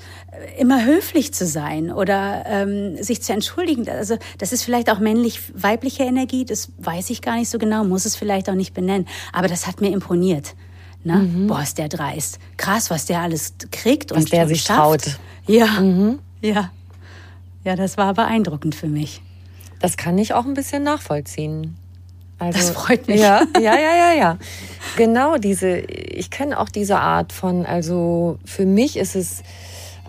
immer 0.58 0.84
höflich 0.84 1.34
zu 1.34 1.46
sein 1.46 1.90
oder 1.92 2.44
ähm, 2.46 3.02
sich 3.02 3.22
zu 3.22 3.32
entschuldigen. 3.32 3.88
Also 3.88 4.18
das 4.38 4.52
ist 4.52 4.64
vielleicht 4.64 4.90
auch 4.90 5.00
männlich-weibliche 5.00 6.04
Energie, 6.04 6.44
das 6.44 6.74
weiß 6.80 7.12
ich 7.12 7.22
gar 7.22 7.38
nicht 7.38 7.50
so 7.50 7.60
genau, 7.60 7.86
muss 7.86 8.06
es 8.06 8.18
vielleicht 8.18 8.50
auch 8.50 8.56
nicht 8.56 8.74
benennen. 8.74 9.08
Aber 9.32 9.48
das 9.48 9.68
hat 9.68 9.80
mir 9.80 9.92
imponiert. 9.92 10.56
Ne? 11.06 11.16
Mhm. 11.16 11.48
Boah, 11.48 11.62
ist 11.62 11.78
der 11.78 11.88
dreist. 11.88 12.40
Krass, 12.58 12.90
was 12.90 13.06
der 13.06 13.22
alles 13.22 13.54
kriegt 13.72 14.12
was 14.12 14.18
und 14.18 14.34
der 14.34 14.48
sich 14.48 14.64
schafft. 14.64 14.80
traut. 15.06 15.20
Ja, 15.48 15.80
mhm. 15.80 16.20
ja, 16.42 16.72
ja, 17.64 17.76
das 17.78 17.96
war 17.98 18.14
beeindruckend 18.14 18.76
für 18.76 18.88
mich. 18.88 19.22
Das 19.80 19.96
kann 19.96 20.18
ich 20.18 20.34
auch 20.34 20.46
ein 20.46 20.56
bisschen 20.56 20.84
nachvollziehen. 20.84 21.78
Also, 22.40 22.60
das 22.60 22.70
freut 22.72 23.08
mich. 23.08 23.20
Ja, 23.20 23.42
ja, 23.56 23.76
ja, 23.76 23.96
ja, 23.96 24.14
ja. 24.14 24.38
Genau 24.96 25.38
diese, 25.38 25.78
ich 25.78 26.30
kenne 26.30 26.60
auch 26.60 26.70
diese 26.70 27.00
Art 27.00 27.34
von, 27.34 27.66
also 27.66 28.40
für 28.46 28.66
mich 28.66 28.98
ist 28.98 29.16
es 29.16 29.44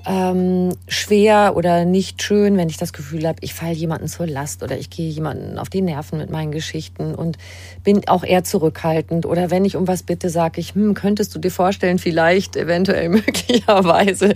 ähm, 0.09 0.74
schwer 0.87 1.55
oder 1.57 1.85
nicht 1.85 2.22
schön, 2.22 2.57
wenn 2.57 2.68
ich 2.68 2.79
das 2.79 2.93
Gefühl 2.93 3.26
habe, 3.29 3.39
ich 3.43 3.53
falle 3.53 3.74
jemanden 3.74 4.09
zur 4.09 4.26
Last 4.26 4.62
oder 4.62 4.79
ich 4.79 4.89
gehe 4.89 5.11
jemanden 5.11 5.59
auf 5.59 5.68
die 5.68 5.83
Nerven 5.83 6.18
mit 6.18 6.31
meinen 6.31 6.51
Geschichten 6.51 7.14
und 7.14 7.37
bin 7.85 8.09
auch 8.09 8.24
eher 8.24 8.43
zurückhaltend. 8.43 9.26
Oder 9.26 9.51
wenn 9.51 9.66
ich 9.66 9.76
um 9.76 9.87
was 9.87 10.03
bitte, 10.03 10.31
sage 10.31 10.61
ich, 10.61 10.74
hm, 10.74 10.95
könntest 10.95 11.35
du 11.35 11.39
dir 11.39 11.51
vorstellen, 11.51 11.99
vielleicht, 11.99 12.57
eventuell, 12.57 13.09
möglicherweise, 13.11 14.33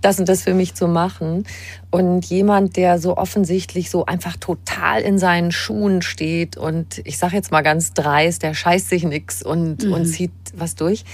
das 0.00 0.18
und 0.18 0.28
das 0.28 0.42
für 0.42 0.54
mich 0.54 0.74
zu 0.74 0.88
machen. 0.88 1.44
Und 1.92 2.24
jemand, 2.24 2.76
der 2.76 2.98
so 2.98 3.16
offensichtlich 3.18 3.90
so 3.90 4.06
einfach 4.06 4.36
total 4.38 5.02
in 5.02 5.18
seinen 5.18 5.52
Schuhen 5.52 6.00
steht 6.02 6.56
und 6.56 7.02
ich 7.04 7.18
sage 7.18 7.36
jetzt 7.36 7.52
mal 7.52 7.60
ganz 7.60 7.92
dreist, 7.92 8.42
der 8.42 8.54
scheißt 8.54 8.88
sich 8.88 9.04
nix 9.04 9.42
und, 9.42 9.84
mhm. 9.84 9.92
und 9.92 10.06
zieht 10.06 10.32
was 10.54 10.74
durch, 10.74 11.04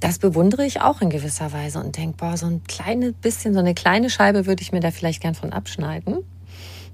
das 0.00 0.18
bewundere 0.18 0.64
ich 0.64 0.80
auch 0.80 1.02
in 1.02 1.10
gewisser 1.10 1.52
Weise 1.52 1.78
und 1.78 1.96
denke, 1.98 2.16
boah, 2.16 2.38
so 2.38 2.46
ein 2.46 2.62
kleines 2.66 3.12
bisschen, 3.20 3.52
so 3.52 3.60
eine 3.60 3.74
kleine 3.74 4.08
Scheibe 4.08 4.46
würde 4.46 4.62
ich 4.62 4.72
mir 4.72 4.80
da 4.80 4.90
vielleicht 4.90 5.20
gern 5.20 5.34
von 5.34 5.52
abschneiden 5.52 6.24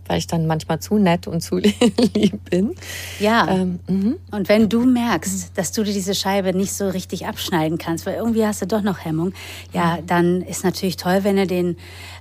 weil 0.06 0.18
ich 0.18 0.26
dann 0.26 0.46
manchmal 0.46 0.80
zu 0.80 0.98
nett 0.98 1.26
und 1.26 1.40
zu 1.40 1.56
lieb 2.14 2.50
bin. 2.50 2.74
Ja. 3.20 3.48
Ähm, 3.48 3.78
mhm. 3.88 4.16
und 4.30 4.48
wenn 4.48 4.68
du 4.68 4.84
merkst, 4.84 5.56
dass 5.56 5.72
du 5.72 5.82
dir 5.82 5.92
diese 5.92 6.14
Scheibe 6.14 6.54
nicht 6.54 6.72
so 6.72 6.88
richtig 6.88 7.26
abschneiden 7.26 7.78
kannst, 7.78 8.06
weil 8.06 8.16
irgendwie 8.16 8.46
hast 8.46 8.62
du 8.62 8.66
doch 8.66 8.82
noch 8.82 9.04
Hemmung, 9.04 9.32
ja, 9.72 9.98
dann 10.06 10.42
ist 10.42 10.64
natürlich 10.64 10.96
toll, 10.96 11.20
wenn 11.22 11.36
du 11.36 11.46
den 11.46 11.76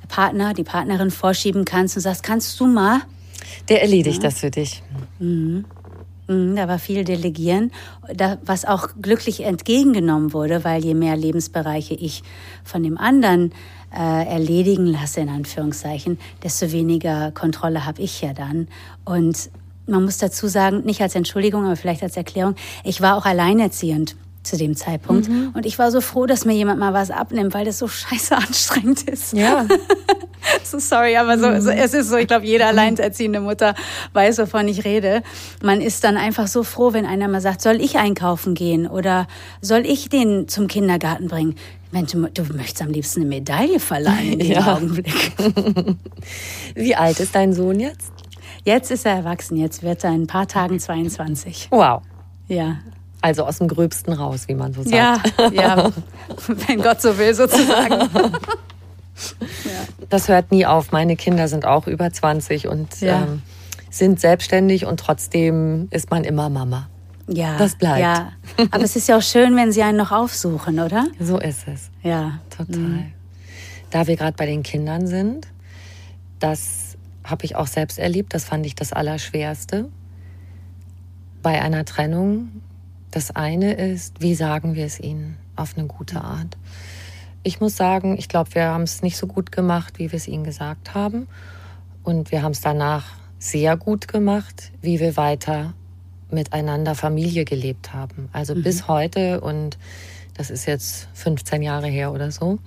Partner, 0.07 0.53
die 0.53 0.63
Partnerin 0.63 1.11
vorschieben 1.11 1.65
kannst 1.65 1.95
und 1.95 2.01
sagst, 2.01 2.23
kannst 2.23 2.59
du 2.59 2.67
mal? 2.67 3.01
Der 3.69 3.81
erledigt 3.81 4.23
ja. 4.23 4.29
das 4.29 4.39
für 4.39 4.51
dich. 4.51 4.81
Mhm. 5.19 5.65
Mhm, 6.27 6.55
da 6.55 6.67
war 6.67 6.79
viel 6.79 7.03
Delegieren, 7.03 7.71
was 8.43 8.65
auch 8.65 8.89
glücklich 9.01 9.43
entgegengenommen 9.43 10.34
wurde, 10.34 10.63
weil 10.63 10.84
je 10.84 10.93
mehr 10.93 11.17
Lebensbereiche 11.17 11.93
ich 11.95 12.23
von 12.63 12.81
dem 12.84 12.97
anderen 12.97 13.53
äh, 13.96 14.26
erledigen 14.26 14.88
lasse, 14.88 15.22
in 15.22 15.30
Anführungszeichen, 15.30 16.20
desto 16.41 16.72
weniger 16.72 17.32
Kontrolle 17.32 17.86
habe 17.86 18.02
ich 18.02 18.22
ja 18.22 18.34
dann. 18.34 18.68
Und 19.06 19.50
man 19.86 20.04
muss 20.04 20.18
dazu 20.18 20.48
sagen, 20.48 20.82
nicht 20.84 21.02
als 21.02 21.16
Entschuldigung, 21.16 21.66
aber 21.66 21.76
vielleicht 21.76 22.04
als 22.04 22.18
Erklärung, 22.18 22.56
ich 22.84 23.02
war 23.02 23.18
auch 23.18 23.26
alleinerziehend 23.26 24.16
zu 24.44 24.58
dem 24.58 24.76
Zeitpunkt. 24.76 25.30
Mhm. 25.30 25.52
Und 25.54 25.66
ich 25.66 25.80
war 25.80 25.89
so 25.91 26.02
froh, 26.02 26.26
dass 26.26 26.46
mir 26.46 26.54
jemand 26.54 26.80
mal 26.80 26.94
was 26.94 27.12
abnimmt, 27.12 27.54
weil 27.54 27.66
das 27.66 27.80
so 27.80 27.88
scheiße 27.88 28.36
anstrengend 28.38 29.04
ist. 29.10 29.34
Ja. 29.34 29.66
so 30.64 30.80
sorry, 30.80 31.16
aber 31.16 31.38
so, 31.38 31.62
so, 31.62 31.70
es 31.70 31.94
ist 31.94 32.10
so, 32.10 32.18
ich 32.18 32.28
glaube, 32.28 32.46
jede 32.46 32.66
alleinerziehende 32.66 33.39
Mutter 33.39 33.76
weiß, 34.12 34.39
wovon 34.39 34.68
ich 34.68 34.84
rede. 34.84 35.24
Man 35.62 35.82
ist 35.82 36.04
dann 36.04 36.18
einfach 36.18 36.48
so 36.48 36.64
froh, 36.64 36.94
wenn 36.94 37.06
einer 37.06 37.28
mal 37.28 37.41
sagt, 37.41 37.62
soll 37.62 37.82
ich 37.82 37.98
einkaufen 37.98 38.54
gehen 38.54 38.88
oder 38.88 39.28
soll 39.62 39.86
ich 39.86 40.10
den 40.10 40.48
zum 40.48 40.68
Kindergarten 40.68 41.28
bringen? 41.28 41.56
Mensch, 41.94 42.12
du 42.12 42.18
möchtest 42.18 42.82
am 42.82 42.89
liebsten 42.89 43.22
eine 43.22 43.30
Medaille 43.30 43.80
verleihen 43.80 44.34
in 44.34 44.39
dem 44.39 44.52
ja. 44.52 44.76
Augenblick. 44.76 45.32
Wie 46.76 46.96
alt 46.96 47.20
ist 47.20 47.36
dein 47.36 47.54
Sohn 47.54 47.80
jetzt? 47.80 48.12
Jetzt 48.66 48.91
ist 48.91 49.06
er 49.06 49.14
erwachsen, 49.14 49.58
jetzt 49.58 49.84
wird 49.84 50.04
er 50.04 50.10
in 50.10 50.24
ein 50.24 50.28
paar 50.28 50.48
Tagen 50.48 50.80
22. 50.80 51.68
Wow. 51.70 52.02
Ja, 52.48 52.80
also 53.22 53.46
aus 53.46 53.60
dem 53.60 53.70
Gröbsten 53.70 54.12
raus, 54.12 54.48
wie 54.48 54.56
man 54.56 54.74
so 54.74 54.84
sagt. 54.84 54.94
Ja, 54.94 55.50
ja. 55.52 55.91
wenn 56.48 56.82
Gott 56.82 57.02
so 57.02 57.18
will, 57.18 57.34
sozusagen. 57.34 58.10
Ja. 59.64 59.72
Das 60.10 60.28
hört 60.28 60.52
nie 60.52 60.66
auf. 60.66 60.91
Meine 60.91 61.16
Kinder 61.16 61.48
sind 61.48 61.66
auch 61.66 61.88
über 61.88 62.12
20 62.12 62.68
und 62.68 63.00
ja. 63.00 63.24
ähm, 63.24 63.41
sind 63.89 64.20
selbstständig 64.20 64.86
und 64.86 65.00
trotzdem 65.00 65.88
ist 65.91 66.12
man 66.12 66.24
immer 66.26 66.50
Mama. 66.50 66.89
Ja, 67.28 67.57
das 67.57 67.76
bleibt. 67.76 67.99
Ja. 67.99 68.34
Aber 68.71 68.84
es 68.84 68.95
ist 68.95 69.07
ja 69.07 69.17
auch 69.17 69.21
schön, 69.21 69.55
wenn 69.55 69.71
sie 69.71 69.82
einen 69.84 69.97
noch 69.97 70.11
aufsuchen, 70.11 70.80
oder? 70.80 71.07
So 71.19 71.39
ist 71.39 71.67
es. 71.67 71.89
Ja. 72.01 72.39
Total. 72.49 72.78
Mhm. 72.78 73.13
Da 73.91 74.07
wir 74.07 74.15
gerade 74.15 74.36
bei 74.36 74.45
den 74.45 74.63
Kindern 74.63 75.07
sind, 75.07 75.47
das 76.39 76.97
habe 77.24 77.45
ich 77.45 77.55
auch 77.55 77.67
selbst 77.67 77.99
erlebt. 77.99 78.34
Das 78.34 78.43
fand 78.43 78.65
ich 78.65 78.76
das 78.76 78.91
Allerschwerste. 78.91 79.89
Bei 81.41 81.61
einer 81.61 81.86
Trennung 81.86 82.61
das 83.13 83.30
eine 83.36 83.74
ist, 83.74 84.21
wie 84.21 84.34
sagen 84.34 84.74
wir 84.74 84.86
es 84.86 84.99
ihnen 84.99 85.38
auf 85.55 85.78
eine 85.78 85.86
gute 85.86 86.21
Art. 86.21 86.57
Ich 87.43 87.61
muss 87.61 87.78
sagen, 87.78 88.17
ich 88.17 88.28
glaube, 88.28 88.55
wir 88.55 88.65
haben 88.65 88.84
es 88.84 89.03
nicht 89.03 89.17
so 89.17 89.28
gut 89.28 89.51
gemacht, 89.51 89.99
wie 89.99 90.11
wir 90.11 90.17
es 90.17 90.28
ihnen 90.28 90.43
gesagt 90.43 90.95
haben. 90.95 91.28
Und 92.01 92.32
wir 92.32 92.41
haben 92.41 92.53
es 92.53 92.61
danach 92.61 93.05
sehr 93.38 93.78
gut 93.78 94.07
gemacht, 94.07 94.71
wie 94.82 94.99
wir 94.99 95.15
weiter 95.15 95.74
miteinander 96.34 96.95
Familie 96.95 97.45
gelebt 97.45 97.93
haben. 97.93 98.29
Also 98.34 98.55
mhm. 98.55 98.63
bis 98.63 98.88
heute 98.88 99.41
und 99.41 99.77
das 100.36 100.49
ist 100.49 100.65
jetzt 100.65 101.07
15 101.13 101.61
Jahre 101.61 101.88
her 101.88 102.11
oder 102.11 102.31
so. 102.31 102.59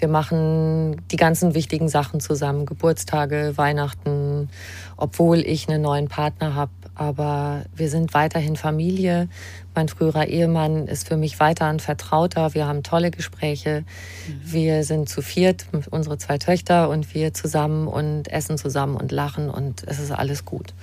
Wir 0.00 0.08
machen 0.08 1.02
die 1.10 1.16
ganzen 1.16 1.54
wichtigen 1.54 1.88
Sachen 1.90 2.20
zusammen, 2.20 2.64
Geburtstage, 2.64 3.52
Weihnachten, 3.56 4.48
obwohl 4.96 5.40
ich 5.40 5.68
einen 5.68 5.82
neuen 5.82 6.08
Partner 6.08 6.54
habe. 6.54 6.72
Aber 6.94 7.64
wir 7.74 7.90
sind 7.90 8.14
weiterhin 8.14 8.56
Familie. 8.56 9.28
Mein 9.74 9.88
früherer 9.88 10.26
Ehemann 10.26 10.86
ist 10.86 11.06
für 11.06 11.16
mich 11.16 11.38
weiter 11.38 11.66
ein 11.66 11.80
Vertrauter. 11.80 12.54
Wir 12.54 12.66
haben 12.66 12.82
tolle 12.82 13.10
Gespräche. 13.10 13.84
Mhm. 14.26 14.52
Wir 14.52 14.84
sind 14.84 15.08
zu 15.08 15.20
viert, 15.20 15.66
unsere 15.90 16.16
zwei 16.16 16.38
Töchter 16.38 16.88
und 16.88 17.14
wir 17.14 17.34
zusammen 17.34 17.86
und 17.86 18.28
essen 18.28 18.56
zusammen 18.56 18.96
und 18.96 19.12
lachen 19.12 19.50
und 19.50 19.84
es 19.86 19.98
ist 19.98 20.12
alles 20.12 20.46
gut. 20.46 20.74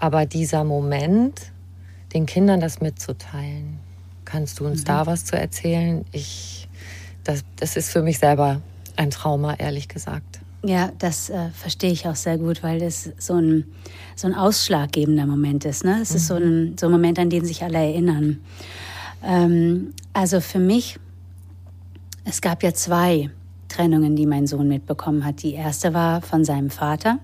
Aber 0.00 0.24
dieser 0.24 0.64
Moment, 0.64 1.52
den 2.14 2.26
Kindern 2.26 2.60
das 2.60 2.80
mitzuteilen, 2.80 3.78
kannst 4.24 4.58
du 4.58 4.66
uns 4.66 4.80
mhm. 4.80 4.86
da 4.86 5.06
was 5.06 5.26
zu 5.26 5.36
erzählen? 5.36 6.04
Ich, 6.10 6.68
das, 7.22 7.44
das 7.56 7.76
ist 7.76 7.90
für 7.90 8.02
mich 8.02 8.18
selber 8.18 8.62
ein 8.96 9.10
Trauma, 9.10 9.54
ehrlich 9.54 9.88
gesagt. 9.88 10.40
Ja, 10.62 10.90
das 10.98 11.30
äh, 11.30 11.50
verstehe 11.50 11.92
ich 11.92 12.06
auch 12.06 12.16
sehr 12.16 12.38
gut, 12.38 12.62
weil 12.62 12.80
das 12.80 13.10
so 13.18 13.34
ein, 13.34 13.64
so 14.16 14.26
ein 14.26 14.34
ausschlaggebender 14.34 15.26
Moment 15.26 15.64
ist. 15.64 15.84
Ne? 15.84 15.98
Es 16.02 16.10
mhm. 16.10 16.16
ist 16.16 16.26
so 16.26 16.34
ein, 16.34 16.76
so 16.78 16.86
ein 16.86 16.92
Moment, 16.92 17.18
an 17.18 17.30
den 17.30 17.44
sich 17.44 17.62
alle 17.62 17.78
erinnern. 17.78 18.40
Ähm, 19.22 19.92
also 20.12 20.40
für 20.40 20.58
mich, 20.58 20.98
es 22.24 22.40
gab 22.40 22.62
ja 22.62 22.72
zwei 22.72 23.30
Trennungen, 23.68 24.16
die 24.16 24.26
mein 24.26 24.46
Sohn 24.46 24.68
mitbekommen 24.68 25.24
hat. 25.24 25.42
Die 25.42 25.54
erste 25.54 25.94
war 25.94 26.22
von 26.22 26.44
seinem 26.44 26.70
Vater 26.70 27.18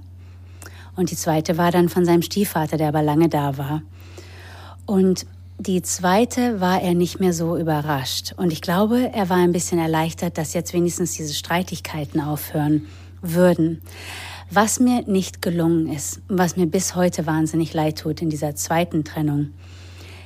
und 0.97 1.11
die 1.11 1.17
zweite 1.17 1.59
war 1.59 1.71
dann 1.71 1.89
von 1.89 2.05
seinem 2.05 2.23
Stiefvater, 2.23 2.79
der 2.79 2.89
aber 2.89 3.03
lange 3.03 3.29
da 3.29 3.59
war. 3.59 3.83
Und 4.87 5.27
die 5.59 5.83
zweite 5.83 6.61
war 6.61 6.83
er 6.83 6.95
nicht 6.95 7.21
mehr 7.21 7.33
so 7.33 7.57
überrascht. 7.57 8.35
Und 8.37 8.53
ich 8.53 8.63
glaube, 8.63 9.11
er 9.13 9.29
war 9.29 9.39
ein 9.39 9.53
bisschen 9.53 9.79
erleichtert, 9.79 10.39
dass 10.39 10.55
jetzt 10.55 10.73
wenigstens 10.73 11.13
diese 11.13 11.35
Streitigkeiten 11.35 12.21
aufhören 12.21 12.87
würden. 13.23 13.83
Was 14.51 14.81
mir 14.81 15.03
nicht 15.07 15.43
gelungen 15.43 15.93
ist, 15.93 16.21
was 16.29 16.57
mir 16.57 16.67
bis 16.67 16.95
heute 16.95 17.27
wahnsinnig 17.27 17.75
leid 17.75 17.99
tut 17.99 18.23
in 18.23 18.31
dieser 18.31 18.55
zweiten 18.55 19.05
Trennung, 19.05 19.51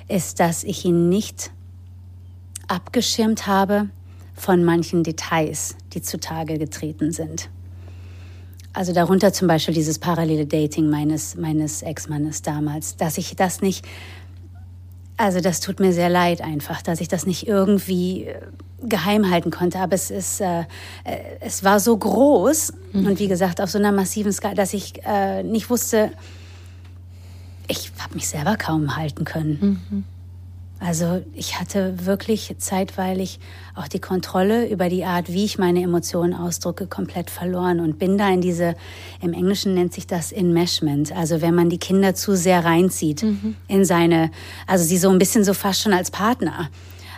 ist, 0.09 0.41
dass 0.41 0.64
ich 0.64 0.85
ihn 0.85 1.09
nicht 1.09 1.53
abgeschirmt 2.68 3.47
habe 3.47 3.89
von 4.35 4.64
manchen 4.64 5.05
Details, 5.05 5.77
die 5.95 6.03
zutage 6.03 6.59
getreten 6.59 7.12
sind. 7.12 7.49
Also 8.73 8.93
darunter 8.93 9.33
zum 9.33 9.49
Beispiel 9.49 9.75
dieses 9.75 9.99
parallele 9.99 10.47
Dating 10.47 10.89
meines, 10.89 11.37
meines 11.37 11.83
Ex-Mannes 11.83 12.43
damals, 12.43 12.97
dass 12.97 13.18
ich 13.18 13.35
das 13.35 13.62
nicht, 13.62 13.85
also 15.16 15.41
das 15.41 15.61
tut 15.61 15.81
mir 15.81 15.93
sehr 15.93 16.09
leid 16.09 16.41
einfach, 16.41 16.81
dass 16.81 17.01
ich 17.01 17.09
das 17.09 17.27
nicht 17.27 17.49
irgendwie 17.49 18.25
äh, 18.25 18.41
geheim 18.83 19.31
halten 19.31 19.51
konnte. 19.51 19.81
Aber 19.81 19.95
es 19.95 20.11
ist, 20.11 20.41
äh, 20.41 20.61
äh, 20.61 20.64
es 21.41 21.64
war 21.64 21.81
so 21.81 21.97
groß 21.97 22.73
mhm. 22.93 23.07
und 23.07 23.18
wie 23.18 23.29
gesagt 23.29 23.61
auf 23.61 23.71
so 23.71 23.79
einer 23.79 23.93
massiven 23.93 24.33
Skala, 24.33 24.55
dass 24.55 24.73
ich 24.73 25.05
äh, 25.05 25.43
nicht 25.43 25.68
wusste, 25.68 26.12
ich 27.66 27.91
habe 27.99 28.14
mich 28.14 28.29
selber 28.29 28.57
kaum 28.57 28.97
halten 28.97 29.25
können. 29.25 29.85
Mhm. 29.91 30.05
Also 30.81 31.22
ich 31.35 31.61
hatte 31.61 32.07
wirklich 32.07 32.55
zeitweilig 32.59 33.39
auch 33.74 33.87
die 33.87 34.01
Kontrolle 34.01 34.66
über 34.66 34.89
die 34.89 35.05
Art, 35.05 35.28
wie 35.28 35.45
ich 35.45 35.59
meine 35.59 35.83
Emotionen 35.83 36.33
ausdrücke, 36.33 36.87
komplett 36.87 37.28
verloren 37.28 37.81
und 37.81 37.99
bin 37.99 38.16
da 38.16 38.31
in 38.31 38.41
diese, 38.41 38.74
im 39.20 39.35
Englischen 39.35 39.74
nennt 39.74 39.93
sich 39.93 40.07
das 40.07 40.33
Enmeshment, 40.33 41.14
also 41.14 41.43
wenn 41.43 41.55
man 41.55 41.68
die 41.68 41.78
Kinder 41.78 42.14
zu 42.14 42.35
sehr 42.35 42.64
reinzieht 42.64 43.22
mhm. 43.22 43.57
in 43.68 43.85
seine, 43.85 44.31
also 44.66 44.83
sie 44.83 44.97
so 44.97 45.11
ein 45.11 45.18
bisschen 45.18 45.45
so 45.45 45.53
fast 45.53 45.83
schon 45.83 45.93
als 45.93 46.11
Partner 46.11 46.70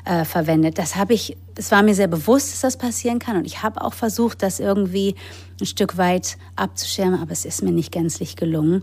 äh, 0.05 0.25
verwendet. 0.25 0.77
Das 0.77 0.97
habe 0.97 1.15
ich, 1.15 1.37
es 1.55 1.71
war 1.71 1.85
mir 1.85 1.95
sehr 1.95 2.09
bewusst, 2.09 2.53
dass 2.53 2.61
das 2.63 2.77
passieren 2.77 3.21
kann 3.21 3.37
und 3.37 3.45
ich 3.45 3.63
habe 3.63 3.81
auch 3.81 3.95
versucht, 3.95 4.43
das 4.43 4.59
irgendwie 4.59 5.15
ein 5.61 5.67
Stück 5.67 5.97
weit 5.97 6.37
abzuschirmen, 6.57 7.21
aber 7.21 7.31
es 7.31 7.45
ist 7.45 7.63
mir 7.63 7.71
nicht 7.71 7.93
gänzlich 7.93 8.35
gelungen 8.35 8.83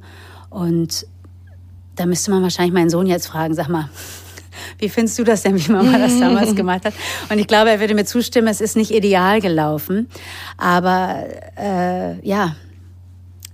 und 0.50 1.06
da 1.98 2.06
müsste 2.06 2.32
man 2.32 2.42
wahrscheinlich 2.44 2.74
meinen 2.74 2.90
Sohn 2.90 3.08
jetzt 3.08 3.28
fragen, 3.28 3.54
sag 3.54 3.68
mal, 3.68 3.90
wie 4.78 4.90
findest 4.90 5.18
du 5.20 5.24
das 5.24 5.44
denn, 5.44 5.56
wie 5.56 5.72
Mama 5.72 5.98
das 5.98 6.20
damals 6.20 6.56
gemacht 6.56 6.86
hat? 6.86 6.94
Und 7.30 7.40
ich 7.40 7.48
glaube, 7.48 7.70
er 7.70 7.80
würde 7.80 7.96
mir 7.96 8.06
zustimmen, 8.06 8.48
es 8.48 8.62
ist 8.62 8.76
nicht 8.76 8.92
ideal 8.92 9.42
gelaufen. 9.42 10.08
Aber 10.58 11.26
äh, 11.58 12.26
ja, 12.28 12.56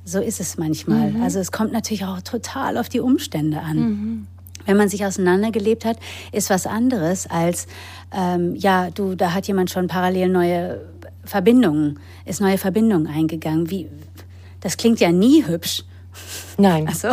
so 0.05 0.19
ist 0.19 0.39
es 0.39 0.57
manchmal. 0.57 1.11
Mhm. 1.11 1.23
Also 1.23 1.39
es 1.39 1.51
kommt 1.51 1.73
natürlich 1.73 2.05
auch 2.05 2.21
total 2.21 2.77
auf 2.77 2.89
die 2.89 2.99
Umstände 2.99 3.61
an. 3.61 3.77
Mhm. 3.77 4.27
Wenn 4.65 4.77
man 4.77 4.89
sich 4.89 5.05
auseinandergelebt 5.05 5.85
hat, 5.85 5.97
ist 6.31 6.49
was 6.49 6.65
anderes 6.65 7.27
als, 7.27 7.67
ähm, 8.11 8.55
ja, 8.55 8.89
du, 8.89 9.15
da 9.15 9.33
hat 9.33 9.47
jemand 9.47 9.69
schon 9.69 9.87
parallel 9.87 10.29
neue 10.29 10.81
Verbindungen, 11.23 11.99
ist 12.25 12.41
neue 12.41 12.57
Verbindungen 12.57 13.07
eingegangen. 13.07 13.69
Wie, 13.69 13.87
das 14.61 14.77
klingt 14.77 14.99
ja 14.99 15.11
nie 15.11 15.45
hübsch. 15.45 15.83
Nein. 16.57 16.87
Also, 16.87 17.09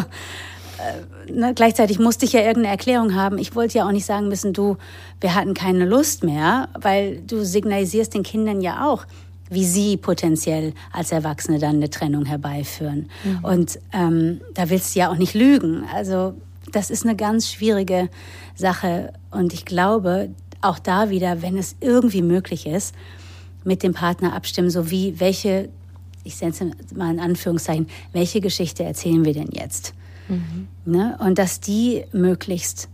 ne, 1.30 1.54
gleichzeitig 1.54 1.98
musste 1.98 2.24
ich 2.24 2.32
ja 2.32 2.40
irgendeine 2.40 2.68
Erklärung 2.68 3.14
haben. 3.14 3.38
Ich 3.38 3.54
wollte 3.54 3.78
ja 3.78 3.86
auch 3.86 3.92
nicht 3.92 4.06
sagen 4.06 4.28
müssen, 4.28 4.52
du, 4.52 4.76
wir 5.20 5.34
hatten 5.34 5.54
keine 5.54 5.84
Lust 5.84 6.24
mehr, 6.24 6.68
weil 6.80 7.20
du 7.26 7.44
signalisierst 7.44 8.14
den 8.14 8.22
Kindern 8.22 8.60
ja 8.60 8.88
auch, 8.88 9.04
wie 9.50 9.64
sie 9.64 9.96
potenziell 9.96 10.72
als 10.92 11.12
Erwachsene 11.12 11.58
dann 11.58 11.76
eine 11.76 11.90
Trennung 11.90 12.24
herbeiführen. 12.24 13.10
Mhm. 13.24 13.44
Und 13.44 13.78
ähm, 13.92 14.40
da 14.54 14.70
willst 14.70 14.94
du 14.94 15.00
ja 15.00 15.10
auch 15.10 15.16
nicht 15.16 15.34
lügen. 15.34 15.84
Also 15.94 16.34
das 16.72 16.90
ist 16.90 17.04
eine 17.04 17.16
ganz 17.16 17.50
schwierige 17.50 18.08
Sache. 18.54 19.12
Und 19.30 19.52
ich 19.52 19.64
glaube, 19.64 20.30
auch 20.62 20.78
da 20.78 21.10
wieder, 21.10 21.42
wenn 21.42 21.58
es 21.58 21.76
irgendwie 21.80 22.22
möglich 22.22 22.66
ist, 22.66 22.94
mit 23.64 23.82
dem 23.82 23.94
Partner 23.94 24.34
abstimmen, 24.34 24.70
so 24.70 24.90
wie 24.90 25.20
welche, 25.20 25.68
ich 26.24 26.36
setze 26.36 26.70
mal 26.94 27.12
in 27.12 27.20
Anführungszeichen, 27.20 27.88
welche 28.12 28.40
Geschichte 28.40 28.84
erzählen 28.84 29.24
wir 29.24 29.34
denn 29.34 29.50
jetzt? 29.52 29.92
Mhm. 30.32 30.68
Ne? 30.84 31.18
Und 31.20 31.38
dass 31.38 31.60
die 31.60 32.04
möglichst 32.12 32.88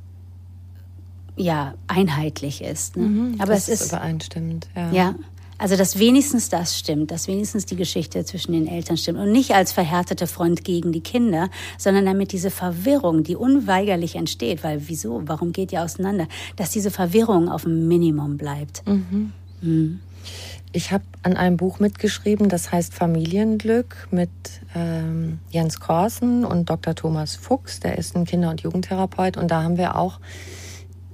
ja, 1.37 1.75
einheitlich 1.87 2.63
ist. 2.63 2.97
Ne? 2.97 3.05
Mhm, 3.05 3.41
Aber 3.41 3.53
es 3.53 3.69
ist 3.69 3.93
übereinstimmend. 3.93 4.69
Ja. 4.75 4.93
ja. 4.93 5.15
Also, 5.61 5.77
dass 5.77 5.99
wenigstens 5.99 6.51
das 6.51 6.79
stimmt, 6.79 7.11
dass 7.11 7.27
wenigstens 7.27 7.67
die 7.67 7.75
Geschichte 7.75 8.25
zwischen 8.25 8.53
den 8.53 8.69
Eltern 8.69 8.97
stimmt 8.97 9.19
und 9.19 9.33
nicht 9.33 9.55
als 9.55 9.73
verhärtete 9.73 10.29
Front 10.29 10.63
gegen 10.63 10.93
die 10.93 11.01
Kinder, 11.01 11.51
sondern 11.77 12.07
damit 12.07 12.31
diese 12.31 12.53
Verwirrung, 12.53 13.25
die 13.25 13.35
unweigerlich 13.35 14.15
entsteht, 14.15 14.63
weil 14.63 14.83
wieso, 14.87 15.23
warum 15.27 15.53
geht 15.53 15.73
ihr 15.73 15.83
auseinander, 15.83 16.29
dass 16.55 16.71
diese 16.71 16.93
Verwirrung 16.93 17.49
auf 17.49 17.65
dem 17.65 17.89
Minimum 17.89 18.37
bleibt. 18.37 18.87
Mhm. 18.87 19.33
Mhm. 19.61 20.01
Ich 20.73 20.93
habe 20.93 21.05
an 21.23 21.37
einem 21.37 21.57
Buch 21.57 21.81
mitgeschrieben, 21.81 22.51
das 22.51 22.71
heißt 22.71 22.93
Familienglück 22.93 24.09
mit 24.11 24.31
ähm, 24.75 25.39
Jens 25.51 25.81
Korsen 25.81 26.45
und 26.45 26.69
Dr. 26.69 26.95
Thomas 26.95 27.37
Fuchs, 27.37 27.81
der 27.81 27.97
ist 27.97 28.15
ein 28.15 28.27
Kinder- 28.27 28.51
und 28.51 28.61
Jugendtherapeut. 28.61 29.39
Und 29.39 29.51
da 29.51 29.63
haben 29.63 29.79
wir 29.79 29.97
auch 29.97 30.21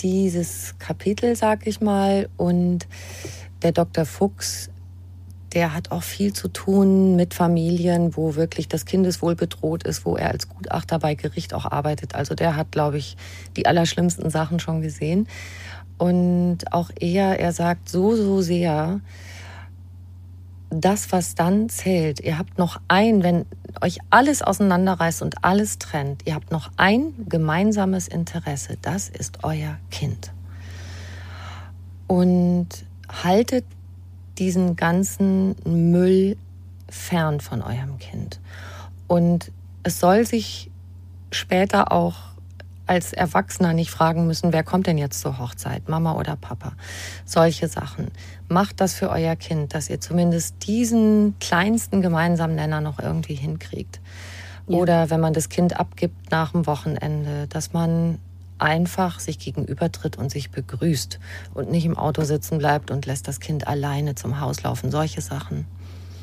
dieses 0.01 0.75
Kapitel, 0.81 1.37
sag 1.37 1.69
ich 1.69 1.81
mal. 1.81 2.29
Und 2.37 2.89
der 3.63 3.71
Dr. 3.71 4.05
Fuchs, 4.05 4.71
der 5.53 5.73
hat 5.73 5.93
auch 5.93 6.03
viel 6.03 6.33
zu 6.33 6.49
tun 6.49 7.15
mit 7.15 7.33
Familien, 7.33 8.17
wo 8.17 8.35
wirklich 8.35 8.67
das 8.67 8.87
Kindeswohl 8.87 9.37
bedroht 9.37 9.85
ist, 9.85 10.05
wo 10.05 10.17
er 10.17 10.33
als 10.33 10.49
Gutachter 10.49 10.99
bei 10.99 11.15
Gericht 11.15 11.55
auch 11.55 11.65
arbeitet. 11.65 12.17
Also 12.17 12.35
der 12.35 12.57
hat, 12.57 12.73
glaube 12.73 12.99
ich, 12.99 13.17
die 13.57 13.67
allerschlimmsten 13.67 14.31
Sachen 14.31 14.59
schon 14.59 14.83
gesehen. 14.83 15.29
Und 15.97 16.73
auch 16.73 16.91
er, 16.99 17.39
er 17.39 17.53
sagt 17.53 17.89
so, 17.89 18.17
so 18.17 18.43
sehr, 18.43 19.01
das, 20.71 21.13
was 21.13 21.35
dann 21.35 21.69
zählt, 21.69 22.21
ihr 22.21 22.39
habt 22.39 22.59
noch 22.59 22.81
ein, 22.89 23.23
wenn 23.23 23.47
euch 23.81 23.99
alles 24.11 24.43
auseinanderreißt 24.43 25.23
und 25.23 25.45
alles 25.45 25.79
trennt, 25.79 26.23
ihr 26.27 26.35
habt 26.35 26.51
noch 26.51 26.71
ein 26.77 27.13
gemeinsames 27.29 28.09
Interesse, 28.09 28.77
das 28.83 29.09
ist 29.09 29.45
euer 29.45 29.79
Kind. 29.91 30.33
Und 32.07 32.69
haltet 33.09 33.65
diesen 34.39 34.77
ganzen 34.77 35.57
Müll 35.65 36.37
fern 36.89 37.41
von 37.41 37.63
eurem 37.63 37.99
Kind. 37.99 38.41
Und 39.07 39.53
es 39.83 40.01
soll 40.01 40.27
sich 40.27 40.71
später 41.31 41.93
auch 41.93 42.34
als 42.87 43.13
Erwachsener 43.13 43.73
nicht 43.73 43.91
fragen 43.91 44.27
müssen, 44.27 44.53
wer 44.53 44.63
kommt 44.63 44.87
denn 44.87 44.99
jetzt 44.99 45.21
zur 45.21 45.39
Hochzeit, 45.39 45.89
Mama 45.89 46.13
oder 46.15 46.37
Papa. 46.37 46.73
Solche 47.25 47.69
Sachen. 47.69 48.09
Macht 48.49 48.81
das 48.81 48.95
für 48.95 49.11
euer 49.11 49.37
Kind, 49.37 49.75
dass 49.75 49.89
ihr 49.89 50.01
zumindest 50.01 50.67
diesen 50.67 51.35
kleinsten 51.41 52.03
gemeinsamen 52.03 52.55
Nenner 52.55 52.81
noch 52.81 52.99
irgendwie 52.99 53.35
hinkriegt. 53.35 54.01
Ja. 54.67 54.77
Oder 54.77 55.11
wenn 55.11 55.21
man 55.21 55.33
das 55.33 55.49
Kind 55.49 55.79
abgibt 55.79 56.31
nach 56.31 56.53
dem 56.53 56.67
Wochenende, 56.67 57.47
dass 57.49 57.73
man 57.73 58.19
einfach 58.59 59.21
sich 59.21 59.39
gegenübertritt 59.39 60.17
und 60.17 60.31
sich 60.31 60.51
begrüßt 60.51 61.19
und 61.55 61.71
nicht 61.71 61.85
im 61.85 61.97
Auto 61.99 62.23
sitzen 62.23 62.59
bleibt 62.59 62.91
und 62.91 63.07
lässt 63.07 63.29
das 63.29 63.41
Kind 63.41 63.67
alleine 63.67 64.15
zum 64.15 64.41
Haus 64.41 64.63
laufen. 64.63 64.91
Solche 64.91 65.21
Sachen. 65.21 65.67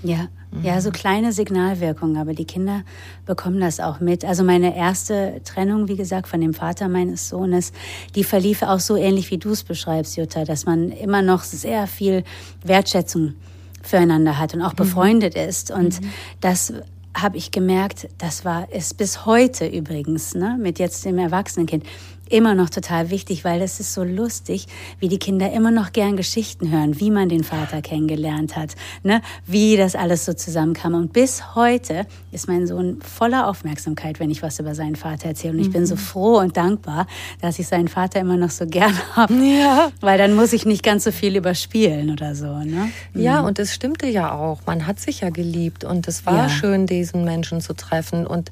Ja, 0.04 0.28
mhm. 0.52 0.64
ja, 0.64 0.82
so 0.82 0.91
kleine 0.91 1.32
Signalwirkungen, 1.32 2.18
aber 2.18 2.34
die 2.34 2.45
Kinder 2.45 2.84
bekommen 3.26 3.60
das 3.60 3.80
auch 3.80 3.99
mit. 3.99 4.26
Also 4.26 4.43
meine 4.43 4.76
erste 4.76 5.41
Trennung, 5.43 5.88
wie 5.88 5.95
gesagt, 5.95 6.28
von 6.28 6.41
dem 6.41 6.54
Vater 6.54 6.89
meines 6.89 7.30
Sohnes, 7.30 7.72
die 8.16 8.24
verlief 8.24 8.64
auch 8.64 8.80
so 8.80 8.95
ähnlich 8.95 9.30
wie 9.32 9.38
du 9.38 9.52
es 9.52 9.64
beschreibst, 9.64 10.18
Jutta, 10.18 10.43
dass 10.43 10.66
man 10.66 10.91
immer 10.91 11.22
noch 11.22 11.43
sehr 11.43 11.88
viel 11.88 12.24
Wertschätzung 12.64 13.36
füreinander 13.84 14.38
hat 14.38 14.54
und 14.54 14.62
auch 14.62 14.74
mhm. 14.74 14.78
befreundet 14.78 15.36
ist. 15.36 15.72
Und 15.72 16.02
mhm. 16.02 16.10
das 16.39 16.74
habe 17.16 17.38
ich 17.38 17.52
gemerkt, 17.52 18.08
das 18.18 18.45
war 18.45 18.68
es 18.72 18.93
bis 18.93 19.26
heute 19.26 19.68
übrigens, 19.68 20.34
ne, 20.34 20.58
mit 20.60 20.80
jetzt 20.80 21.04
dem 21.06 21.18
Erwachsenenkind 21.18 21.84
immer 22.32 22.56
noch 22.56 22.70
total 22.70 23.10
wichtig, 23.10 23.44
weil 23.44 23.62
es 23.62 23.80
ist 23.80 23.94
so 23.94 24.04
lustig, 24.04 24.68
wie 25.00 25.08
die 25.08 25.20
Kinder 25.20 25.52
immer 25.52 25.72
noch 25.72 25.92
gern 25.92 26.16
Geschichten 26.16 26.72
hören, 26.72 27.00
wie 27.00 27.12
man 27.12 27.30
den 27.30 27.44
Vater 27.44 27.82
kennengelernt 27.82 28.56
hat, 28.56 28.76
ne? 29.04 29.22
wie 29.46 29.78
das 29.78 29.96
alles 29.96 30.26
so 30.26 30.34
zusammenkam. 30.34 30.94
Und 30.94 31.14
bis 31.14 31.56
heute 31.56 32.06
ist 32.32 32.48
mein 32.48 32.68
Sohn 32.68 33.00
voller 33.02 33.48
Aufmerksamkeit, 33.48 34.20
wenn 34.20 34.32
ich 34.32 34.42
was 34.42 34.60
über 34.60 34.76
seinen 34.76 34.96
Vater 34.96 35.30
erzähle. 35.30 35.54
Und 35.54 35.60
ich 35.60 35.68
mhm. 35.68 35.74
bin 35.74 35.86
so 35.86 35.96
mhm. 35.96 36.00
froh 36.00 36.40
und 36.40 36.58
dankbar, 36.58 37.08
dass 37.42 37.60
ich 37.60 37.68
seinen 37.68 37.88
Vater 37.88 38.20
immer 38.20 38.38
noch 38.38 38.52
so 38.52 38.66
gern 38.66 38.98
habe. 39.16 39.34
Ja. 39.34 39.92
Weil 40.00 40.18
dann 40.18 40.36
muss 40.36 40.54
ich 40.54 40.66
nicht 40.66 40.84
ganz 40.84 41.04
so 41.04 41.12
viel 41.12 41.36
überspielen 41.36 42.12
oder 42.12 42.36
so. 42.36 42.58
Ne? 42.60 42.90
Ja, 43.14 43.42
mhm. 43.42 43.48
und 43.48 43.60
es 43.60 43.74
stimmte 43.74 44.08
ja 44.08 44.34
auch. 44.34 44.62
Man 44.66 44.88
hat 44.88 45.00
sich 45.00 45.22
ja 45.22 45.30
geliebt 45.30 45.84
und 45.84 46.08
es 46.08 46.26
war 46.26 46.48
ja. 46.48 46.50
schön, 46.50 46.88
diesen 46.88 47.24
Menschen 47.26 47.62
zu 47.62 47.74
treffen. 47.74 48.26
Und 48.26 48.52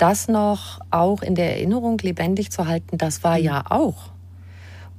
das 0.00 0.28
noch 0.28 0.80
auch 0.90 1.22
in 1.22 1.34
der 1.34 1.56
Erinnerung 1.56 1.98
lebendig 1.98 2.50
zu 2.50 2.66
halten, 2.66 2.98
das 2.98 3.22
war 3.24 3.38
mhm. 3.38 3.44
ja 3.44 3.64
auch. 3.68 4.10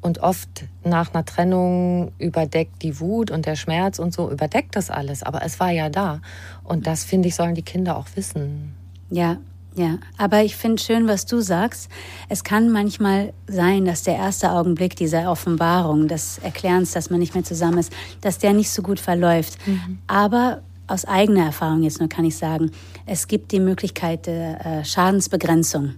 Und 0.01 0.19
oft 0.19 0.65
nach 0.83 1.13
einer 1.13 1.25
Trennung 1.25 2.11
überdeckt 2.17 2.81
die 2.81 2.99
Wut 2.99 3.29
und 3.29 3.45
der 3.45 3.55
Schmerz 3.55 3.99
und 3.99 4.13
so, 4.13 4.31
überdeckt 4.31 4.75
das 4.75 4.89
alles. 4.89 5.21
Aber 5.21 5.43
es 5.45 5.59
war 5.59 5.69
ja 5.69 5.89
da. 5.89 6.21
Und 6.63 6.87
das, 6.87 7.03
finde 7.03 7.27
ich, 7.27 7.35
sollen 7.35 7.53
die 7.53 7.61
Kinder 7.61 7.97
auch 7.97 8.07
wissen. 8.15 8.73
Ja, 9.11 9.37
ja. 9.75 9.99
Aber 10.17 10.43
ich 10.43 10.55
finde 10.55 10.81
schön, 10.81 11.07
was 11.07 11.27
du 11.27 11.39
sagst. 11.39 11.89
Es 12.29 12.43
kann 12.43 12.71
manchmal 12.71 13.31
sein, 13.47 13.85
dass 13.85 14.01
der 14.01 14.15
erste 14.15 14.51
Augenblick 14.51 14.95
dieser 14.95 15.31
Offenbarung, 15.31 16.07
des 16.07 16.39
Erklärens, 16.39 16.91
dass 16.91 17.11
man 17.11 17.19
nicht 17.19 17.35
mehr 17.35 17.43
zusammen 17.43 17.77
ist, 17.77 17.93
dass 18.21 18.39
der 18.39 18.53
nicht 18.53 18.71
so 18.71 18.81
gut 18.81 18.99
verläuft. 18.99 19.57
Mhm. 19.67 19.99
Aber 20.07 20.61
aus 20.91 21.05
eigener 21.05 21.45
Erfahrung 21.45 21.83
jetzt 21.83 21.99
nur 21.99 22.09
kann 22.09 22.25
ich 22.25 22.37
sagen, 22.37 22.71
es 23.05 23.27
gibt 23.27 23.51
die 23.51 23.59
Möglichkeit 23.59 24.27
der 24.27 24.65
äh, 24.65 24.85
Schadensbegrenzung. 24.85 25.95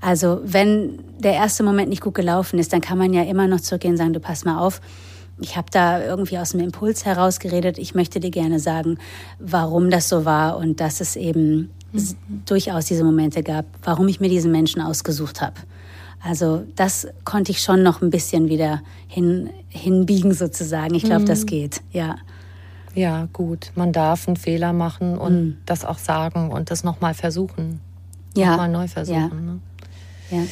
Also 0.00 0.40
wenn 0.44 0.98
der 1.18 1.34
erste 1.34 1.62
Moment 1.62 1.88
nicht 1.88 2.02
gut 2.02 2.14
gelaufen 2.14 2.58
ist, 2.58 2.72
dann 2.72 2.80
kann 2.80 2.98
man 2.98 3.12
ja 3.12 3.22
immer 3.22 3.46
noch 3.46 3.60
zurückgehen 3.60 3.92
und 3.92 3.98
sagen, 3.98 4.12
du 4.12 4.20
pass 4.20 4.44
mal 4.44 4.58
auf, 4.58 4.80
ich 5.40 5.56
habe 5.56 5.68
da 5.70 6.02
irgendwie 6.02 6.38
aus 6.38 6.50
dem 6.50 6.60
Impuls 6.60 7.04
heraus 7.04 7.40
geredet. 7.40 7.78
Ich 7.78 7.94
möchte 7.94 8.20
dir 8.20 8.30
gerne 8.30 8.58
sagen, 8.58 8.98
warum 9.38 9.90
das 9.90 10.08
so 10.08 10.24
war 10.24 10.56
und 10.56 10.80
dass 10.80 11.00
es 11.00 11.14
eben 11.14 11.70
mhm. 11.92 12.16
durchaus 12.46 12.86
diese 12.86 13.04
Momente 13.04 13.42
gab, 13.42 13.66
warum 13.82 14.08
ich 14.08 14.20
mir 14.20 14.28
diesen 14.28 14.50
Menschen 14.50 14.80
ausgesucht 14.80 15.42
habe. 15.42 15.56
Also 16.22 16.64
das 16.74 17.06
konnte 17.24 17.52
ich 17.52 17.60
schon 17.60 17.82
noch 17.82 18.00
ein 18.00 18.10
bisschen 18.10 18.48
wieder 18.48 18.82
hin, 19.06 19.50
hinbiegen 19.68 20.32
sozusagen. 20.32 20.94
Ich 20.94 21.04
glaube, 21.04 21.22
mhm. 21.22 21.26
das 21.26 21.46
geht, 21.46 21.82
ja. 21.92 22.16
Ja, 22.96 23.28
gut. 23.32 23.72
Man 23.74 23.92
darf 23.92 24.26
einen 24.26 24.36
Fehler 24.36 24.72
machen 24.72 25.18
und 25.18 25.34
mhm. 25.34 25.56
das 25.66 25.84
auch 25.84 25.98
sagen 25.98 26.50
und 26.50 26.70
das 26.70 26.82
nochmal 26.82 27.12
versuchen. 27.14 27.80
Ja. 28.34 28.50
Nochmal 28.50 28.70
neu 28.70 28.88
versuchen. 28.88 29.60
Ja. 30.30 30.38
Ne? 30.38 30.42
ja. 30.42 30.46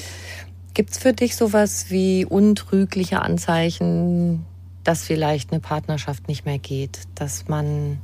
Gibt 0.74 0.90
es 0.90 0.98
für 0.98 1.14
dich 1.14 1.36
sowas 1.36 1.86
wie 1.88 2.26
untrügliche 2.26 3.22
Anzeichen, 3.22 4.44
dass 4.82 5.04
vielleicht 5.04 5.52
eine 5.52 5.60
Partnerschaft 5.60 6.28
nicht 6.28 6.44
mehr 6.44 6.58
geht, 6.58 6.98
dass 7.14 7.48
man 7.48 7.98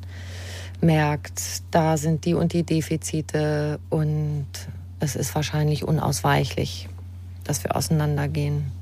merkt, 0.80 1.42
da 1.70 1.98
sind 1.98 2.24
die 2.24 2.32
und 2.32 2.54
die 2.54 2.62
Defizite 2.62 3.78
und 3.90 4.46
es 5.00 5.16
ist 5.16 5.34
wahrscheinlich 5.34 5.84
unausweichlich, 5.84 6.88
dass 7.44 7.62
wir 7.62 7.76
auseinandergehen. 7.76 8.72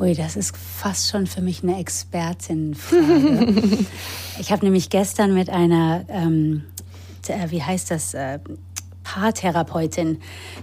Ui, 0.00 0.14
das 0.14 0.34
ist 0.34 0.56
fast 0.56 1.10
schon 1.10 1.26
für 1.26 1.42
mich 1.42 1.62
eine 1.62 1.78
Expertin-Frage. 1.78 3.84
ich 4.40 4.50
habe 4.50 4.64
nämlich 4.64 4.88
gestern 4.88 5.34
mit 5.34 5.50
einer, 5.50 6.06
ähm, 6.08 6.64
wie 7.48 7.62
heißt 7.62 7.90
das, 7.90 8.14
äh, 8.14 8.38
Paartherapeutin 9.10 10.18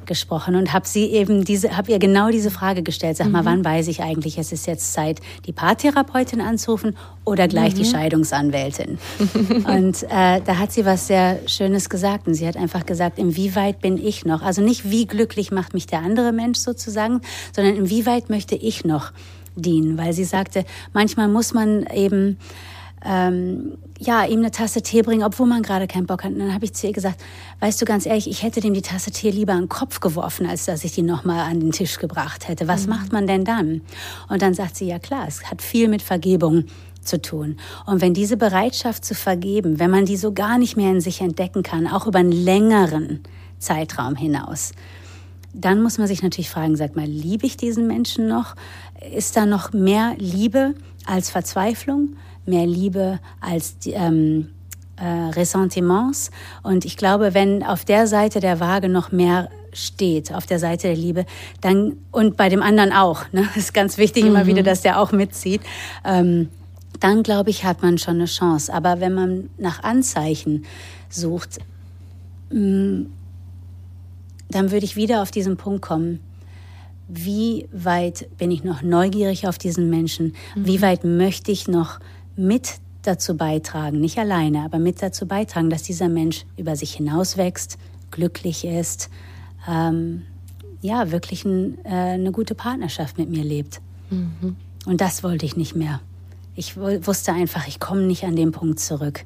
gesprochen 0.05 0.55
und 0.55 0.71
habe 0.71 0.87
sie 0.87 1.07
eben 1.07 1.43
diese, 1.43 1.75
habe 1.75 1.91
ihr 1.91 1.99
genau 1.99 2.29
diese 2.29 2.49
Frage 2.49 2.81
gestellt. 2.81 3.17
Sag 3.17 3.29
mal, 3.29 3.41
mhm. 3.41 3.45
wann 3.45 3.65
weiß 3.65 3.89
ich 3.89 4.01
eigentlich, 4.01 4.37
es 4.37 4.53
ist 4.53 4.67
jetzt 4.67 4.93
Zeit, 4.93 5.19
die 5.45 5.51
Paartherapeutin 5.51 6.39
anzurufen 6.39 6.95
oder 7.25 7.49
gleich 7.49 7.73
mhm. 7.73 7.79
die 7.79 7.85
Scheidungsanwältin? 7.85 8.99
und 9.67 10.03
äh, 10.03 10.41
da 10.41 10.57
hat 10.59 10.71
sie 10.71 10.85
was 10.85 11.07
sehr 11.07 11.39
Schönes 11.47 11.89
gesagt 11.89 12.27
und 12.27 12.35
sie 12.35 12.47
hat 12.47 12.55
einfach 12.55 12.85
gesagt, 12.85 13.19
inwieweit 13.19 13.81
bin 13.81 13.97
ich 13.97 14.23
noch? 14.23 14.41
Also 14.41 14.61
nicht 14.61 14.89
wie 14.89 15.05
glücklich 15.05 15.51
macht 15.51 15.73
mich 15.73 15.87
der 15.87 15.99
andere 15.99 16.31
Mensch 16.31 16.59
sozusagen, 16.59 17.19
sondern 17.53 17.75
inwieweit 17.75 18.29
möchte 18.29 18.55
ich 18.55 18.85
noch 18.85 19.11
dienen? 19.55 19.97
Weil 19.97 20.13
sie 20.13 20.23
sagte, 20.23 20.63
manchmal 20.93 21.27
muss 21.27 21.53
man 21.53 21.85
eben 21.87 22.37
ähm, 23.05 23.77
ja, 23.99 24.25
ihm 24.25 24.39
eine 24.39 24.51
Tasse 24.51 24.81
Tee 24.81 25.01
bringen, 25.01 25.23
obwohl 25.23 25.47
man 25.47 25.61
gerade 25.61 25.87
keinen 25.87 26.05
Bock 26.07 26.23
hat. 26.23 26.31
Und 26.31 26.39
dann 26.39 26.53
habe 26.53 26.65
ich 26.65 26.73
zu 26.73 26.87
ihr 26.87 26.93
gesagt, 26.93 27.21
weißt 27.59 27.81
du 27.81 27.85
ganz 27.85 28.05
ehrlich, 28.05 28.29
ich 28.29 28.43
hätte 28.43 28.59
dem 28.59 28.73
die 28.73 28.81
Tasse 28.81 29.11
Tee 29.11 29.29
lieber 29.29 29.53
an 29.53 29.63
den 29.63 29.69
Kopf 29.69 29.99
geworfen, 29.99 30.45
als 30.47 30.65
dass 30.65 30.83
ich 30.83 30.93
die 30.93 31.01
nochmal 31.03 31.39
an 31.39 31.59
den 31.59 31.71
Tisch 31.71 31.99
gebracht 31.99 32.47
hätte. 32.47 32.67
Was 32.67 32.83
mhm. 32.83 32.89
macht 32.89 33.11
man 33.11 33.27
denn 33.27 33.45
dann? 33.45 33.81
Und 34.29 34.41
dann 34.41 34.53
sagt 34.53 34.75
sie, 34.75 34.87
ja 34.87 34.99
klar, 34.99 35.25
es 35.27 35.43
hat 35.49 35.61
viel 35.61 35.87
mit 35.87 36.01
Vergebung 36.01 36.65
zu 37.01 37.21
tun. 37.21 37.57
Und 37.85 38.01
wenn 38.01 38.13
diese 38.13 38.37
Bereitschaft 38.37 39.05
zu 39.05 39.15
vergeben, 39.15 39.79
wenn 39.79 39.91
man 39.91 40.05
die 40.05 40.17
so 40.17 40.33
gar 40.33 40.57
nicht 40.57 40.75
mehr 40.75 40.91
in 40.91 41.01
sich 41.01 41.21
entdecken 41.21 41.63
kann, 41.63 41.87
auch 41.87 42.05
über 42.07 42.19
einen 42.19 42.31
längeren 42.31 43.21
Zeitraum 43.59 44.15
hinaus, 44.15 44.73
dann 45.53 45.81
muss 45.81 45.97
man 45.97 46.07
sich 46.07 46.21
natürlich 46.21 46.49
fragen, 46.49 46.75
sag 46.75 46.95
mal, 46.95 47.07
liebe 47.07 47.45
ich 47.45 47.57
diesen 47.57 47.87
Menschen 47.87 48.27
noch? 48.27 48.55
Ist 49.15 49.35
da 49.37 49.45
noch 49.45 49.73
mehr 49.73 50.13
Liebe 50.17 50.75
als 51.05 51.29
Verzweiflung? 51.29 52.15
Mehr 52.47 52.65
Liebe 52.65 53.19
als 53.41 53.77
die, 53.79 53.91
ähm, 53.91 54.49
äh, 54.97 55.05
Ressentiments. 55.05 56.31
Und 56.63 56.85
ich 56.85 56.97
glaube, 56.97 57.33
wenn 57.33 57.63
auf 57.63 57.85
der 57.85 58.07
Seite 58.07 58.39
der 58.39 58.59
Waage 58.59 58.89
noch 58.89 59.11
mehr 59.11 59.49
steht, 59.73 60.33
auf 60.33 60.45
der 60.45 60.59
Seite 60.59 60.87
der 60.87 60.97
Liebe, 60.97 61.25
dann 61.61 61.97
und 62.11 62.35
bei 62.35 62.49
dem 62.49 62.61
anderen 62.61 62.91
auch, 62.91 63.31
ne, 63.31 63.47
ist 63.55 63.73
ganz 63.73 63.97
wichtig 63.97 64.23
mhm. 64.23 64.29
immer 64.29 64.47
wieder, 64.47 64.63
dass 64.63 64.81
der 64.81 64.99
auch 64.99 65.11
mitzieht. 65.11 65.61
Ähm, 66.03 66.49
dann 66.99 67.21
glaube 67.21 67.51
ich, 67.51 67.63
hat 67.63 67.83
man 67.83 67.97
schon 67.97 68.15
eine 68.15 68.25
Chance. 68.25 68.73
Aber 68.73 68.99
wenn 68.99 69.13
man 69.13 69.49
nach 69.57 69.83
Anzeichen 69.83 70.65
sucht, 71.09 71.59
mh, 72.49 72.59
mm, 72.59 73.11
dann 74.49 74.71
würde 74.71 74.85
ich 74.85 74.95
wieder 74.95 75.21
auf 75.21 75.29
diesen 75.29 75.57
Punkt 75.57 75.81
kommen. 75.81 76.21
Wie 77.09 77.67
weit 77.71 78.29
bin 78.37 78.49
ich 78.49 78.63
noch 78.63 78.81
neugierig 78.81 79.47
auf 79.47 79.57
diesen 79.57 79.89
Menschen? 79.89 80.35
Mhm. 80.55 80.65
Wie 80.65 80.81
weit 80.81 81.03
möchte 81.03 81.51
ich 81.51 81.67
noch 81.67 81.99
mit 82.37 82.75
dazu 83.03 83.35
beitragen, 83.35 83.99
nicht 83.99 84.17
alleine, 84.17 84.63
aber 84.63 84.79
mit 84.79 85.01
dazu 85.01 85.27
beitragen, 85.27 85.69
dass 85.69 85.83
dieser 85.83 86.09
Mensch 86.09 86.45
über 86.57 86.75
sich 86.75 86.93
hinauswächst, 86.93 87.77
glücklich 88.11 88.65
ist, 88.65 89.09
ähm, 89.67 90.23
ja, 90.81 91.11
wirklich 91.11 91.45
ein, 91.45 91.83
äh, 91.83 91.89
eine 91.89 92.31
gute 92.31 92.55
Partnerschaft 92.55 93.17
mit 93.17 93.29
mir 93.29 93.43
lebt. 93.43 93.81
Mhm. 94.09 94.55
Und 94.85 95.01
das 95.01 95.23
wollte 95.23 95.45
ich 95.45 95.57
nicht 95.57 95.75
mehr. 95.75 96.01
Ich 96.55 96.77
wusste 96.77 97.33
einfach, 97.33 97.67
ich 97.67 97.79
komme 97.79 98.01
nicht 98.03 98.23
an 98.23 98.35
den 98.35 98.51
Punkt 98.51 98.79
zurück. 98.79 99.25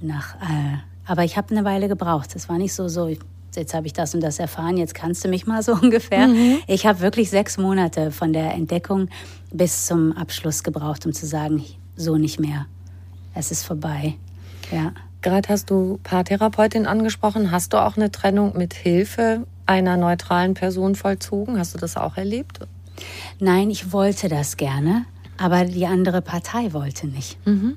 Nach, 0.00 0.34
äh, 0.36 0.78
aber 1.06 1.24
ich 1.24 1.36
habe 1.36 1.50
eine 1.50 1.64
Weile 1.64 1.88
gebraucht. 1.88 2.34
Es 2.36 2.48
war 2.48 2.58
nicht 2.58 2.74
so, 2.74 2.88
so 2.88 3.10
jetzt 3.54 3.74
habe 3.74 3.86
ich 3.86 3.92
das 3.92 4.14
und 4.14 4.20
das 4.20 4.38
erfahren, 4.38 4.76
jetzt 4.76 4.94
kannst 4.94 5.24
du 5.24 5.28
mich 5.28 5.46
mal 5.46 5.62
so 5.62 5.72
ungefähr. 5.82 6.28
Mhm. 6.28 6.58
Ich 6.66 6.86
habe 6.86 7.00
wirklich 7.00 7.30
sechs 7.30 7.58
Monate 7.58 8.10
von 8.10 8.32
der 8.32 8.54
Entdeckung 8.54 9.08
bis 9.52 9.86
zum 9.86 10.12
Abschluss 10.12 10.62
gebraucht, 10.62 11.06
um 11.06 11.12
zu 11.12 11.26
sagen, 11.26 11.64
so 11.96 12.16
nicht 12.16 12.40
mehr. 12.40 12.66
Es 13.34 13.50
ist 13.50 13.64
vorbei. 13.64 14.14
Ja. 14.72 14.92
Gerade 15.22 15.48
hast 15.48 15.70
du 15.70 15.98
Paartherapeutin 16.02 16.86
angesprochen. 16.86 17.50
Hast 17.50 17.72
du 17.72 17.78
auch 17.78 17.96
eine 17.96 18.10
Trennung 18.10 18.56
mit 18.56 18.74
Hilfe 18.74 19.46
einer 19.66 19.96
neutralen 19.96 20.54
Person 20.54 20.94
vollzogen? 20.94 21.58
Hast 21.58 21.74
du 21.74 21.78
das 21.78 21.96
auch 21.96 22.16
erlebt? 22.16 22.60
Nein, 23.40 23.70
ich 23.70 23.92
wollte 23.92 24.28
das 24.28 24.56
gerne, 24.56 25.06
aber 25.38 25.64
die 25.64 25.86
andere 25.86 26.22
Partei 26.22 26.72
wollte 26.72 27.06
nicht. 27.06 27.44
Mhm. 27.46 27.76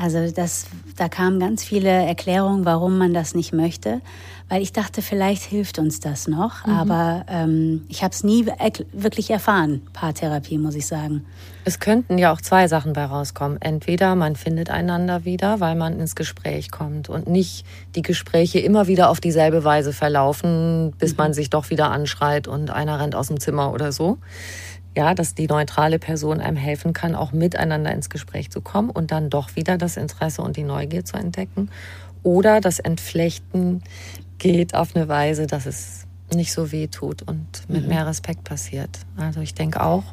Also 0.00 0.30
das, 0.30 0.66
da 0.96 1.08
kamen 1.08 1.40
ganz 1.40 1.64
viele 1.64 1.88
Erklärungen, 1.88 2.64
warum 2.64 2.98
man 2.98 3.12
das 3.12 3.34
nicht 3.34 3.52
möchte 3.52 4.00
weil 4.48 4.62
ich 4.62 4.72
dachte, 4.72 5.02
vielleicht 5.02 5.42
hilft 5.42 5.78
uns 5.78 6.00
das 6.00 6.26
noch. 6.26 6.66
Mhm. 6.66 6.72
Aber 6.72 7.24
ähm, 7.28 7.84
ich 7.88 8.02
habe 8.02 8.12
es 8.12 8.24
nie 8.24 8.46
wirklich 8.92 9.30
erfahren, 9.30 9.82
Paartherapie, 9.92 10.58
muss 10.58 10.74
ich 10.74 10.86
sagen. 10.86 11.26
Es 11.64 11.80
könnten 11.80 12.16
ja 12.16 12.32
auch 12.32 12.40
zwei 12.40 12.66
Sachen 12.66 12.94
bei 12.94 13.04
rauskommen. 13.04 13.60
Entweder 13.60 14.14
man 14.14 14.36
findet 14.36 14.70
einander 14.70 15.26
wieder, 15.26 15.60
weil 15.60 15.74
man 15.74 16.00
ins 16.00 16.16
Gespräch 16.16 16.70
kommt 16.70 17.10
und 17.10 17.28
nicht 17.28 17.66
die 17.94 18.02
Gespräche 18.02 18.58
immer 18.58 18.86
wieder 18.86 19.10
auf 19.10 19.20
dieselbe 19.20 19.64
Weise 19.64 19.92
verlaufen, 19.92 20.94
bis 20.98 21.12
mhm. 21.12 21.18
man 21.18 21.34
sich 21.34 21.50
doch 21.50 21.68
wieder 21.68 21.90
anschreit 21.90 22.48
und 22.48 22.70
einer 22.70 23.00
rennt 23.00 23.14
aus 23.14 23.28
dem 23.28 23.38
Zimmer 23.38 23.72
oder 23.72 23.92
so. 23.92 24.16
Ja, 24.96 25.14
dass 25.14 25.34
die 25.34 25.46
neutrale 25.46 25.98
Person 25.98 26.40
einem 26.40 26.56
helfen 26.56 26.92
kann, 26.92 27.14
auch 27.14 27.32
miteinander 27.32 27.92
ins 27.92 28.10
Gespräch 28.10 28.50
zu 28.50 28.60
kommen 28.60 28.90
und 28.90 29.12
dann 29.12 29.30
doch 29.30 29.54
wieder 29.54 29.78
das 29.78 29.96
Interesse 29.96 30.42
und 30.42 30.56
die 30.56 30.64
Neugier 30.64 31.04
zu 31.04 31.16
entdecken. 31.16 31.70
Oder 32.22 32.60
das 32.60 32.78
Entflechten 32.80 33.82
geht 34.38 34.74
auf 34.74 34.96
eine 34.96 35.08
Weise, 35.08 35.46
dass 35.46 35.66
es 35.66 36.06
nicht 36.34 36.52
so 36.52 36.72
weh 36.72 36.88
tut 36.88 37.22
und 37.22 37.46
mit 37.68 37.82
mhm. 37.82 37.88
mehr 37.88 38.06
Respekt 38.06 38.44
passiert. 38.44 38.90
Also 39.16 39.40
ich 39.40 39.54
denke 39.54 39.82
auch, 39.82 40.04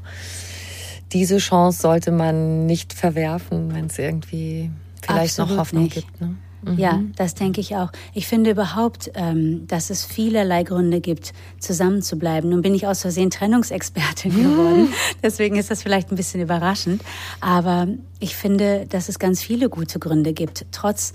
diese 1.11 1.37
Chance 1.37 1.81
sollte 1.81 2.11
man 2.11 2.65
nicht 2.65 2.93
verwerfen, 2.93 3.73
wenn 3.73 3.85
es 3.85 3.97
irgendwie 3.97 4.71
vielleicht 5.01 5.39
Absolut 5.39 5.51
noch 5.51 5.57
Hoffnung 5.57 5.83
nicht. 5.83 5.95
gibt. 5.95 6.21
Ne? 6.21 6.35
Mhm. 6.65 6.79
Ja, 6.79 7.01
das 7.15 7.35
denke 7.35 7.61
ich 7.61 7.75
auch. 7.75 7.91
Ich 8.13 8.27
finde 8.27 8.51
überhaupt, 8.51 9.11
ähm, 9.13 9.67
dass 9.67 9.89
es 9.89 10.03
vielerlei 10.03 10.63
Gründe 10.63 10.99
gibt, 10.99 11.33
zusammenzubleiben. 11.59 12.49
Nun 12.49 12.61
bin 12.61 12.73
ich 12.73 12.87
aus 12.87 13.01
Versehen 13.01 13.29
Trennungsexpertin 13.29 14.33
mhm. 14.33 14.43
geworden. 14.51 14.93
Deswegen 15.21 15.57
ist 15.57 15.69
das 15.69 15.83
vielleicht 15.83 16.11
ein 16.11 16.15
bisschen 16.15 16.41
überraschend. 16.41 17.03
Aber 17.39 17.87
ich 18.19 18.35
finde, 18.35 18.87
dass 18.89 19.09
es 19.09 19.19
ganz 19.19 19.41
viele 19.41 19.69
gute 19.69 19.99
Gründe 19.99 20.33
gibt, 20.33 20.65
trotz 20.71 21.13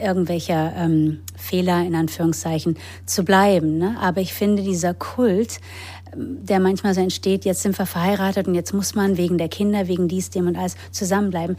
irgendwelcher 0.00 0.72
ähm, 0.76 1.20
Fehler 1.36 1.84
in 1.84 1.94
Anführungszeichen 1.94 2.76
zu 3.06 3.24
bleiben. 3.24 3.78
Ne? 3.78 3.96
Aber 4.00 4.20
ich 4.20 4.32
finde, 4.32 4.62
dieser 4.62 4.94
Kult, 4.94 5.60
der 6.16 6.58
manchmal 6.58 6.94
so 6.94 7.00
entsteht, 7.00 7.44
jetzt 7.44 7.62
sind 7.62 7.78
wir 7.78 7.86
verheiratet 7.86 8.48
und 8.48 8.54
jetzt 8.54 8.72
muss 8.74 8.94
man 8.94 9.16
wegen 9.16 9.38
der 9.38 9.48
Kinder, 9.48 9.86
wegen 9.86 10.08
dies, 10.08 10.30
dem 10.30 10.48
und 10.48 10.56
alles 10.56 10.76
zusammenbleiben. 10.90 11.56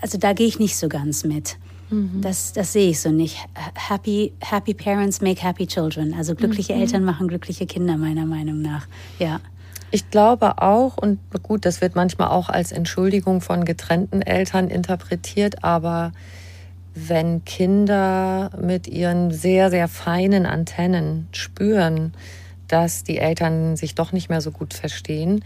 Also 0.00 0.18
da 0.18 0.32
gehe 0.32 0.46
ich 0.46 0.58
nicht 0.58 0.76
so 0.76 0.88
ganz 0.88 1.24
mit. 1.24 1.56
Mhm. 1.92 2.22
Das, 2.22 2.52
das 2.52 2.72
sehe 2.72 2.90
ich 2.90 3.00
so 3.00 3.10
nicht. 3.10 3.36
Happy, 3.74 4.32
happy 4.40 4.74
parents 4.74 5.20
make 5.20 5.42
happy 5.42 5.66
children. 5.66 6.14
Also 6.14 6.34
glückliche 6.34 6.74
mhm. 6.74 6.80
Eltern 6.80 7.04
machen 7.04 7.28
glückliche 7.28 7.66
Kinder, 7.66 7.96
meiner 7.96 8.26
Meinung 8.26 8.62
nach. 8.62 8.88
Ja. 9.18 9.40
Ich 9.90 10.08
glaube 10.10 10.62
auch, 10.62 10.96
und 10.96 11.18
gut, 11.42 11.66
das 11.66 11.82
wird 11.82 11.94
manchmal 11.94 12.28
auch 12.28 12.48
als 12.48 12.72
Entschuldigung 12.72 13.42
von 13.42 13.66
getrennten 13.66 14.22
Eltern 14.22 14.68
interpretiert, 14.68 15.62
aber 15.62 16.12
wenn 16.94 17.44
Kinder 17.44 18.50
mit 18.58 18.88
ihren 18.88 19.30
sehr, 19.30 19.68
sehr 19.68 19.88
feinen 19.88 20.46
Antennen 20.46 21.28
spüren, 21.32 22.14
dass 22.68 23.04
die 23.04 23.18
Eltern 23.18 23.76
sich 23.76 23.94
doch 23.94 24.12
nicht 24.12 24.30
mehr 24.30 24.40
so 24.40 24.50
gut 24.50 24.72
verstehen, 24.72 25.44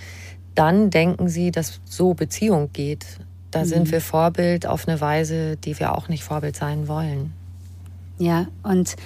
dann 0.54 0.90
denken 0.90 1.28
sie, 1.28 1.50
dass 1.50 1.80
so 1.84 2.14
Beziehung 2.14 2.70
geht 2.72 3.04
da 3.50 3.60
mhm. 3.60 3.64
sind 3.64 3.90
wir 3.92 4.00
Vorbild 4.00 4.66
auf 4.66 4.88
eine 4.88 5.00
Weise, 5.00 5.56
die 5.56 5.78
wir 5.78 5.96
auch 5.96 6.08
nicht 6.08 6.24
Vorbild 6.24 6.56
sein 6.56 6.88
wollen. 6.88 7.32
Ja, 8.18 8.46
und 8.62 8.96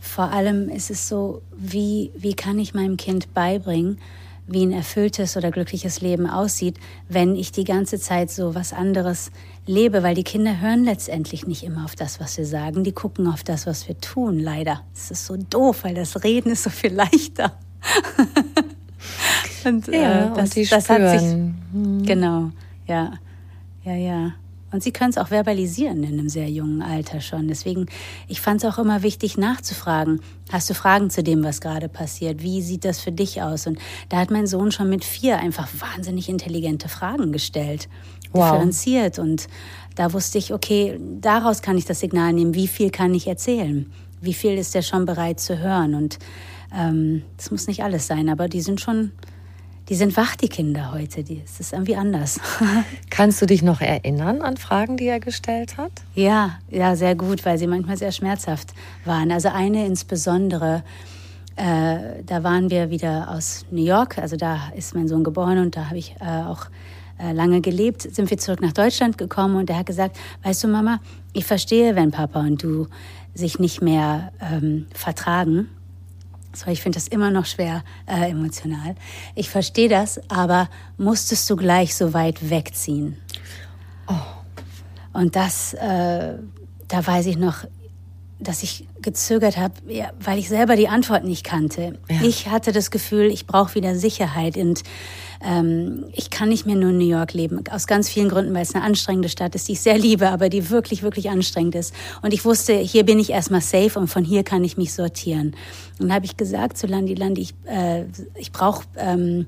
vor 0.00 0.30
allem 0.30 0.68
ist 0.68 0.90
es 0.90 1.08
so, 1.08 1.42
wie, 1.56 2.10
wie 2.16 2.34
kann 2.34 2.58
ich 2.58 2.74
meinem 2.74 2.96
Kind 2.96 3.34
beibringen, 3.34 3.98
wie 4.46 4.64
ein 4.64 4.72
erfülltes 4.72 5.36
oder 5.36 5.50
glückliches 5.50 6.00
Leben 6.00 6.28
aussieht, 6.28 6.78
wenn 7.08 7.36
ich 7.36 7.52
die 7.52 7.64
ganze 7.64 7.98
Zeit 7.98 8.30
so 8.30 8.54
was 8.54 8.72
anderes 8.72 9.30
lebe, 9.66 10.02
weil 10.02 10.14
die 10.14 10.24
Kinder 10.24 10.60
hören 10.60 10.84
letztendlich 10.84 11.46
nicht 11.46 11.62
immer 11.62 11.84
auf 11.84 11.94
das, 11.94 12.18
was 12.18 12.38
wir 12.38 12.46
sagen, 12.46 12.82
die 12.82 12.92
gucken 12.92 13.26
auf 13.26 13.44
das, 13.44 13.66
was 13.66 13.86
wir 13.88 13.98
tun, 14.00 14.38
leider. 14.38 14.80
Es 14.94 15.10
ist 15.10 15.26
so 15.26 15.36
doof, 15.36 15.84
weil 15.84 15.94
das 15.94 16.24
Reden 16.24 16.52
ist 16.52 16.62
so 16.62 16.70
viel 16.70 16.94
leichter. 16.94 17.52
und, 19.66 19.86
ja, 19.88 20.26
äh, 20.26 20.34
das, 20.34 20.38
und 20.38 20.56
die 20.56 20.64
das 20.64 20.84
spüren. 20.84 21.02
hat 21.02 21.20
sich, 21.20 21.28
mhm. 21.72 22.02
genau, 22.04 22.50
ja, 22.86 23.12
ja, 23.88 23.96
ja. 23.96 24.32
Und 24.70 24.82
sie 24.82 24.92
können 24.92 25.10
es 25.10 25.16
auch 25.16 25.28
verbalisieren 25.28 26.02
in 26.04 26.18
einem 26.18 26.28
sehr 26.28 26.50
jungen 26.50 26.82
Alter 26.82 27.22
schon. 27.22 27.48
Deswegen, 27.48 27.86
ich 28.28 28.42
fand 28.42 28.62
es 28.62 28.70
auch 28.70 28.78
immer 28.78 29.02
wichtig 29.02 29.38
nachzufragen. 29.38 30.20
Hast 30.52 30.68
du 30.68 30.74
Fragen 30.74 31.08
zu 31.08 31.22
dem, 31.22 31.42
was 31.42 31.62
gerade 31.62 31.88
passiert? 31.88 32.42
Wie 32.42 32.60
sieht 32.60 32.84
das 32.84 33.00
für 33.00 33.12
dich 33.12 33.40
aus? 33.40 33.66
Und 33.66 33.78
da 34.10 34.18
hat 34.18 34.30
mein 34.30 34.46
Sohn 34.46 34.70
schon 34.70 34.90
mit 34.90 35.06
vier 35.06 35.38
einfach 35.38 35.68
wahnsinnig 35.78 36.28
intelligente 36.28 36.90
Fragen 36.90 37.32
gestellt, 37.32 37.88
wow. 38.32 38.50
differenziert. 38.50 39.18
Und 39.18 39.48
da 39.94 40.12
wusste 40.12 40.36
ich, 40.36 40.52
okay, 40.52 41.00
daraus 41.18 41.62
kann 41.62 41.78
ich 41.78 41.86
das 41.86 42.00
Signal 42.00 42.34
nehmen. 42.34 42.54
Wie 42.54 42.68
viel 42.68 42.90
kann 42.90 43.14
ich 43.14 43.26
erzählen? 43.26 43.90
Wie 44.20 44.34
viel 44.34 44.58
ist 44.58 44.74
er 44.74 44.82
schon 44.82 45.06
bereit 45.06 45.40
zu 45.40 45.58
hören? 45.58 45.94
Und 45.94 46.18
das 46.70 46.90
ähm, 46.90 47.22
muss 47.50 47.68
nicht 47.68 47.82
alles 47.82 48.06
sein, 48.06 48.28
aber 48.28 48.48
die 48.48 48.60
sind 48.60 48.82
schon 48.82 49.12
die 49.88 49.94
sind 49.94 50.16
wach, 50.16 50.36
die 50.36 50.48
Kinder 50.48 50.92
heute. 50.92 51.24
Die, 51.24 51.42
es 51.44 51.60
ist 51.60 51.72
irgendwie 51.72 51.96
anders. 51.96 52.40
Kannst 53.10 53.40
du 53.40 53.46
dich 53.46 53.62
noch 53.62 53.80
erinnern 53.80 54.42
an 54.42 54.56
Fragen, 54.56 54.96
die 54.96 55.06
er 55.06 55.20
gestellt 55.20 55.78
hat? 55.78 55.92
Ja, 56.14 56.58
ja, 56.70 56.94
sehr 56.94 57.14
gut, 57.14 57.44
weil 57.46 57.58
sie 57.58 57.66
manchmal 57.66 57.96
sehr 57.96 58.12
schmerzhaft 58.12 58.74
waren. 59.04 59.32
Also 59.32 59.48
eine 59.48 59.86
insbesondere, 59.86 60.84
äh, 61.56 62.22
da 62.26 62.42
waren 62.44 62.70
wir 62.70 62.90
wieder 62.90 63.30
aus 63.30 63.64
New 63.70 63.84
York, 63.84 64.18
also 64.18 64.36
da 64.36 64.70
ist 64.76 64.94
mein 64.94 65.08
Sohn 65.08 65.24
geboren 65.24 65.58
und 65.58 65.76
da 65.76 65.86
habe 65.86 65.98
ich 65.98 66.14
äh, 66.20 66.42
auch 66.42 66.66
äh, 67.18 67.32
lange 67.32 67.60
gelebt, 67.62 68.02
sind 68.02 68.30
wir 68.30 68.38
zurück 68.38 68.60
nach 68.60 68.72
Deutschland 68.72 69.16
gekommen 69.16 69.56
und 69.56 69.70
er 69.70 69.78
hat 69.78 69.86
gesagt, 69.86 70.18
weißt 70.42 70.64
du 70.64 70.68
Mama, 70.68 71.00
ich 71.32 71.46
verstehe, 71.46 71.96
wenn 71.96 72.10
Papa 72.10 72.40
und 72.40 72.62
du 72.62 72.88
sich 73.34 73.58
nicht 73.58 73.82
mehr 73.82 74.32
ähm, 74.40 74.86
vertragen 74.92 75.68
so, 76.52 76.70
ich 76.70 76.82
finde 76.82 76.96
das 76.96 77.08
immer 77.08 77.30
noch 77.30 77.46
schwer 77.46 77.84
äh, 78.06 78.30
emotional. 78.30 78.94
Ich 79.34 79.50
verstehe 79.50 79.88
das, 79.88 80.20
aber 80.28 80.68
musstest 80.96 81.48
du 81.50 81.56
gleich 81.56 81.94
so 81.94 82.14
weit 82.14 82.50
wegziehen? 82.50 83.16
Oh. 84.06 84.14
Und 85.12 85.36
das, 85.36 85.74
äh, 85.74 86.34
da 86.88 87.06
weiß 87.06 87.26
ich 87.26 87.36
noch, 87.36 87.64
dass 88.40 88.62
ich 88.62 88.86
gezögert 89.02 89.56
habe, 89.56 89.74
ja, 89.88 90.10
weil 90.20 90.38
ich 90.38 90.48
selber 90.48 90.76
die 90.76 90.88
Antwort 90.88 91.24
nicht 91.24 91.44
kannte. 91.44 91.98
Ja. 92.08 92.22
Ich 92.22 92.48
hatte 92.48 92.72
das 92.72 92.90
Gefühl, 92.90 93.26
ich 93.26 93.46
brauche 93.46 93.74
wieder 93.74 93.96
Sicherheit 93.96 94.56
und 94.56 94.82
ähm, 95.40 96.04
ich 96.12 96.30
kann 96.30 96.48
nicht 96.48 96.64
mehr 96.64 96.76
nur 96.76 96.90
in 96.90 96.98
New 96.98 97.08
York 97.08 97.32
leben. 97.32 97.64
Aus 97.70 97.86
ganz 97.86 98.08
vielen 98.08 98.28
Gründen, 98.28 98.54
weil 98.54 98.62
es 98.62 98.74
eine 98.74 98.84
anstrengende 98.84 99.28
Stadt 99.28 99.54
ist, 99.54 99.68
die 99.68 99.72
ich 99.72 99.80
sehr 99.80 99.98
liebe, 99.98 100.30
aber 100.30 100.48
die 100.48 100.70
wirklich, 100.70 101.02
wirklich 101.02 101.30
anstrengend 101.30 101.74
ist. 101.74 101.94
Und 102.22 102.32
ich 102.32 102.44
wusste, 102.44 102.74
hier 102.74 103.04
bin 103.04 103.18
ich 103.18 103.30
erstmal 103.30 103.60
safe 103.60 103.98
und 103.98 104.08
von 104.08 104.24
hier 104.24 104.44
kann 104.44 104.62
ich 104.62 104.76
mich 104.76 104.92
sortieren. 104.92 105.56
Und 105.98 106.08
dann 106.08 106.12
habe 106.12 106.26
ich 106.26 106.36
gesagt 106.36 106.78
zu 106.78 106.86
Landi, 106.86 107.14
Landi, 107.14 107.42
ich, 107.42 107.54
äh, 107.66 108.04
ich 108.36 108.52
brauche 108.52 108.84
ähm, 108.96 109.46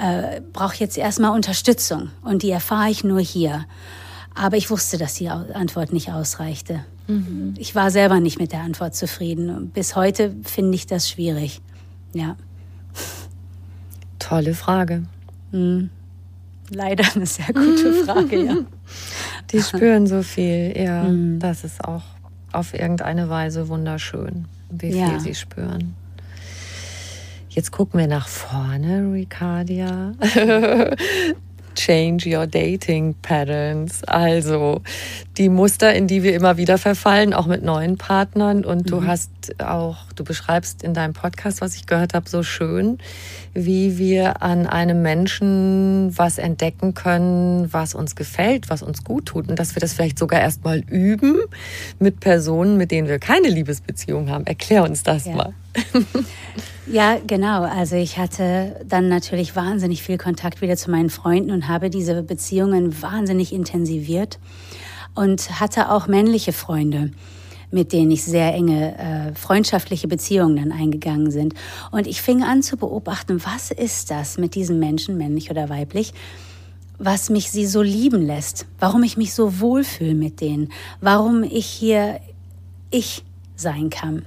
äh, 0.00 0.40
brauch 0.52 0.74
jetzt 0.74 0.96
erstmal 0.96 1.32
Unterstützung 1.32 2.10
und 2.22 2.42
die 2.42 2.50
erfahre 2.50 2.90
ich 2.90 3.04
nur 3.04 3.20
hier. 3.20 3.66
Aber 4.34 4.56
ich 4.56 4.70
wusste, 4.70 4.96
dass 4.96 5.14
die 5.14 5.28
Antwort 5.28 5.92
nicht 5.92 6.12
ausreichte. 6.12 6.84
Mhm. 7.10 7.54
Ich 7.58 7.74
war 7.74 7.90
selber 7.90 8.20
nicht 8.20 8.38
mit 8.38 8.52
der 8.52 8.60
Antwort 8.60 8.94
zufrieden. 8.94 9.70
Bis 9.74 9.96
heute 9.96 10.34
finde 10.44 10.74
ich 10.74 10.86
das 10.86 11.08
schwierig. 11.08 11.60
Ja. 12.12 12.36
Tolle 14.18 14.54
Frage. 14.54 15.04
Mhm. 15.52 15.90
Leider 16.70 17.04
eine 17.14 17.26
sehr 17.26 17.52
gute 17.52 17.92
Frage, 18.04 18.44
ja. 18.44 18.56
Die 19.50 19.60
spüren 19.60 20.06
so 20.06 20.22
viel, 20.22 20.74
ja. 20.76 21.04
Mhm. 21.04 21.40
Das 21.40 21.64
ist 21.64 21.84
auch 21.84 22.04
auf 22.52 22.74
irgendeine 22.74 23.28
Weise 23.28 23.68
wunderschön, 23.68 24.46
wie 24.70 24.92
viel 24.92 25.00
ja. 25.00 25.18
sie 25.18 25.34
spüren. 25.34 25.94
Jetzt 27.48 27.72
gucken 27.72 27.98
wir 27.98 28.06
nach 28.06 28.28
vorne, 28.28 29.12
Ricardia. 29.12 30.12
Change 31.74 32.36
Your 32.36 32.46
Dating 32.46 33.14
Patterns. 33.22 34.04
Also 34.04 34.82
die 35.38 35.48
Muster, 35.48 35.94
in 35.94 36.06
die 36.06 36.22
wir 36.22 36.34
immer 36.34 36.56
wieder 36.56 36.78
verfallen, 36.78 37.34
auch 37.34 37.46
mit 37.46 37.62
neuen 37.62 37.96
Partnern. 37.96 38.64
Und 38.64 38.86
mhm. 38.86 38.90
du 38.90 39.06
hast 39.06 39.30
auch, 39.58 39.96
du 40.14 40.24
beschreibst 40.24 40.82
in 40.82 40.94
deinem 40.94 41.14
Podcast, 41.14 41.60
was 41.60 41.76
ich 41.76 41.86
gehört 41.86 42.14
habe, 42.14 42.28
so 42.28 42.42
schön, 42.42 42.98
wie 43.54 43.98
wir 43.98 44.42
an 44.42 44.66
einem 44.66 45.02
Menschen 45.02 46.12
was 46.16 46.38
entdecken 46.38 46.94
können, 46.94 47.72
was 47.72 47.94
uns 47.94 48.14
gefällt, 48.16 48.70
was 48.70 48.82
uns 48.82 49.04
gut 49.04 49.26
tut. 49.26 49.48
Und 49.48 49.58
dass 49.58 49.74
wir 49.74 49.80
das 49.80 49.92
vielleicht 49.92 50.18
sogar 50.18 50.40
erst 50.40 50.64
mal 50.64 50.80
üben 50.80 51.36
mit 51.98 52.20
Personen, 52.20 52.76
mit 52.76 52.90
denen 52.90 53.08
wir 53.08 53.18
keine 53.18 53.48
Liebesbeziehung 53.48 54.30
haben. 54.30 54.46
Erklär 54.46 54.84
uns 54.84 55.02
das 55.02 55.24
ja. 55.24 55.34
mal. 55.34 55.54
Ja, 56.92 57.18
genau. 57.24 57.62
Also 57.62 57.94
ich 57.94 58.18
hatte 58.18 58.84
dann 58.84 59.08
natürlich 59.08 59.54
wahnsinnig 59.54 60.02
viel 60.02 60.18
Kontakt 60.18 60.60
wieder 60.60 60.76
zu 60.76 60.90
meinen 60.90 61.08
Freunden 61.08 61.52
und 61.52 61.68
habe 61.68 61.88
diese 61.88 62.20
Beziehungen 62.24 63.00
wahnsinnig 63.00 63.52
intensiviert 63.52 64.40
und 65.14 65.60
hatte 65.60 65.92
auch 65.92 66.08
männliche 66.08 66.52
Freunde 66.52 67.12
mit 67.72 67.92
denen 67.92 68.10
ich 68.10 68.24
sehr 68.24 68.52
enge 68.52 68.98
äh, 68.98 69.34
freundschaftliche 69.36 70.08
Beziehungen 70.08 70.56
dann 70.56 70.72
eingegangen 70.72 71.30
sind. 71.30 71.54
Und 71.92 72.08
ich 72.08 72.20
fing 72.20 72.42
an 72.42 72.64
zu 72.64 72.76
beobachten, 72.76 73.40
was 73.44 73.70
ist 73.70 74.10
das 74.10 74.38
mit 74.38 74.56
diesen 74.56 74.80
Menschen, 74.80 75.16
männlich 75.16 75.52
oder 75.52 75.68
weiblich, 75.68 76.12
was 76.98 77.30
mich 77.30 77.52
sie 77.52 77.66
so 77.66 77.80
lieben 77.80 78.22
lässt, 78.22 78.66
warum 78.80 79.04
ich 79.04 79.16
mich 79.16 79.34
so 79.34 79.60
wohlfühle 79.60 80.14
mit 80.14 80.40
denen, 80.40 80.72
warum 81.00 81.44
ich 81.44 81.66
hier 81.66 82.18
ich 82.90 83.22
sein 83.54 83.88
kann 83.88 84.24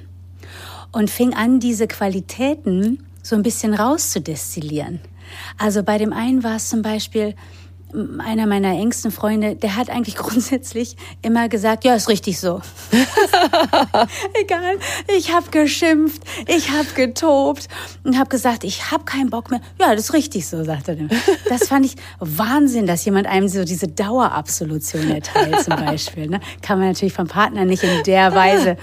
und 0.94 1.10
fing 1.10 1.34
an, 1.34 1.60
diese 1.60 1.88
Qualitäten 1.88 3.06
so 3.22 3.36
ein 3.36 3.44
bisschen 3.44 3.74
rauszudestillieren. 3.74 5.02
Also 5.58 5.84
bei 5.84 5.98
dem 5.98 6.14
einen 6.14 6.44
war 6.44 6.56
es 6.56 6.70
zum 6.70 6.82
Beispiel, 6.82 7.36
einer 8.20 8.48
meiner 8.48 8.72
engsten 8.72 9.12
Freunde, 9.12 9.56
der 9.56 9.76
hat 9.76 9.90
eigentlich 9.90 10.16
grundsätzlich 10.18 10.96
immer 11.22 11.50
gesagt, 11.50 11.84
ja, 11.84 11.96
ist 11.96 12.10
richtig 12.10 12.40
so. 12.40 12.62
Egal, 14.42 14.78
ich 15.18 15.34
habe 15.34 15.50
geschimpft, 15.52 16.22
ich 16.48 16.72
habe 16.72 16.88
getobt 16.96 17.68
und 18.04 18.18
habe 18.18 18.30
gesagt, 18.30 18.64
ich 18.64 18.92
habe 18.92 19.06
keinen 19.06 19.30
Bock 19.30 19.52
mehr. 19.52 19.62
Ja, 19.80 19.92
das 19.96 20.06
ist 20.06 20.14
richtig 20.14 20.48
so, 20.48 20.64
sagte 20.64 20.98
er. 20.98 21.18
Das 21.50 21.68
fand 21.68 21.86
ich 21.86 21.96
Wahnsinn, 22.20 22.88
dass 22.88 23.06
jemand 23.06 23.28
einem 23.28 23.48
so 23.48 23.64
diese 23.64 23.88
Dauerabsolution 23.88 25.12
erteilt 25.12 25.62
zum 25.62 25.76
Beispiel. 25.86 26.28
Ne? 26.28 26.40
Kann 26.62 26.80
man 26.80 26.90
natürlich 26.90 27.14
vom 27.14 27.28
Partner 27.28 27.66
nicht 27.66 27.84
in 27.84 28.04
der 28.04 28.34
Weise 28.34 28.78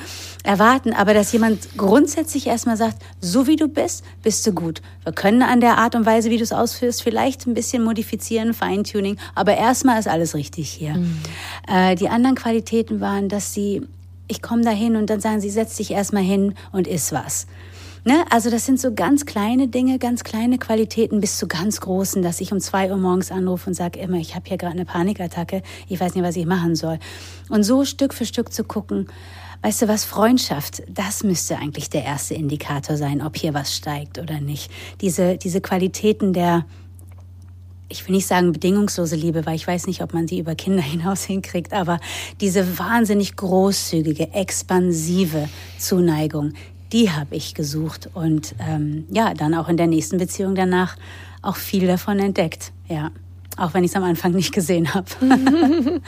erwarten, 0.45 0.93
aber 0.93 1.15
dass 1.15 1.33
jemand 1.33 1.77
grundsätzlich 1.77 2.47
erstmal 2.47 2.77
sagt, 2.77 3.03
so 3.21 3.47
wie 3.47 3.57
du 3.57 3.69
bist, 3.69 4.05
bist 4.23 4.47
du 4.47 4.53
gut. 4.53 4.81
Wir 5.05 5.13
können 5.13 5.43
an 5.43 5.61
der 5.61 5.79
Art 5.79 5.95
und 5.95 6.07
Weise, 6.07 6.31
wie 6.31 6.37
du 6.37 6.43
es 6.43 6.53
ausführst, 6.53 7.03
vielleicht 7.03 7.47
ein 7.47 7.55
bisschen 7.55 7.83
modifizieren, 7.83 8.55
Feintuning, 8.55 9.17
aber 9.35 9.57
erstmal 9.57 9.99
ist 9.99 10.09
alles 10.09 10.35
richtig 10.35 10.71
hier. 10.71 10.95
Mhm. 10.95 11.19
Äh, 11.69 11.95
die 11.95 12.09
anderen 12.09 12.37
Qualitäten 12.37 13.01
waren, 13.01 13.29
dass 13.29 13.53
sie, 13.53 13.83
ich 14.29 14.43
komme 14.43 14.63
da 14.63 14.71
hin 14.71 14.97
und 14.97 15.11
dann 15.11 15.21
sagen 15.21 15.41
sie, 15.41 15.51
setz 15.51 15.77
dich 15.77 15.91
erstmal 15.91 16.23
hin 16.23 16.55
und 16.73 16.87
iss 16.87 17.13
was. 17.13 17.47
Ne? 18.05 18.25
Also 18.31 18.51
das 18.51 18.65
sind 18.65 18.81
so 18.81 18.95
ganz 18.95 19.27
kleine 19.27 19.69
Dinge, 19.69 19.99
ganz 19.99 20.25
kleine 20.25 20.57
Qualitäten 20.57 21.21
bis 21.21 21.37
zu 21.37 21.47
ganz 21.47 21.81
großen, 21.81 22.23
dass 22.23 22.41
ich 22.41 22.51
um 22.53 22.61
zwei 22.61 22.91
Uhr 22.91 22.97
morgens 22.97 23.31
anrufe 23.31 23.69
und 23.69 23.75
sage 23.75 23.99
immer, 24.01 24.17
ich 24.17 24.35
habe 24.35 24.49
hier 24.49 24.57
gerade 24.57 24.73
eine 24.73 24.87
Panikattacke, 24.87 25.63
ich 25.89 26.01
weiß 26.01 26.15
nicht, 26.15 26.25
was 26.25 26.37
ich 26.37 26.47
machen 26.47 26.77
soll. 26.77 26.99
Und 27.51 27.63
so 27.63 27.85
Stück 27.85 28.15
für 28.15 28.25
Stück 28.25 28.53
zu 28.53 28.65
gucken, 28.65 29.09
Weißt 29.63 29.83
du 29.83 29.89
was, 29.89 30.05
Freundschaft, 30.07 30.83
das 30.89 31.23
müsste 31.23 31.59
eigentlich 31.59 31.91
der 31.91 32.05
erste 32.05 32.35
Indikator 32.35 32.97
sein, 32.97 33.21
ob 33.21 33.37
hier 33.37 33.53
was 33.53 33.77
steigt 33.77 34.19
oder 34.19 34.41
nicht. 34.41 34.71
Diese, 35.03 35.37
diese 35.37 35.61
Qualitäten 35.61 36.33
der, 36.33 36.65
ich 37.91 38.07
will 38.09 38.15
nicht 38.15 38.27
sagen 38.27 38.53
bedingungslose 38.53 39.17
Liebe, 39.17 39.45
weil 39.45 39.57
ich 39.57 39.67
weiß 39.67 39.87
nicht, 39.87 40.03
ob 40.03 40.15
man 40.15 40.27
sie 40.27 40.39
über 40.39 40.55
Kinder 40.55 40.83
hinaus 40.83 41.25
hinkriegt, 41.25 41.75
aber 41.75 42.01
diese 42.41 42.79
wahnsinnig 42.79 43.37
großzügige, 43.37 44.33
expansive 44.33 45.51
Zuneigung, 45.79 46.55
die 46.93 47.11
habe 47.11 47.37
ich 47.37 47.55
gesucht 47.55 48.09
und 48.15 48.55
ähm, 48.67 49.05
ja, 49.11 49.35
dann 49.35 49.55
auch 49.55 49.69
in 49.69 49.77
der 49.77 49.87
nächsten 49.89 50.17
Beziehung 50.17 50.55
danach 50.55 50.97
auch 51.43 51.57
viel 51.57 51.87
davon 51.87 52.19
entdeckt, 52.19 52.73
ja 52.89 53.11
auch 53.61 53.75
wenn 53.75 53.85
ich 53.85 53.91
es 53.91 53.97
am 53.97 54.05
Anfang 54.05 54.33
nicht 54.33 54.53
gesehen 54.55 54.95
habe. 54.95 55.07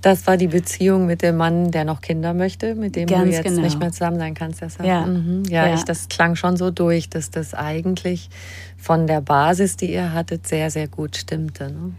das 0.00 0.26
war 0.26 0.38
die 0.38 0.48
Beziehung 0.48 1.06
mit 1.06 1.20
dem 1.20 1.36
Mann, 1.36 1.70
der 1.70 1.84
noch 1.84 2.00
Kinder 2.00 2.32
möchte, 2.32 2.74
mit 2.74 2.96
dem 2.96 3.06
Ganz 3.06 3.24
du 3.24 3.30
jetzt 3.30 3.44
genau. 3.44 3.60
nicht 3.60 3.78
mehr 3.78 3.92
zusammen 3.92 4.18
sein 4.18 4.34
kannst. 4.34 4.62
Deshalb. 4.62 4.88
Ja, 4.88 5.04
mhm. 5.04 5.42
ja, 5.48 5.66
ja. 5.66 5.74
Ich, 5.74 5.84
das 5.84 6.08
klang 6.08 6.34
schon 6.34 6.56
so 6.56 6.70
durch, 6.70 7.10
dass 7.10 7.30
das 7.30 7.52
eigentlich 7.52 8.30
von 8.78 9.06
der 9.06 9.20
Basis, 9.20 9.76
die 9.76 9.92
ihr 9.92 10.14
hattet, 10.14 10.46
sehr, 10.46 10.70
sehr 10.70 10.88
gut 10.88 11.16
stimmte. 11.16 11.64
Ne? 11.64 11.92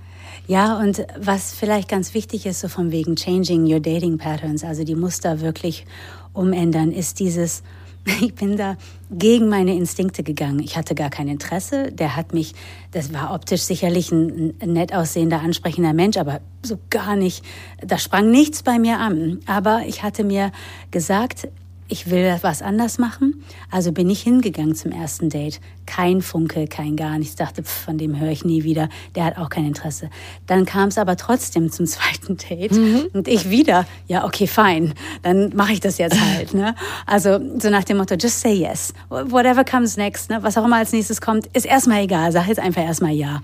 Ja, 0.48 0.80
und 0.80 1.06
was 1.20 1.54
vielleicht 1.54 1.88
ganz 1.88 2.16
wichtig 2.16 2.48
ist, 2.48 2.62
so 2.62 2.68
von 2.68 2.92
wegen 2.92 3.16
changing 3.16 3.72
your 3.72 3.80
dating 3.80 4.18
patterns, 4.18 4.64
also 4.64 4.84
die 4.84 4.96
Muster 4.96 5.40
wirklich 5.40 5.86
umändern, 6.34 6.92
ist 6.92 7.20
dieses, 7.20 7.62
ich 8.22 8.36
bin 8.36 8.56
da 8.56 8.78
gegen 9.10 9.50
meine 9.50 9.76
Instinkte 9.76 10.22
gegangen. 10.22 10.60
Ich 10.60 10.78
hatte 10.78 10.94
gar 10.94 11.10
kein 11.10 11.28
Interesse. 11.28 11.92
Der 11.92 12.16
hat 12.16 12.34
mich, 12.34 12.54
das 12.92 13.14
war 13.14 13.34
optisch 13.34 13.62
sicherlich 13.62 14.12
ein, 14.12 14.54
nett 14.64 14.94
aussehender, 14.94 15.42
ansprechender 15.42 15.94
Mensch, 15.94 16.18
aber 16.18 16.42
so 16.64 16.78
gar 16.90 17.16
nicht, 17.16 17.44
da 17.82 17.98
sprang 17.98 18.30
nichts 18.30 18.62
bei 18.62 18.78
mir 18.78 19.00
an. 19.00 19.40
Aber 19.48 19.84
ich 19.88 20.04
hatte 20.04 20.24
mir 20.24 20.52
gesagt, 20.92 21.48
ich 21.88 22.10
will 22.10 22.38
was 22.42 22.62
anders 22.62 22.98
machen. 22.98 23.44
Also 23.70 23.92
bin 23.92 24.10
ich 24.10 24.22
hingegangen 24.22 24.76
zum 24.76 24.92
ersten 24.92 25.30
Date. 25.30 25.60
Kein 25.86 26.22
Funke, 26.22 26.68
kein 26.68 26.96
gar 26.96 27.18
nichts. 27.20 27.34
Ich 27.34 27.38
dachte, 27.38 27.64
pff, 27.64 27.86
von 27.86 27.98
dem 27.98 28.20
höre 28.20 28.32
ich 28.32 28.44
nie 28.44 28.64
wieder. 28.64 28.90
Der 29.14 29.26
hat 29.26 29.38
auch 29.38 29.50
kein 29.50 29.66
Interesse. 29.66 30.10
Dann 30.48 30.66
kam 30.66 30.90
es 30.90 30.98
aber 30.98 31.16
trotzdem 31.16 31.72
zum 31.72 31.86
zweiten 31.86 32.38
Date. 32.38 32.72
Mhm. 32.72 33.10
Und 33.14 33.28
ich 33.28 33.50
wieder, 33.50 33.86
ja, 34.08 34.26
okay, 34.26 34.48
fein. 34.48 34.94
Dann 35.22 35.56
mache 35.56 35.74
ich 35.74 35.80
das 35.80 35.98
jetzt 36.00 36.20
halt. 36.20 36.54
Ne? 36.54 36.74
Also 37.06 37.40
so 37.60 37.70
nach 37.70 37.84
dem 37.84 37.98
Motto, 37.98 38.16
just 38.16 38.42
say 38.42 38.54
yes. 38.54 38.94
Whatever 39.10 39.64
comes 39.64 39.96
next, 39.96 40.30
ne? 40.32 40.40
was 40.42 40.58
auch 40.58 40.66
immer 40.66 40.78
als 40.78 40.92
nächstes 40.92 41.22
kommt, 41.22 41.48
ist 41.48 41.66
erstmal 41.66 42.02
egal. 42.04 42.32
Sag 42.32 42.48
jetzt 42.48 42.60
einfach 42.60 42.84
erstmal 42.84 43.14
ja. 43.14 43.42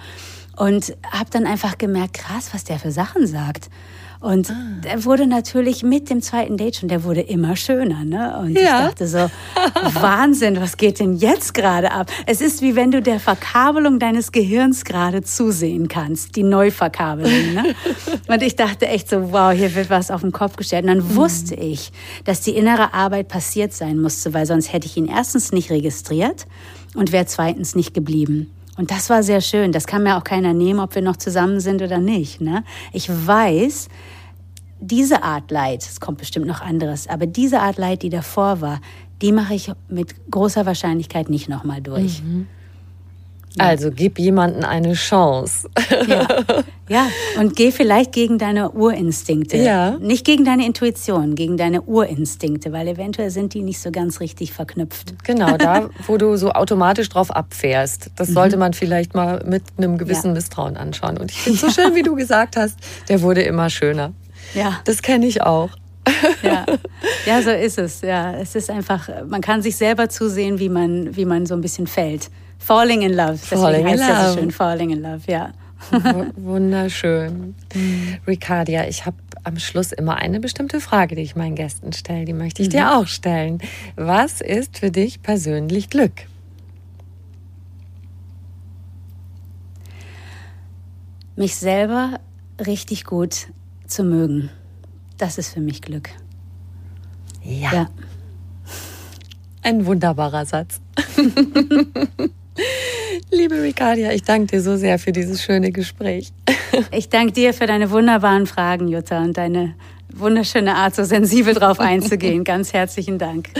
Und 0.57 0.95
habe 1.11 1.29
dann 1.29 1.45
einfach 1.45 1.77
gemerkt, 1.77 2.15
krass, 2.15 2.49
was 2.53 2.63
der 2.63 2.79
für 2.79 2.91
Sachen 2.91 3.27
sagt. 3.27 3.69
Und 4.21 4.51
ah. 4.51 4.53
der 4.83 5.03
wurde 5.03 5.25
natürlich 5.25 5.81
mit 5.81 6.11
dem 6.11 6.21
zweiten 6.21 6.55
Date 6.55 6.75
schon, 6.75 6.89
der 6.89 7.03
wurde 7.03 7.21
immer 7.21 7.55
schöner. 7.55 8.05
Ne? 8.05 8.37
Und 8.39 8.51
ja. 8.51 8.61
ich 8.61 8.85
dachte 8.89 9.07
so, 9.07 9.31
Wahnsinn, 9.99 10.61
was 10.61 10.77
geht 10.77 10.99
denn 10.99 11.15
jetzt 11.15 11.55
gerade 11.55 11.91
ab? 11.91 12.11
Es 12.27 12.39
ist 12.39 12.61
wie 12.61 12.75
wenn 12.75 12.91
du 12.91 13.01
der 13.01 13.19
Verkabelung 13.19 13.97
deines 13.97 14.31
Gehirns 14.31 14.85
gerade 14.85 15.23
zusehen 15.23 15.87
kannst, 15.87 16.35
die 16.35 16.43
Neuverkabelung. 16.43 17.53
Ne? 17.55 17.75
Und 18.27 18.43
ich 18.43 18.55
dachte 18.55 18.87
echt 18.87 19.09
so, 19.09 19.31
wow, 19.31 19.51
hier 19.51 19.73
wird 19.73 19.89
was 19.89 20.11
auf 20.11 20.21
den 20.21 20.31
Kopf 20.31 20.55
gestellt. 20.55 20.83
Und 20.83 20.89
dann 20.89 21.09
mhm. 21.09 21.15
wusste 21.15 21.55
ich, 21.55 21.91
dass 22.23 22.41
die 22.41 22.51
innere 22.51 22.93
Arbeit 22.93 23.27
passiert 23.27 23.73
sein 23.73 23.97
musste, 23.97 24.35
weil 24.35 24.45
sonst 24.45 24.71
hätte 24.71 24.85
ich 24.85 24.97
ihn 24.97 25.07
erstens 25.07 25.51
nicht 25.51 25.71
registriert 25.71 26.45
und 26.93 27.11
wäre 27.11 27.25
zweitens 27.25 27.73
nicht 27.73 27.95
geblieben. 27.95 28.51
Und 28.81 28.89
das 28.89 29.11
war 29.11 29.21
sehr 29.21 29.41
schön. 29.41 29.71
Das 29.71 29.85
kann 29.85 30.01
mir 30.01 30.17
auch 30.17 30.23
keiner 30.23 30.55
nehmen, 30.55 30.79
ob 30.79 30.95
wir 30.95 31.03
noch 31.03 31.17
zusammen 31.17 31.59
sind 31.59 31.83
oder 31.83 31.99
nicht. 31.99 32.41
Ne? 32.41 32.63
Ich 32.91 33.07
weiß, 33.11 33.89
diese 34.79 35.21
Art 35.21 35.51
Leid, 35.51 35.83
es 35.83 35.99
kommt 35.99 36.17
bestimmt 36.17 36.47
noch 36.47 36.61
anderes, 36.61 37.07
aber 37.07 37.27
diese 37.27 37.59
Art 37.59 37.77
Leid, 37.77 38.01
die 38.01 38.09
davor 38.09 38.59
war, 38.59 38.81
die 39.21 39.33
mache 39.33 39.53
ich 39.53 39.71
mit 39.87 40.31
großer 40.31 40.65
Wahrscheinlichkeit 40.65 41.29
nicht 41.29 41.47
nochmal 41.47 41.79
durch. 41.79 42.23
Mhm. 42.23 42.47
Also 43.57 43.91
gib 43.91 44.17
jemanden 44.17 44.63
eine 44.63 44.93
Chance. 44.93 45.69
Ja. 46.07 46.27
ja, 46.89 47.07
und 47.37 47.55
geh 47.55 47.71
vielleicht 47.71 48.13
gegen 48.13 48.37
deine 48.37 48.71
Urinstinkte. 48.71 49.57
Ja. 49.57 49.97
Nicht 49.99 50.25
gegen 50.25 50.45
deine 50.45 50.65
Intuition, 50.65 51.35
gegen 51.35 51.57
deine 51.57 51.81
Urinstinkte, 51.81 52.71
weil 52.71 52.87
eventuell 52.87 53.29
sind 53.29 53.53
die 53.53 53.61
nicht 53.61 53.79
so 53.79 53.91
ganz 53.91 54.21
richtig 54.21 54.53
verknüpft. 54.53 55.15
Genau, 55.25 55.57
da, 55.57 55.89
wo 56.07 56.17
du 56.17 56.37
so 56.37 56.51
automatisch 56.51 57.09
drauf 57.09 57.29
abfährst. 57.29 58.11
Das 58.15 58.29
mhm. 58.29 58.33
sollte 58.33 58.57
man 58.57 58.73
vielleicht 58.73 59.15
mal 59.15 59.43
mit 59.45 59.63
einem 59.77 59.97
gewissen 59.97 60.27
ja. 60.27 60.33
Misstrauen 60.33 60.77
anschauen. 60.77 61.17
Und 61.17 61.31
ich 61.31 61.37
finde 61.37 61.59
so 61.59 61.69
schön, 61.69 61.93
wie 61.93 62.03
du 62.03 62.15
gesagt 62.15 62.55
hast, 62.55 62.77
der 63.09 63.21
wurde 63.21 63.41
immer 63.41 63.69
schöner. 63.69 64.13
Ja. 64.53 64.79
Das 64.85 65.01
kenne 65.01 65.25
ich 65.25 65.41
auch. 65.41 65.69
Ja. 66.41 66.65
ja, 67.25 67.41
so 67.41 67.51
ist 67.51 67.77
es. 67.77 68.01
Ja, 68.01 68.33
es 68.33 68.55
ist 68.55 68.69
einfach, 68.69 69.09
man 69.27 69.41
kann 69.41 69.61
sich 69.61 69.75
selber 69.75 70.09
zusehen, 70.09 70.59
wie 70.59 70.69
man, 70.69 71.15
wie 71.15 71.25
man 71.25 71.45
so 71.45 71.53
ein 71.53 71.61
bisschen 71.61 71.87
fällt. 71.87 72.29
Falling 72.61 73.01
in 73.01 73.13
love. 73.13 73.33
Deswegen 73.33 73.61
Falling 73.61 73.85
heißt 73.87 74.01
in 74.01 74.07
love. 74.07 74.19
das 74.19 74.33
so 74.33 74.39
schön. 74.39 74.51
Falling 74.51 74.89
in 74.91 75.01
love, 75.01 75.21
ja. 75.27 75.51
Wunderschön. 76.35 77.55
Ricardia, 78.27 78.87
ich 78.87 79.05
habe 79.07 79.17
am 79.43 79.57
Schluss 79.57 79.91
immer 79.91 80.17
eine 80.17 80.39
bestimmte 80.39 80.79
Frage, 80.79 81.15
die 81.15 81.23
ich 81.23 81.35
meinen 81.35 81.55
Gästen 81.55 81.91
stelle. 81.91 82.25
Die 82.25 82.33
möchte 82.33 82.61
ich 82.61 82.67
mhm. 82.67 82.73
dir 82.73 82.95
auch 82.95 83.07
stellen. 83.07 83.59
Was 83.95 84.41
ist 84.41 84.77
für 84.77 84.91
dich 84.91 85.23
persönlich 85.23 85.89
Glück? 85.89 86.27
Mich 91.35 91.55
selber 91.55 92.19
richtig 92.63 93.05
gut 93.05 93.47
zu 93.87 94.03
mögen. 94.03 94.51
Das 95.17 95.39
ist 95.39 95.53
für 95.53 95.61
mich 95.61 95.81
Glück. 95.81 96.09
Ja. 97.43 97.73
ja. 97.73 97.89
Ein 99.63 99.87
wunderbarer 99.87 100.45
Satz. 100.45 100.79
Liebe 103.33 103.61
Ricardia, 103.61 104.11
ich 104.11 104.23
danke 104.23 104.47
dir 104.47 104.61
so 104.61 104.75
sehr 104.75 104.99
für 104.99 105.13
dieses 105.13 105.41
schöne 105.41 105.71
Gespräch. 105.71 106.31
Ich 106.93 107.09
danke 107.09 107.33
dir 107.33 107.53
für 107.53 107.65
deine 107.65 107.91
wunderbaren 107.91 108.47
Fragen, 108.47 108.87
Jutta, 108.87 109.21
und 109.21 109.37
deine 109.37 109.75
wunderschöne 110.13 110.75
Art, 110.75 110.95
so 110.95 111.03
sensibel 111.03 111.53
drauf 111.53 111.81
einzugehen. 111.81 112.43
Ganz 112.45 112.73
herzlichen 112.73 113.17
Dank. 113.17 113.49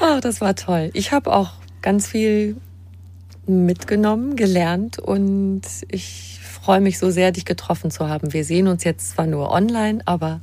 Oh, 0.00 0.18
das 0.20 0.42
war 0.42 0.54
toll. 0.54 0.90
Ich 0.92 1.12
habe 1.12 1.32
auch 1.32 1.52
ganz 1.80 2.06
viel 2.06 2.56
mitgenommen, 3.46 4.36
gelernt 4.36 4.98
und 4.98 5.62
ich 5.88 6.38
freue 6.42 6.82
mich 6.82 6.98
so 6.98 7.10
sehr, 7.10 7.32
dich 7.32 7.46
getroffen 7.46 7.90
zu 7.90 8.08
haben. 8.08 8.34
Wir 8.34 8.44
sehen 8.44 8.68
uns 8.68 8.84
jetzt 8.84 9.12
zwar 9.12 9.26
nur 9.26 9.50
online, 9.50 10.00
aber 10.04 10.42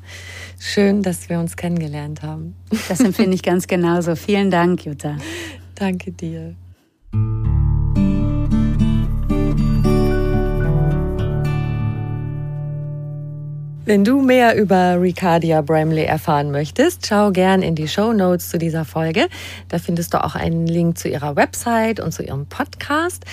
schön, 0.60 1.04
dass 1.04 1.30
wir 1.30 1.38
uns 1.40 1.56
kennengelernt 1.56 2.24
haben. 2.24 2.56
Das 2.90 3.00
empfinde 3.02 3.36
ich 3.36 3.44
ganz 3.44 3.68
genauso. 3.68 4.16
Vielen 4.16 4.50
Dank, 4.50 4.86
Jutta. 4.86 5.18
Danke 5.76 6.12
dir. 6.12 6.56
Wenn 13.86 14.06
du 14.06 14.22
mehr 14.22 14.56
über 14.56 15.02
Ricardia 15.02 15.62
Bramley 15.62 16.06
erfahren 16.06 16.52
möchtest, 16.52 17.06
schau 17.06 17.32
gern 17.32 17.62
in 17.62 17.76
die 17.76 17.90
Show 17.90 18.14
Notes 18.14 18.48
zu 18.48 18.58
dieser 18.58 18.86
Folge. 18.86 19.28
Da 19.68 19.78
findest 19.78 20.14
du 20.14 20.24
auch 20.24 20.36
einen 20.36 20.68
Link 20.68 20.98
zu 20.98 21.10
ihrer 21.10 21.36
Website 21.36 22.00
und 22.00 22.14
zu 22.14 22.24
ihrem 22.24 22.46
Podcast. 22.46 23.26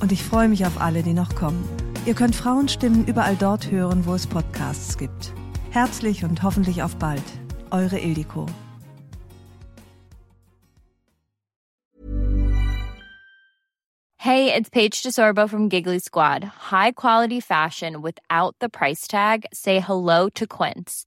Und 0.00 0.12
ich 0.12 0.22
freue 0.22 0.48
mich 0.48 0.64
auf 0.66 0.80
alle, 0.80 1.02
die 1.02 1.14
noch 1.14 1.34
kommen. 1.34 1.68
Ihr 2.06 2.14
könnt 2.14 2.34
Frauenstimmen 2.34 3.06
überall 3.06 3.36
dort 3.36 3.70
hören, 3.70 4.06
wo 4.06 4.14
es 4.14 4.26
Podcasts 4.26 4.96
gibt. 4.96 5.32
Herzlich 5.70 6.24
und 6.24 6.42
hoffentlich 6.42 6.82
auf 6.82 6.96
bald. 6.96 7.22
Eure 7.70 7.98
Ildiko. 7.98 8.46
Hey, 14.20 14.52
it's 14.52 14.68
Paige 14.68 15.02
DeSorbo 15.02 15.48
from 15.48 15.68
Giggly 15.68 16.00
Squad. 16.00 16.44
High 16.70 16.92
quality 16.92 17.40
fashion 17.40 18.02
without 18.02 18.56
the 18.60 18.68
price 18.68 19.06
tag. 19.06 19.46
Say 19.52 19.80
hello 19.80 20.28
to 20.30 20.46
Quince. 20.46 21.06